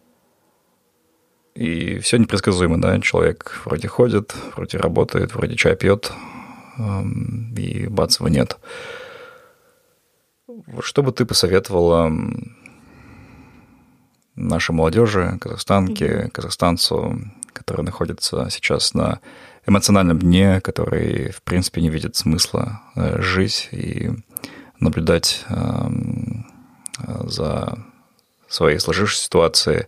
И 1.54 1.98
все 2.00 2.18
непредсказуемо, 2.18 2.78
да, 2.80 3.00
человек 3.00 3.62
вроде 3.64 3.88
ходит, 3.88 4.34
вроде 4.54 4.76
работает, 4.76 5.34
вроде 5.34 5.56
чай 5.56 5.74
пьет, 5.74 6.12
и 7.56 7.86
бац, 7.88 8.20
его 8.20 8.28
нет. 8.28 8.58
Что 10.80 11.02
бы 11.02 11.12
ты 11.12 11.24
посоветовала 11.24 12.12
нашей 14.36 14.72
молодежи, 14.72 15.38
казахстанке, 15.40 16.30
казахстанцу, 16.32 17.18
который 17.52 17.82
находится 17.82 18.48
сейчас 18.50 18.94
на 18.94 19.20
эмоциональном 19.66 20.18
дне, 20.18 20.60
который, 20.60 21.32
в 21.32 21.42
принципе, 21.42 21.80
не 21.80 21.90
видит 21.90 22.14
смысла 22.16 22.82
э, 22.94 23.20
жить 23.20 23.68
и 23.72 24.10
наблюдать 24.78 25.44
эм, 25.48 26.46
за 27.24 27.78
своей 28.48 28.78
сложившейся 28.78 29.24
ситуацией. 29.24 29.86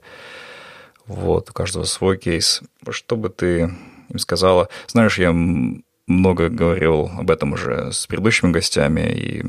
Вот, 1.06 1.50
у 1.50 1.52
каждого 1.52 1.84
свой 1.84 2.18
кейс. 2.18 2.62
Что 2.90 3.16
бы 3.16 3.28
ты 3.28 3.74
им 4.08 4.18
сказала? 4.18 4.68
Знаешь, 4.86 5.18
я 5.18 5.32
много 5.32 6.48
говорил 6.48 7.10
об 7.18 7.30
этом 7.30 7.52
уже 7.52 7.92
с 7.92 8.06
предыдущими 8.06 8.50
гостями, 8.50 9.12
и 9.12 9.44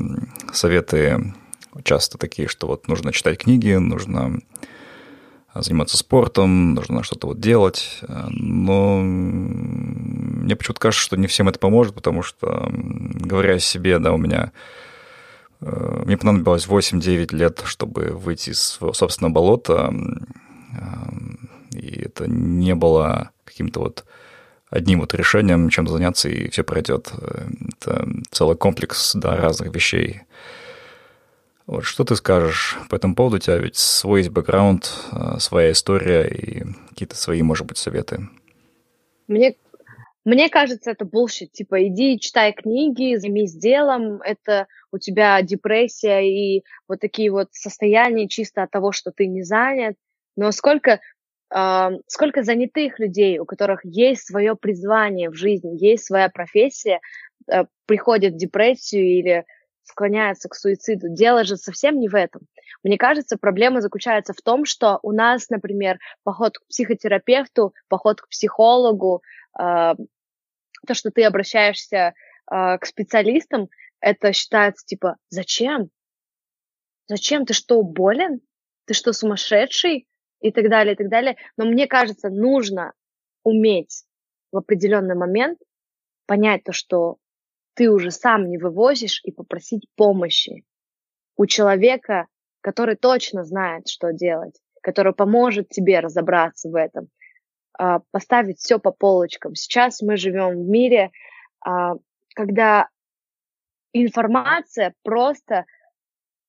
советы 0.52 1.34
часто 1.84 2.18
такие, 2.18 2.48
что 2.48 2.66
вот 2.66 2.88
нужно 2.88 3.12
читать 3.12 3.38
книги, 3.38 3.72
нужно 3.72 4.40
заниматься 5.54 5.96
спортом, 5.96 6.74
нужно 6.74 7.02
что-то 7.02 7.28
вот 7.28 7.40
делать. 7.40 8.00
Но 8.28 9.00
мне 9.00 10.56
почему-то 10.56 10.80
кажется, 10.80 11.04
что 11.04 11.16
не 11.16 11.26
всем 11.26 11.48
это 11.48 11.58
поможет, 11.58 11.94
потому 11.94 12.22
что, 12.22 12.68
говоря 12.70 13.54
о 13.54 13.58
себе, 13.58 13.98
да, 13.98 14.12
у 14.12 14.18
меня 14.18 14.52
э, 15.60 16.02
мне 16.04 16.16
понадобилось 16.16 16.66
8-9 16.66 17.34
лет, 17.34 17.62
чтобы 17.64 18.10
выйти 18.12 18.50
из 18.50 18.62
своего 18.62 18.92
собственного 18.92 19.32
болота, 19.32 19.92
и 21.72 22.02
это 22.04 22.26
не 22.26 22.74
было 22.74 23.30
каким-то 23.44 23.80
вот 23.80 24.04
одним 24.70 25.00
вот 25.00 25.14
решением, 25.14 25.68
чем 25.68 25.86
заняться, 25.86 26.28
и 26.28 26.48
все 26.50 26.62
пройдет. 26.62 27.12
Это 27.76 28.08
целый 28.30 28.56
комплекс 28.56 29.14
да, 29.14 29.36
разных 29.36 29.74
вещей. 29.74 30.22
Вот 31.70 31.84
что 31.84 32.02
ты 32.02 32.16
скажешь 32.16 32.76
по 32.88 32.96
этому 32.96 33.14
поводу? 33.14 33.36
У 33.36 33.38
тебя 33.38 33.56
ведь 33.56 33.76
свой 33.76 34.22
есть 34.22 34.32
бэкграунд, 34.32 34.92
э, 35.12 35.38
своя 35.38 35.70
история 35.70 36.26
и 36.26 36.64
какие-то 36.88 37.14
свои, 37.14 37.42
может 37.42 37.64
быть, 37.64 37.78
советы. 37.78 38.28
Мне, 39.28 39.54
мне 40.24 40.48
кажется, 40.48 40.90
это 40.90 41.04
bullshit. 41.04 41.46
Типа, 41.52 41.86
иди 41.86 42.18
читай 42.18 42.52
книги, 42.52 43.14
займись 43.14 43.54
делом. 43.54 44.20
Это 44.22 44.66
у 44.90 44.98
тебя 44.98 45.40
депрессия 45.42 46.22
и 46.22 46.64
вот 46.88 46.98
такие 46.98 47.30
вот 47.30 47.50
состояния 47.52 48.26
чисто 48.26 48.64
от 48.64 48.72
того, 48.72 48.90
что 48.90 49.12
ты 49.12 49.28
не 49.28 49.44
занят. 49.44 49.94
Но 50.36 50.50
сколько, 50.50 50.98
э, 51.54 51.90
сколько 52.08 52.42
занятых 52.42 52.98
людей, 52.98 53.38
у 53.38 53.44
которых 53.44 53.84
есть 53.84 54.26
свое 54.26 54.56
призвание 54.56 55.30
в 55.30 55.34
жизни, 55.34 55.80
есть 55.80 56.04
своя 56.04 56.30
профессия, 56.30 56.98
э, 57.46 57.66
приходят 57.86 58.34
в 58.34 58.38
депрессию 58.38 59.04
или 59.04 59.44
склоняются 59.82 60.48
к 60.48 60.54
суициду. 60.54 61.08
Дело 61.08 61.44
же 61.44 61.56
совсем 61.56 61.98
не 61.98 62.08
в 62.08 62.14
этом. 62.14 62.42
Мне 62.82 62.96
кажется, 62.96 63.36
проблема 63.36 63.80
заключается 63.80 64.32
в 64.32 64.40
том, 64.42 64.64
что 64.64 64.98
у 65.02 65.12
нас, 65.12 65.50
например, 65.50 65.98
поход 66.22 66.58
к 66.58 66.66
психотерапевту, 66.66 67.74
поход 67.88 68.20
к 68.20 68.28
психологу, 68.28 69.22
э, 69.58 69.94
то, 70.86 70.94
что 70.94 71.10
ты 71.10 71.24
обращаешься 71.24 72.14
э, 72.50 72.78
к 72.78 72.86
специалистам, 72.86 73.68
это 74.00 74.32
считается 74.32 74.86
типа, 74.86 75.16
зачем? 75.28 75.90
Зачем? 77.06 77.44
Ты 77.44 77.54
что, 77.54 77.82
болен? 77.82 78.40
Ты 78.86 78.94
что, 78.94 79.12
сумасшедший? 79.12 80.06
И 80.40 80.52
так 80.52 80.70
далее, 80.70 80.94
и 80.94 80.96
так 80.96 81.10
далее. 81.10 81.36
Но 81.58 81.66
мне 81.66 81.86
кажется, 81.86 82.30
нужно 82.30 82.94
уметь 83.42 84.04
в 84.52 84.56
определенный 84.56 85.14
момент 85.14 85.58
понять 86.26 86.64
то, 86.64 86.72
что 86.72 87.18
ты 87.80 87.90
уже 87.90 88.10
сам 88.10 88.50
не 88.50 88.58
вывозишь 88.58 89.22
и 89.24 89.32
попросить 89.32 89.86
помощи 89.96 90.66
у 91.38 91.46
человека, 91.46 92.26
который 92.60 92.94
точно 92.94 93.42
знает, 93.42 93.88
что 93.88 94.12
делать, 94.12 94.60
который 94.82 95.14
поможет 95.14 95.70
тебе 95.70 96.00
разобраться 96.00 96.68
в 96.68 96.74
этом, 96.74 97.08
а, 97.78 98.00
поставить 98.10 98.58
все 98.58 98.78
по 98.78 98.90
полочкам. 98.90 99.54
Сейчас 99.54 100.02
мы 100.02 100.18
живем 100.18 100.62
в 100.62 100.68
мире, 100.68 101.10
а, 101.64 101.94
когда 102.34 102.90
информация 103.94 104.92
просто 105.02 105.64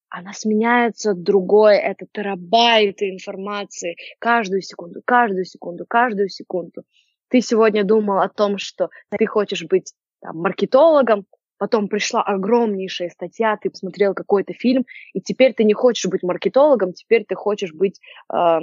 она 0.10 0.34
сменяется 0.34 1.14
другой, 1.14 1.78
это 1.78 2.08
терабайты 2.12 3.10
информации 3.10 3.96
каждую 4.20 4.64
секунду, 4.64 5.02
каждую 5.06 5.46
секунду, 5.46 5.86
каждую 5.88 6.28
секунду. 6.28 6.84
Ты 7.30 7.40
сегодня 7.40 7.86
думал 7.86 8.20
о 8.20 8.28
том, 8.28 8.58
что 8.58 8.90
ты 9.18 9.26
хочешь 9.26 9.64
быть 9.64 9.94
там, 10.22 10.38
маркетологом, 10.38 11.26
потом 11.58 11.88
пришла 11.88 12.24
огромнейшая 12.24 13.10
статья, 13.10 13.58
ты 13.58 13.70
посмотрел 13.70 14.14
какой-то 14.14 14.54
фильм, 14.54 14.86
и 15.14 15.22
теперь 15.22 15.54
ты 15.54 15.64
не 15.64 15.74
хочешь 15.74 16.10
быть 16.10 16.24
маркетологом, 16.24 16.94
теперь 16.94 17.26
ты 17.26 17.36
хочешь 17.36 17.74
быть 17.74 18.00
э, 18.34 18.60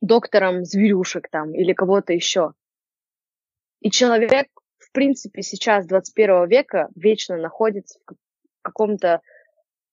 доктором 0.00 0.64
зверюшек 0.64 1.28
там 1.30 1.52
или 1.54 1.72
кого-то 1.72 2.12
еще. 2.12 2.52
И 3.80 3.90
человек, 3.90 4.46
в 4.78 4.92
принципе, 4.92 5.42
сейчас, 5.42 5.86
21 5.86 6.48
века, 6.48 6.88
вечно 6.94 7.36
находится 7.36 7.98
в 8.06 8.14
каком-то 8.62 9.20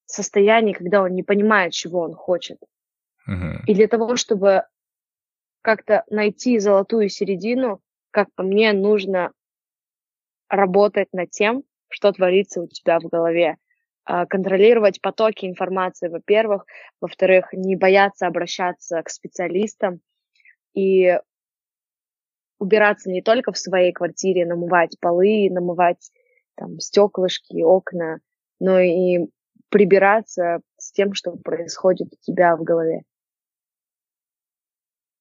состоянии, 0.05 0.73
когда 0.73 1.01
он 1.01 1.13
не 1.13 1.23
понимает, 1.23 1.73
чего 1.73 2.01
он 2.01 2.13
хочет. 2.13 2.59
Uh-huh. 3.27 3.63
И 3.65 3.73
для 3.73 3.87
того, 3.87 4.15
чтобы 4.15 4.65
как-то 5.61 6.03
найти 6.09 6.59
золотую 6.59 7.09
середину, 7.09 7.81
как 8.11 8.33
по 8.35 8.43
мне, 8.43 8.73
нужно 8.73 9.31
работать 10.49 11.09
над 11.13 11.31
тем, 11.31 11.63
что 11.89 12.11
творится 12.11 12.61
у 12.61 12.67
тебя 12.67 12.99
в 12.99 13.03
голове. 13.03 13.57
А, 14.05 14.25
контролировать 14.25 15.01
потоки 15.01 15.45
информации, 15.45 16.07
во-первых. 16.07 16.65
Во-вторых, 16.99 17.53
не 17.53 17.75
бояться 17.75 18.27
обращаться 18.27 19.01
к 19.03 19.09
специалистам 19.09 20.01
и 20.73 21.19
убираться 22.59 23.09
не 23.09 23.21
только 23.21 23.51
в 23.51 23.57
своей 23.57 23.93
квартире, 23.93 24.45
намывать 24.45 24.99
полы, 24.99 25.49
намывать 25.49 26.11
там, 26.55 26.79
стеклышки, 26.79 27.61
окна, 27.61 28.19
но 28.59 28.79
и 28.79 29.27
прибираться 29.69 30.61
с 30.77 30.91
тем, 30.91 31.13
что 31.13 31.31
происходит 31.37 32.13
у 32.13 32.17
тебя 32.21 32.55
в 32.57 32.63
голове. 32.63 33.03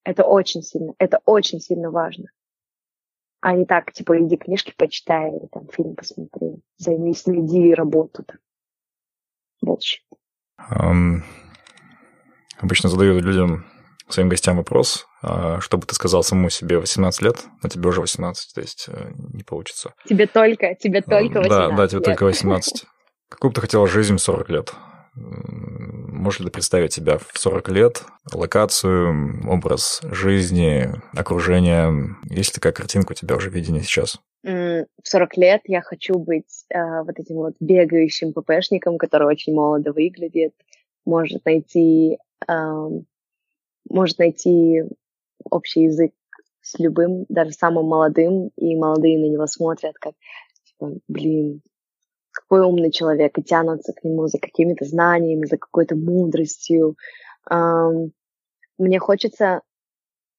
Это 0.04 0.24
очень 0.24 0.62
сильно, 0.62 0.94
это 0.98 1.20
очень 1.26 1.60
сильно 1.60 1.90
важно. 1.90 2.28
А 3.40 3.52
не 3.52 3.64
так, 3.64 3.92
типа, 3.92 4.20
иди 4.20 4.36
книжки 4.36 4.74
почитай, 4.76 5.30
или 5.30 5.46
там 5.46 5.68
фильм 5.68 5.94
посмотри, 5.94 6.60
займись, 6.76 7.26
найди 7.26 7.72
работу. 7.72 8.24
Там. 8.24 8.38
Больше. 9.62 9.98
Um, 10.70 11.22
обычно 12.58 12.88
задаю 12.88 13.20
людям, 13.20 13.64
своим 14.08 14.28
гостям 14.28 14.56
вопрос, 14.56 15.06
а, 15.22 15.60
что 15.60 15.78
бы 15.78 15.86
ты 15.86 15.94
сказал 15.94 16.22
самому 16.22 16.50
себе 16.50 16.78
18 16.78 17.22
лет, 17.22 17.44
но 17.62 17.68
тебе 17.68 17.88
уже 17.88 18.00
18, 18.00 18.54
то 18.54 18.60
есть 18.60 18.86
э, 18.88 19.10
не 19.34 19.42
получится. 19.42 19.94
Тебе 20.06 20.26
только, 20.26 20.74
тебе 20.74 21.02
только 21.02 21.40
18 21.40 21.48
Да, 21.48 21.70
да, 21.70 21.88
тебе 21.88 21.98
лет. 21.98 22.04
только 22.04 22.24
18. 22.24 22.84
Какую 23.28 23.50
бы 23.50 23.54
ты 23.54 23.60
хотела 23.60 23.86
жизнь 23.86 24.16
в 24.16 24.20
40 24.20 24.48
лет? 24.50 24.74
Можешь 25.18 26.40
ли 26.40 26.46
ты 26.46 26.52
представить 26.52 26.92
себя 26.92 27.18
в 27.18 27.38
40 27.38 27.68
лет, 27.70 28.02
локацию, 28.32 29.40
образ 29.48 30.00
жизни, 30.02 30.90
окружение? 31.14 32.16
Есть 32.24 32.50
ли 32.50 32.54
такая 32.54 32.72
картинка 32.72 33.12
у 33.12 33.14
тебя 33.14 33.36
уже 33.36 33.50
видение 33.50 33.82
сейчас? 33.82 34.18
В 34.42 34.86
40 35.02 35.36
лет 35.36 35.62
я 35.66 35.80
хочу 35.80 36.18
быть 36.18 36.64
э, 36.72 37.02
вот 37.02 37.18
этим 37.18 37.36
вот 37.36 37.54
бегающим 37.60 38.32
ППшником, 38.32 38.98
который 38.98 39.28
очень 39.28 39.54
молодо 39.54 39.92
выглядит, 39.92 40.54
может 41.04 41.44
найти, 41.44 42.18
э, 42.48 42.88
может 43.90 44.18
найти 44.18 44.84
общий 45.50 45.84
язык 45.84 46.12
с 46.60 46.78
любым, 46.78 47.26
даже 47.28 47.52
самым 47.52 47.86
молодым, 47.86 48.50
и 48.56 48.76
молодые 48.76 49.18
на 49.18 49.30
него 49.32 49.46
смотрят 49.46 49.94
как, 49.98 50.14
типа, 50.64 50.92
блин, 51.08 51.62
какой 52.40 52.60
умный 52.60 52.92
человек, 52.92 53.36
и 53.36 53.42
тянутся 53.42 53.92
к 53.92 54.04
нему 54.04 54.28
за 54.28 54.38
какими-то 54.38 54.84
знаниями, 54.84 55.44
за 55.44 55.56
какой-то 55.56 55.96
мудростью. 55.96 56.96
Мне 57.50 58.98
хочется 59.00 59.62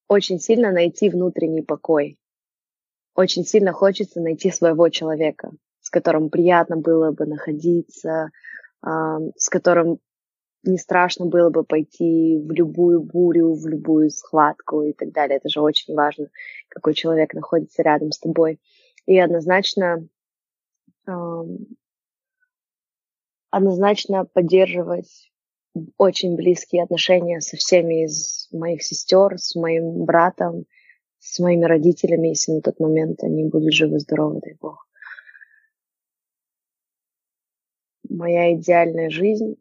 очень 0.08 0.38
сильно 0.40 0.72
найти 0.72 1.10
внутренний 1.10 1.62
покой. 1.62 2.18
Очень 3.14 3.44
сильно 3.44 3.72
хочется 3.72 4.20
найти 4.20 4.50
своего 4.50 4.88
человека, 4.88 5.52
с 5.80 5.90
которым 5.90 6.30
приятно 6.30 6.76
было 6.76 7.10
бы 7.12 7.26
находиться, 7.26 8.30
с 8.82 9.48
которым 9.50 9.98
не 10.62 10.78
страшно 10.78 11.26
было 11.26 11.50
бы 11.50 11.64
пойти 11.64 12.38
в 12.38 12.50
любую 12.50 13.02
бурю, 13.02 13.52
в 13.54 13.66
любую 13.66 14.10
схватку 14.10 14.82
и 14.82 14.92
так 14.94 15.12
далее. 15.12 15.36
Это 15.36 15.48
же 15.50 15.60
очень 15.60 15.94
важно, 15.94 16.28
какой 16.68 16.94
человек 16.94 17.34
находится 17.34 17.82
рядом 17.82 18.10
с 18.10 18.18
тобой. 18.18 18.58
И 19.06 19.18
однозначно, 19.18 20.06
однозначно 23.50 24.24
поддерживать 24.24 25.30
очень 25.96 26.36
близкие 26.36 26.82
отношения 26.82 27.40
со 27.40 27.56
всеми 27.56 28.04
из 28.04 28.48
моих 28.52 28.82
сестер, 28.82 29.38
с 29.38 29.54
моим 29.54 30.04
братом, 30.04 30.64
с 31.18 31.38
моими 31.38 31.64
родителями, 31.64 32.28
если 32.28 32.52
на 32.52 32.60
тот 32.60 32.80
момент 32.80 33.22
они 33.22 33.44
будут 33.44 33.72
живы-здоровы, 33.72 34.40
дай 34.42 34.54
бог. 34.60 34.86
Моя 38.08 38.54
идеальная 38.54 39.10
жизнь 39.10 39.56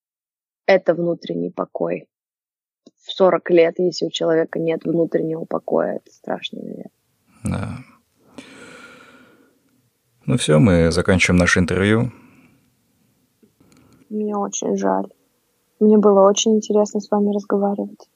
—это 0.66 0.94
внутренний 0.94 1.50
покой. 1.50 2.08
В 3.04 3.12
40 3.12 3.50
лет, 3.50 3.74
если 3.78 4.06
у 4.06 4.10
человека 4.10 4.58
нет 4.58 4.84
внутреннего 4.84 5.44
покоя, 5.46 5.96
это 5.96 6.12
страшно, 6.12 6.60
наверное. 6.60 6.90
Да. 7.44 7.78
Ну 10.26 10.36
все, 10.36 10.58
мы 10.58 10.90
заканчиваем 10.90 11.38
наше 11.38 11.60
интервью. 11.60 12.12
Мне 14.10 14.36
очень 14.36 14.76
жаль. 14.76 15.06
Мне 15.80 15.98
было 15.98 16.28
очень 16.28 16.56
интересно 16.56 17.00
с 17.00 17.10
вами 17.10 17.34
разговаривать. 17.34 18.08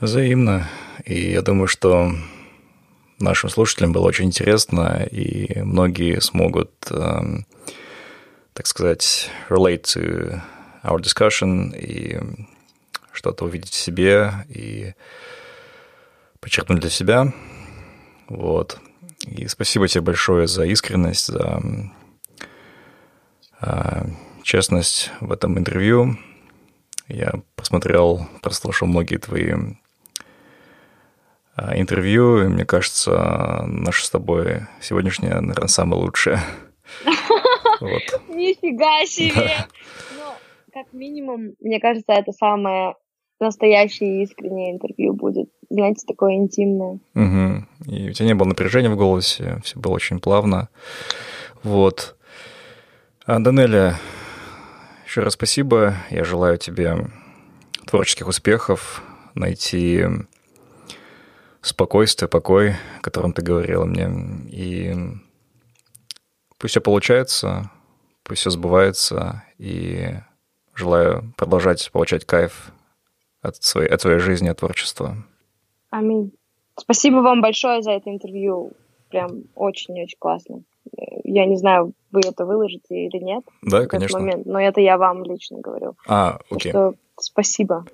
Взаимно. 0.00 0.68
И 1.04 1.32
я 1.32 1.42
думаю, 1.42 1.66
что 1.66 2.10
нашим 3.18 3.50
слушателям 3.50 3.92
было 3.92 4.06
очень 4.06 4.26
интересно, 4.26 5.06
и 5.10 5.60
многие 5.62 6.20
смогут, 6.20 6.72
эм, 6.90 7.46
так 8.52 8.66
сказать, 8.66 9.30
relate 9.48 9.82
to 9.82 10.40
our 10.82 10.98
discussion 10.98 11.76
и 11.76 12.20
что-то 13.12 13.46
увидеть 13.46 13.70
в 13.70 13.74
себе 13.74 14.32
и 14.48 14.94
подчеркнуть 16.40 16.80
для 16.80 16.90
себя. 16.90 17.32
Вот. 18.28 18.78
И 19.26 19.48
спасибо 19.48 19.88
тебе 19.88 20.02
большое 20.02 20.46
за 20.46 20.64
искренность, 20.64 21.26
за 21.26 21.62
э, 23.62 24.06
честность 24.44 25.10
в 25.20 25.32
этом 25.32 25.58
интервью. 25.58 26.16
Я 27.08 27.32
посмотрел, 27.56 28.28
прослушал 28.42 28.86
многие 28.86 29.16
твои 29.16 29.54
а, 31.56 31.78
интервью, 31.78 32.42
и 32.42 32.48
мне 32.48 32.64
кажется, 32.64 33.64
наше 33.66 34.04
с 34.04 34.10
тобой 34.10 34.62
сегодняшнее, 34.80 35.40
наверное, 35.40 35.68
самое 35.68 36.00
лучшее. 36.00 36.38
Нифига 38.28 39.04
себе! 39.06 39.66
Ну, 40.16 40.32
как 40.72 40.92
минимум, 40.92 41.54
мне 41.60 41.80
кажется, 41.80 42.12
это 42.12 42.32
самое 42.32 42.94
настоящее 43.40 44.22
искреннее 44.22 44.72
интервью 44.72 45.14
будет. 45.14 45.48
Знаете, 45.70 46.06
такое 46.06 46.34
интимное. 46.34 46.98
Угу. 47.14 47.92
И 47.92 48.10
у 48.10 48.12
тебя 48.12 48.26
не 48.26 48.34
было 48.34 48.48
напряжения 48.48 48.90
в 48.90 48.96
голосе, 48.96 49.60
все 49.64 49.78
было 49.78 49.92
очень 49.92 50.20
плавно. 50.20 50.68
Вот. 51.62 52.16
А, 53.26 53.38
Данеля, 53.38 53.98
еще 55.14 55.22
раз 55.22 55.34
спасибо. 55.34 55.94
Я 56.10 56.24
желаю 56.24 56.58
тебе 56.58 57.06
творческих 57.86 58.26
успехов, 58.26 59.00
найти 59.36 60.06
спокойствие, 61.60 62.28
покой, 62.28 62.74
о 62.98 63.00
котором 63.00 63.32
ты 63.32 63.40
говорила 63.40 63.84
мне. 63.84 64.10
И 64.50 64.92
пусть 66.58 66.72
все 66.72 66.80
получается, 66.80 67.70
пусть 68.24 68.40
все 68.40 68.50
сбывается, 68.50 69.44
и 69.56 70.14
желаю 70.74 71.32
продолжать 71.36 71.92
получать 71.92 72.24
кайф 72.24 72.72
от 73.40 73.62
своей, 73.62 73.88
от 73.90 74.00
своей 74.00 74.18
жизни, 74.18 74.48
от 74.48 74.58
творчества. 74.58 75.16
Аминь. 75.90 76.32
Спасибо 76.76 77.18
вам 77.18 77.40
большое 77.40 77.82
за 77.82 77.92
это 77.92 78.10
интервью. 78.10 78.72
Прям 79.10 79.44
очень-очень 79.54 80.18
классно. 80.18 80.64
Я 81.24 81.46
не 81.46 81.56
знаю, 81.56 81.92
вы 82.12 82.20
это 82.20 82.44
выложите 82.44 83.06
или 83.06 83.18
нет. 83.22 83.44
Да, 83.62 83.86
конечно. 83.86 84.18
Момент, 84.18 84.46
но 84.46 84.60
это 84.60 84.80
я 84.80 84.98
вам 84.98 85.24
лично 85.24 85.58
говорю. 85.60 85.96
А, 86.06 86.38
окей. 86.50 86.70
Что 86.70 86.94
спасибо. 87.18 87.84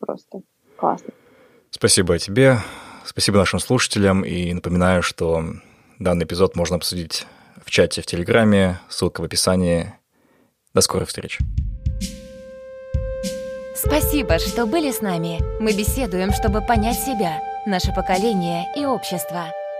Просто 0.00 0.40
классно. 0.76 1.08
Спасибо 1.70 2.18
тебе. 2.18 2.58
Спасибо 3.04 3.38
нашим 3.38 3.58
слушателям. 3.58 4.22
И 4.22 4.52
напоминаю, 4.52 5.02
что 5.02 5.42
данный 5.98 6.24
эпизод 6.24 6.56
можно 6.56 6.76
обсудить 6.76 7.26
в 7.64 7.70
чате 7.70 8.00
в 8.00 8.06
Телеграме. 8.06 8.80
Ссылка 8.88 9.20
в 9.20 9.24
описании. 9.24 9.92
До 10.74 10.80
скорых 10.80 11.08
встреч. 11.08 11.38
Спасибо, 13.74 14.38
что 14.38 14.66
были 14.66 14.90
с 14.90 15.00
нами. 15.00 15.38
Мы 15.60 15.72
беседуем, 15.72 16.32
чтобы 16.32 16.60
понять 16.60 16.98
себя, 16.98 17.40
наше 17.66 17.92
поколение 17.94 18.66
и 18.76 18.84
общество. 18.84 19.46